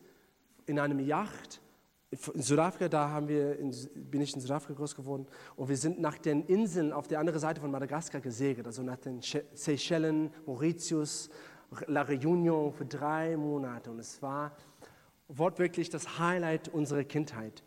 in 0.67 0.79
einem 0.79 0.99
Yacht. 1.01 1.62
In 2.35 2.43
Südafrika, 2.43 2.89
da 2.89 3.09
haben 3.09 3.27
wir, 3.27 3.59
in, 3.59 3.75
bin 3.95 4.21
ich 4.21 4.35
in 4.35 4.41
Südafrika 4.41 4.75
groß 4.75 4.95
geworden. 4.95 5.27
Und 5.57 5.69
wir 5.69 5.77
sind 5.77 6.01
nach 6.01 6.19
den 6.19 6.45
Inseln 6.45 6.93
auf 6.93 7.09
der 7.09 7.21
anderen 7.21 7.41
Seite 7.41 7.61
von 7.61 7.71
Madagaskar 7.71 8.21
gesegelt, 8.21 8.67
also 8.67 8.83
nach 8.83 8.99
den 8.99 9.21
Seychellen, 9.55 10.31
Mauritius, 10.47 11.31
La 11.87 12.03
Réunion 12.03 12.71
für 12.73 12.85
drei 12.85 13.37
Monate. 13.37 13.91
Und 13.91 13.99
es 13.99 14.21
war 14.21 14.55
wortwörtlich 15.29 15.89
das 15.89 16.19
Highlight 16.19 16.69
unserer 16.69 17.05
Kindheit. 17.05 17.65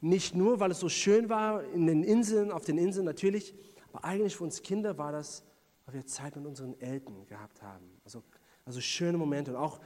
Nicht 0.00 0.34
nur, 0.34 0.58
weil 0.58 0.72
es 0.72 0.80
so 0.80 0.88
schön 0.88 1.28
war 1.28 1.62
in 1.72 1.86
den 1.86 2.02
Inseln, 2.02 2.50
auf 2.50 2.64
den 2.64 2.78
Inseln 2.78 3.06
natürlich, 3.06 3.54
aber 3.92 4.04
eigentlich 4.04 4.36
für 4.36 4.44
uns 4.44 4.62
Kinder 4.62 4.98
war 4.98 5.12
das 5.12 5.44
weil 5.86 5.94
wir 5.94 6.06
Zeit 6.06 6.36
mit 6.36 6.46
unseren 6.46 6.78
Eltern 6.80 7.26
gehabt 7.26 7.62
haben. 7.62 7.84
Also, 8.04 8.22
also 8.64 8.80
schöne 8.80 9.18
Momente. 9.18 9.50
Und 9.50 9.56
auch 9.58 9.80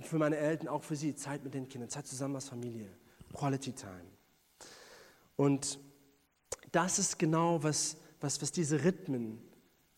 für 0.00 0.18
meine 0.18 0.36
Eltern, 0.36 0.68
auch 0.68 0.84
für 0.84 0.96
sie, 0.96 1.14
Zeit 1.14 1.42
mit 1.42 1.54
den 1.54 1.68
Kindern, 1.68 1.90
Zeit 1.90 2.06
zusammen 2.06 2.36
als 2.36 2.48
Familie, 2.48 2.88
Quality 3.32 3.72
Time. 3.72 4.10
Und 5.36 5.78
das 6.72 6.98
ist 6.98 7.18
genau, 7.18 7.62
was, 7.62 7.96
was, 8.20 8.40
was 8.40 8.52
diese 8.52 8.84
Rhythmen, 8.84 9.40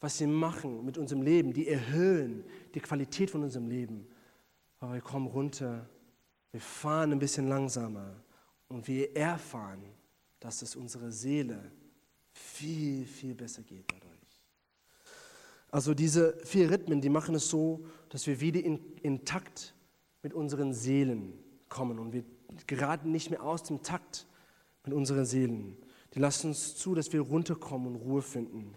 was 0.01 0.19
sie 0.19 0.27
machen 0.27 0.85
mit 0.85 0.99
unserem 0.99 1.23
Leben, 1.23 1.53
die 1.53 1.69
erhöhen 1.69 2.45
die 2.75 2.81
Qualität 2.81 3.31
von 3.31 3.43
unserem 3.43 3.69
Leben. 3.69 4.07
Aber 4.81 4.95
wir 4.95 5.01
kommen 5.01 5.27
runter, 5.27 5.89
wir 6.51 6.61
fahren 6.61 7.13
ein 7.13 7.19
bisschen 7.19 7.49
langsamer 7.49 8.15
und 8.69 8.87
wir 8.89 9.17
erfahren, 9.17 9.83
dass 10.41 10.63
es 10.63 10.77
unserer 10.77 11.11
Seele 11.11 11.71
viel, 12.33 13.07
viel 13.07 13.35
besser 13.35 13.63
geht 13.63 13.85
dadurch. 13.93 14.13
Also 15.71 15.95
diese 15.95 16.37
vier 16.45 16.71
Rhythmen, 16.71 17.01
die 17.01 17.09
machen 17.09 17.35
es 17.35 17.49
so, 17.49 17.87
dass 18.09 18.27
wir 18.27 18.41
wieder 18.41 18.61
in, 18.61 18.79
in 19.03 19.25
Takt 19.25 19.75
mit 20.23 20.35
unseren 20.35 20.75
Seelen 20.75 21.33
kommen 21.69 21.99
und 21.99 22.13
wir 22.13 22.25
geraten 22.67 23.13
nicht 23.13 23.31
mehr 23.31 23.43
aus 23.43 23.63
dem 23.63 23.83
Takt 23.83 24.27
mit 24.85 24.95
unseren 24.95 25.25
Seelen. 25.25 25.77
Die 26.15 26.19
lassen 26.19 26.49
uns 26.49 26.77
zu, 26.77 26.95
dass 26.95 27.13
wir 27.13 27.21
runterkommen 27.21 27.95
und 27.95 27.97
Ruhe 27.97 28.23
finden. 28.23 28.75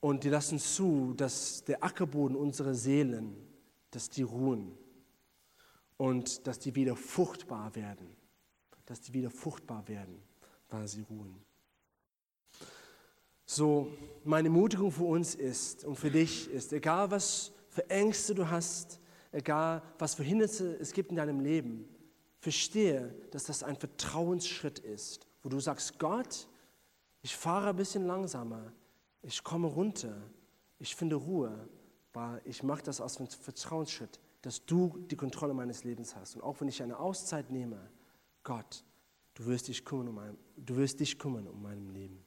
Und 0.00 0.24
die 0.24 0.28
lassen 0.28 0.58
zu, 0.58 1.14
dass 1.16 1.64
der 1.64 1.82
Ackerboden 1.82 2.36
unserer 2.36 2.74
Seelen, 2.74 3.36
dass 3.90 4.10
die 4.10 4.22
ruhen 4.22 4.76
und 5.96 6.46
dass 6.46 6.58
die 6.58 6.74
wieder 6.74 6.94
fruchtbar 6.94 7.74
werden. 7.74 8.08
Dass 8.86 9.00
die 9.00 9.14
wieder 9.14 9.30
fruchtbar 9.30 9.88
werden, 9.88 10.20
weil 10.68 10.86
sie 10.86 11.00
ruhen. 11.00 11.42
So, 13.46 13.88
meine 14.24 14.48
Ermutigung 14.48 14.90
für 14.90 15.04
uns 15.04 15.34
ist 15.34 15.84
und 15.84 15.96
für 15.96 16.10
dich 16.10 16.50
ist, 16.50 16.72
egal 16.72 17.10
was 17.10 17.52
für 17.70 17.88
Ängste 17.88 18.34
du 18.34 18.48
hast, 18.48 19.00
egal 19.32 19.82
was 19.98 20.14
für 20.14 20.22
Hindernisse 20.22 20.76
es 20.76 20.92
gibt 20.92 21.10
in 21.10 21.16
deinem 21.16 21.40
Leben, 21.40 21.88
verstehe, 22.44 23.14
dass 23.30 23.44
das 23.44 23.62
ein 23.62 23.74
Vertrauensschritt 23.74 24.78
ist, 24.78 25.26
wo 25.42 25.48
du 25.48 25.58
sagst, 25.60 25.98
Gott, 25.98 26.46
ich 27.22 27.34
fahre 27.34 27.70
ein 27.70 27.76
bisschen 27.76 28.06
langsamer, 28.06 28.70
ich 29.22 29.42
komme 29.42 29.66
runter, 29.66 30.14
ich 30.78 30.94
finde 30.94 31.16
Ruhe, 31.16 31.66
weil 32.12 32.42
ich 32.44 32.62
mache 32.62 32.82
das 32.82 33.00
aus 33.00 33.16
einem 33.16 33.28
Vertrauensschritt, 33.28 34.20
dass 34.42 34.66
du 34.66 34.98
die 35.10 35.16
Kontrolle 35.16 35.54
meines 35.54 35.84
Lebens 35.84 36.14
hast. 36.14 36.36
Und 36.36 36.42
auch 36.42 36.60
wenn 36.60 36.68
ich 36.68 36.82
eine 36.82 36.98
Auszeit 36.98 37.50
nehme, 37.50 37.80
Gott, 38.42 38.84
du 39.32 39.46
wirst 39.46 39.68
dich 39.68 39.82
kümmern 39.82 40.08
um 40.08 40.14
mein, 40.16 40.36
du 40.56 40.76
wirst 40.76 41.00
dich 41.00 41.18
kümmern 41.18 41.48
um 41.48 41.62
mein 41.62 41.88
Leben. 41.94 42.22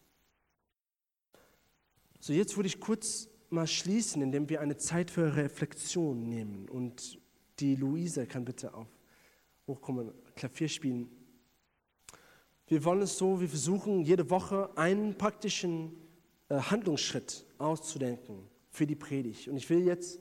So, 2.20 2.34
jetzt 2.34 2.56
würde 2.56 2.68
ich 2.68 2.80
kurz 2.80 3.30
mal 3.52 3.68
schließen, 3.68 4.24
indem 4.24 4.50
wir 4.50 4.62
eine 4.62 4.78
Zeit 4.78 5.12
für 5.12 5.36
Reflexion 5.36 6.28
nehmen. 6.28 6.68
Und 6.68 7.20
die 7.60 7.76
Luise 7.76 8.26
kann 8.26 8.46
bitte 8.46 8.74
auf 8.74 8.97
hochkommen, 9.68 10.14
Klavier 10.36 10.70
spielen. 10.70 11.10
Wir 12.68 12.84
wollen 12.84 13.02
es 13.02 13.18
so, 13.18 13.40
wir 13.40 13.50
versuchen 13.50 14.02
jede 14.02 14.30
Woche 14.30 14.70
einen 14.78 15.18
praktischen 15.18 15.92
äh, 16.50 16.56
Handlungsschritt 16.56 17.46
auszudenken 17.58 18.48
für 18.70 18.88
die 18.88 18.96
Predigt. 18.96 19.48
Und 19.48 19.58
ich 19.58 19.70
will 19.70 19.86
jetzt, 19.86 20.20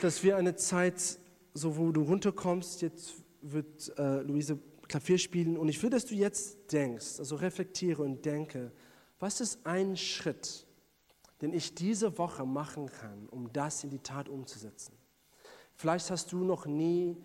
dass 0.00 0.22
wir 0.22 0.36
eine 0.36 0.56
Zeit, 0.56 1.18
so 1.54 1.76
wo 1.76 1.92
du 1.92 2.02
runterkommst, 2.02 2.82
jetzt 2.82 3.14
wird 3.42 3.96
äh, 3.98 4.22
Luise 4.22 4.58
Klavier 4.88 5.18
spielen 5.18 5.56
und 5.56 5.68
ich 5.68 5.82
will, 5.82 5.90
dass 5.90 6.06
du 6.06 6.14
jetzt 6.14 6.72
denkst, 6.72 7.18
also 7.18 7.36
reflektiere 7.36 8.02
und 8.02 8.24
denke, 8.24 8.72
was 9.18 9.40
ist 9.40 9.66
ein 9.66 9.96
Schritt, 9.96 10.66
den 11.40 11.52
ich 11.52 11.74
diese 11.74 12.18
Woche 12.18 12.46
machen 12.46 12.86
kann, 12.86 13.28
um 13.28 13.52
das 13.52 13.82
in 13.82 13.90
die 13.90 13.98
Tat 13.98 14.28
umzusetzen. 14.28 14.92
Vielleicht 15.74 16.10
hast 16.10 16.32
du 16.32 16.44
noch 16.44 16.66
nie 16.66 17.16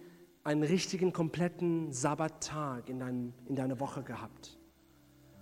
einen 0.43 0.63
richtigen, 0.63 1.13
kompletten 1.13 1.91
Sabbattag 1.91 2.89
in, 2.89 2.99
dein, 2.99 3.33
in 3.47 3.55
deiner 3.55 3.79
Woche 3.79 4.03
gehabt. 4.03 4.57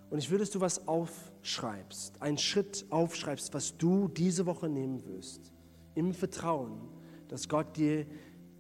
Und 0.10 0.18
ich 0.18 0.30
will, 0.32 0.40
dass 0.40 0.50
du 0.50 0.60
was 0.60 0.88
aufschreibst, 0.88 2.22
einen 2.22 2.38
Schritt 2.38 2.86
aufschreibst, 2.90 3.54
was 3.54 3.78
du 3.78 4.08
diese 4.08 4.46
Woche 4.46 4.68
nehmen 4.68 5.06
wirst, 5.06 5.54
im 5.96 6.14
Vertrauen, 6.14 6.82
dass 7.28 7.48
Gott 7.48 7.78
dir 7.78 8.06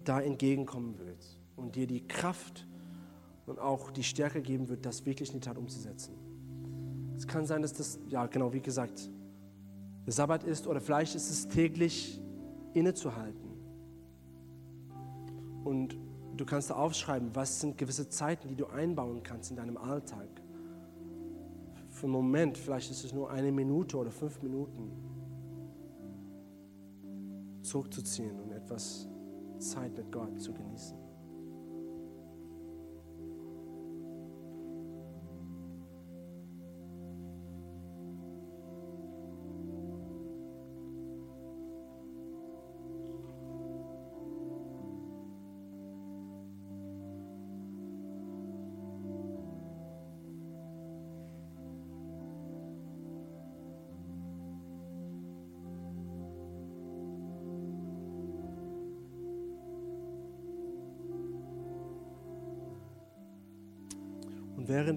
da 0.03 0.21
entgegenkommen 0.21 0.97
wird 0.99 1.25
und 1.55 1.75
dir 1.75 1.87
die 1.87 2.07
Kraft 2.07 2.67
und 3.47 3.59
auch 3.59 3.91
die 3.91 4.03
Stärke 4.03 4.41
geben 4.41 4.69
wird, 4.69 4.85
das 4.85 5.05
wirklich 5.05 5.29
in 5.29 5.39
die 5.39 5.45
Tat 5.45 5.57
umzusetzen. 5.57 6.13
Es 7.17 7.27
kann 7.27 7.45
sein, 7.45 7.61
dass 7.63 7.73
das, 7.73 7.99
ja 8.07 8.27
genau, 8.27 8.53
wie 8.53 8.61
gesagt, 8.61 9.09
der 10.05 10.13
Sabbat 10.13 10.43
ist 10.43 10.67
oder 10.67 10.79
vielleicht 10.79 11.15
ist 11.15 11.29
es 11.29 11.47
täglich 11.47 12.21
innezuhalten 12.73 13.49
und 15.63 15.97
Du 16.39 16.45
kannst 16.45 16.71
aufschreiben, 16.71 17.35
was 17.35 17.59
sind 17.59 17.77
gewisse 17.77 18.07
Zeiten, 18.07 18.47
die 18.47 18.55
du 18.55 18.67
einbauen 18.67 19.21
kannst 19.23 19.51
in 19.51 19.57
deinem 19.57 19.75
Alltag. 19.75 20.29
Für 21.89 22.05
einen 22.05 22.13
Moment, 22.13 22.57
vielleicht 22.57 22.89
ist 22.91 23.03
es 23.03 23.11
nur 23.11 23.29
eine 23.29 23.51
Minute 23.51 23.97
oder 23.97 24.09
fünf 24.09 24.41
Minuten, 24.41 24.89
zurückzuziehen 27.61 28.39
und 28.39 28.53
etwas 28.53 29.09
Zeit 29.57 29.97
mit 29.97 30.09
Gott 30.13 30.39
zu 30.39 30.53
genießen. 30.53 30.98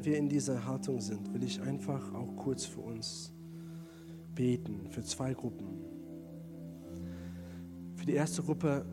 Wir 0.04 0.16
in 0.18 0.28
dieser 0.28 0.66
Haltung 0.66 1.00
sind, 1.00 1.32
will 1.32 1.42
ich 1.42 1.60
einfach 1.60 2.14
auch 2.14 2.36
kurz 2.36 2.64
für 2.64 2.80
uns 2.80 3.32
beten, 4.34 4.86
für 4.90 5.02
zwei 5.02 5.34
Gruppen. 5.34 5.66
Für 7.96 8.06
die 8.06 8.14
erste 8.14 8.42
Gruppe, 8.42 8.84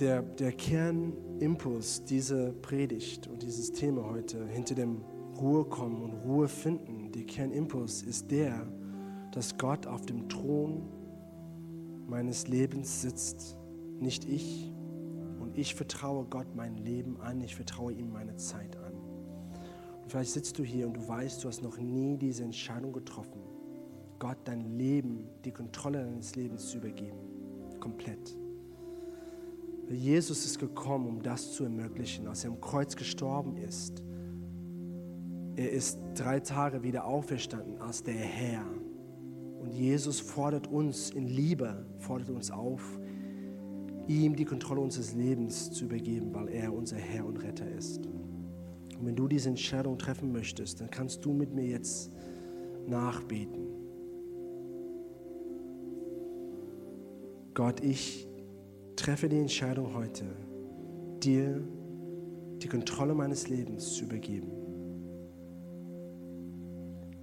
der, 0.00 0.22
der 0.22 0.52
Kernimpuls 0.52 2.04
dieser 2.04 2.52
Predigt 2.52 3.26
und 3.26 3.42
dieses 3.42 3.72
Thema 3.72 4.04
heute, 4.10 4.46
hinter 4.46 4.74
dem 4.74 5.02
Ruhe 5.40 5.64
kommen 5.64 6.02
und 6.02 6.12
Ruhe 6.24 6.48
finden, 6.48 7.12
der 7.12 7.24
Kernimpuls 7.24 8.02
ist 8.02 8.30
der, 8.30 8.66
dass 9.32 9.56
Gott 9.58 9.86
auf 9.86 10.04
dem 10.06 10.28
Thron 10.28 10.82
meines 12.08 12.48
Lebens 12.48 13.02
sitzt, 13.02 13.56
nicht 14.00 14.24
ich. 14.24 14.72
Und 15.40 15.56
ich 15.56 15.74
vertraue 15.74 16.24
Gott 16.24 16.54
mein 16.54 16.76
Leben 16.76 17.20
an, 17.20 17.40
ich 17.40 17.54
vertraue 17.54 17.92
ihm 17.92 18.12
meine 18.12 18.36
Zeit 18.36 18.76
an. 18.76 18.85
Vielleicht 20.08 20.30
sitzt 20.30 20.58
du 20.58 20.62
hier 20.62 20.86
und 20.86 20.94
du 20.94 21.08
weißt, 21.08 21.42
du 21.42 21.48
hast 21.48 21.62
noch 21.62 21.78
nie 21.78 22.16
diese 22.16 22.44
Entscheidung 22.44 22.92
getroffen, 22.92 23.40
Gott 24.18 24.38
dein 24.44 24.78
Leben, 24.78 25.28
die 25.44 25.50
Kontrolle 25.50 26.04
deines 26.04 26.36
Lebens 26.36 26.68
zu 26.68 26.78
übergeben. 26.78 27.18
Komplett. 27.80 28.36
Jesus 29.90 30.44
ist 30.44 30.58
gekommen, 30.58 31.06
um 31.06 31.22
das 31.22 31.52
zu 31.52 31.64
ermöglichen, 31.64 32.26
als 32.26 32.44
er 32.44 32.50
am 32.50 32.60
Kreuz 32.60 32.96
gestorben 32.96 33.56
ist. 33.56 34.02
Er 35.56 35.70
ist 35.70 35.98
drei 36.14 36.40
Tage 36.40 36.82
wieder 36.82 37.04
auferstanden 37.04 37.80
als 37.80 38.02
der 38.02 38.14
Herr. 38.14 38.64
Und 39.60 39.72
Jesus 39.72 40.20
fordert 40.20 40.66
uns 40.66 41.10
in 41.10 41.28
Liebe, 41.28 41.86
fordert 41.98 42.30
uns 42.30 42.50
auf, 42.50 43.00
ihm 44.06 44.36
die 44.36 44.44
Kontrolle 44.44 44.80
unseres 44.80 45.14
Lebens 45.14 45.70
zu 45.70 45.86
übergeben, 45.86 46.32
weil 46.34 46.48
er 46.48 46.72
unser 46.72 46.96
Herr 46.96 47.24
und 47.24 47.38
Retter 47.38 47.68
ist. 47.68 48.08
Und 48.98 49.06
wenn 49.06 49.16
du 49.16 49.28
diese 49.28 49.48
Entscheidung 49.48 49.98
treffen 49.98 50.32
möchtest, 50.32 50.80
dann 50.80 50.90
kannst 50.90 51.24
du 51.24 51.32
mit 51.32 51.54
mir 51.54 51.66
jetzt 51.66 52.10
nachbeten. 52.86 53.66
Gott, 57.54 57.80
ich 57.82 58.28
treffe 58.96 59.28
die 59.28 59.38
Entscheidung 59.38 59.94
heute, 59.94 60.24
dir 61.22 61.66
die 62.62 62.68
Kontrolle 62.68 63.14
meines 63.14 63.48
Lebens 63.48 63.94
zu 63.94 64.04
übergeben. 64.04 64.50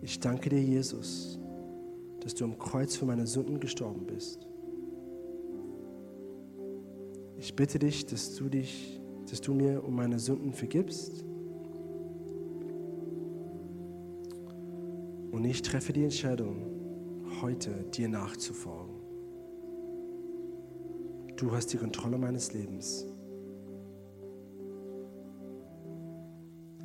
Ich 0.01 0.19
danke 0.19 0.49
dir, 0.49 0.61
Jesus, 0.61 1.39
dass 2.19 2.35
du 2.35 2.45
am 2.45 2.57
Kreuz 2.57 2.95
für 2.95 3.05
meine 3.05 3.25
Sünden 3.25 3.59
gestorben 3.59 4.05
bist. 4.05 4.47
Ich 7.37 7.55
bitte 7.55 7.79
dich, 7.79 8.05
dass 8.05 8.35
du 8.35 8.49
dich, 8.49 9.01
dass 9.29 9.41
du 9.41 9.53
mir 9.53 9.83
um 9.83 9.95
meine 9.95 10.19
Sünden 10.19 10.53
vergibst 10.53 11.25
Und 15.33 15.45
ich 15.45 15.63
treffe 15.63 15.91
die 15.93 16.03
Entscheidung, 16.03 16.61
heute 17.41 17.71
dir 17.85 18.07
nachzufolgen. 18.07 18.93
Du 21.35 21.51
hast 21.51 21.73
die 21.73 21.77
Kontrolle 21.77 22.19
meines 22.19 22.53
Lebens. 22.53 23.03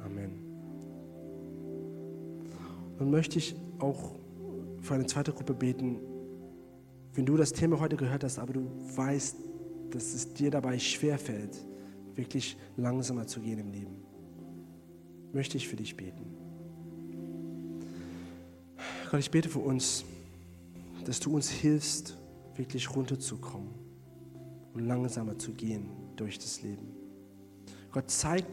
Amen. 0.03 0.41
Nun 2.99 3.11
möchte 3.11 3.37
ich 3.37 3.55
auch 3.81 4.13
für 4.81 4.95
eine 4.95 5.05
zweite 5.05 5.35
Gruppe 5.35 5.53
beten. 5.53 6.01
Wenn 7.13 7.27
du 7.27 7.37
das 7.37 7.53
Thema 7.53 7.79
heute 7.79 7.99
gehört 7.99 8.25
hast, 8.25 8.39
aber 8.39 8.55
du 8.55 8.63
weißt, 8.97 9.37
dass 9.91 10.15
es 10.15 10.33
dir 10.33 10.51
dabei 10.51 10.79
schwerfällt, 10.79 11.67
wirklich 12.15 12.57
langsamer 12.79 13.27
zu 13.27 13.41
gehen 13.41 13.59
im 13.59 13.71
Leben, 13.73 14.03
möchte 15.35 15.59
ich 15.59 15.69
für 15.69 15.77
dich 15.77 15.99
beten. 15.99 16.38
Gott, 19.11 19.21
ich 19.21 19.31
bete 19.31 19.49
für 19.49 19.61
uns, 19.61 20.05
dass 21.07 21.19
du 21.19 21.35
uns 21.35 21.49
hilfst, 21.49 22.19
wirklich 22.57 22.95
runterzukommen 22.95 23.71
und 24.75 24.87
langsamer 24.87 25.39
zu 25.39 25.53
gehen 25.53 25.89
durch 26.17 26.39
das 26.39 26.61
Leben. 26.63 26.93
Gott, 27.91 28.11
zeig 28.11 28.45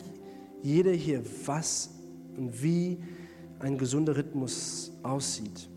jeder 0.63 0.93
hier, 0.93 1.21
was 1.45 1.89
und 2.37 2.63
wie 2.63 2.99
ein 3.59 3.77
gesunder 3.77 4.15
Rhythmus 4.15 4.93
aussieht. 5.03 5.69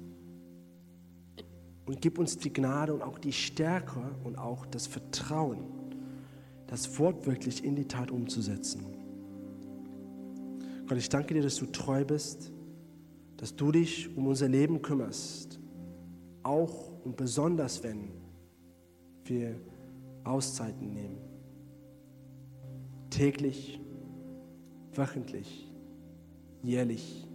Und 1.85 2.01
gib 2.01 2.19
uns 2.19 2.39
die 2.39 2.53
Gnade 2.53 2.95
und 2.95 3.03
auch 3.03 3.19
die 3.19 3.33
Stärke 3.33 4.01
und 4.23 4.39
auch 4.39 4.65
das 4.67 4.87
Vertrauen, 4.87 5.59
das 6.69 7.01
Wort 7.01 7.27
wirklich 7.27 7.65
in 7.65 7.75
die 7.75 7.89
Tat 7.89 8.13
umzusetzen. 8.13 8.87
Gott, 10.87 10.99
ich 10.99 11.09
danke 11.09 11.35
dir, 11.35 11.43
dass 11.43 11.57
du 11.57 11.67
treu 11.67 12.05
bist 12.05 12.53
dass 13.39 13.55
du 13.55 13.73
dich 13.73 14.15
um 14.17 14.27
unser 14.27 14.49
Leben 14.49 14.83
kümmerst, 14.83 15.59
auch 16.43 16.91
und 17.05 17.17
besonders 17.17 17.83
wenn 17.83 18.11
wir 19.25 19.55
Auszeiten 20.25 20.93
nehmen. 20.93 21.19
Täglich, 23.11 23.81
wöchentlich, 24.93 25.71
jährlich 26.63 27.27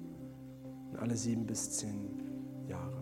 und 0.91 0.99
alle 0.99 1.16
sieben 1.16 1.45
bis 1.45 1.72
zehn 1.72 2.22
Jahre. 2.68 3.01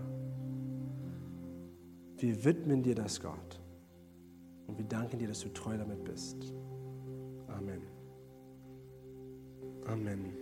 Wir 2.17 2.45
widmen 2.45 2.83
dir 2.83 2.95
das, 2.95 3.19
Gott. 3.19 3.59
Und 4.67 4.77
wir 4.77 4.85
danken 4.85 5.17
dir, 5.17 5.27
dass 5.27 5.41
du 5.41 5.49
treu 5.49 5.75
damit 5.77 6.03
bist. 6.03 6.53
Amen. 7.47 7.81
Amen. 9.87 10.40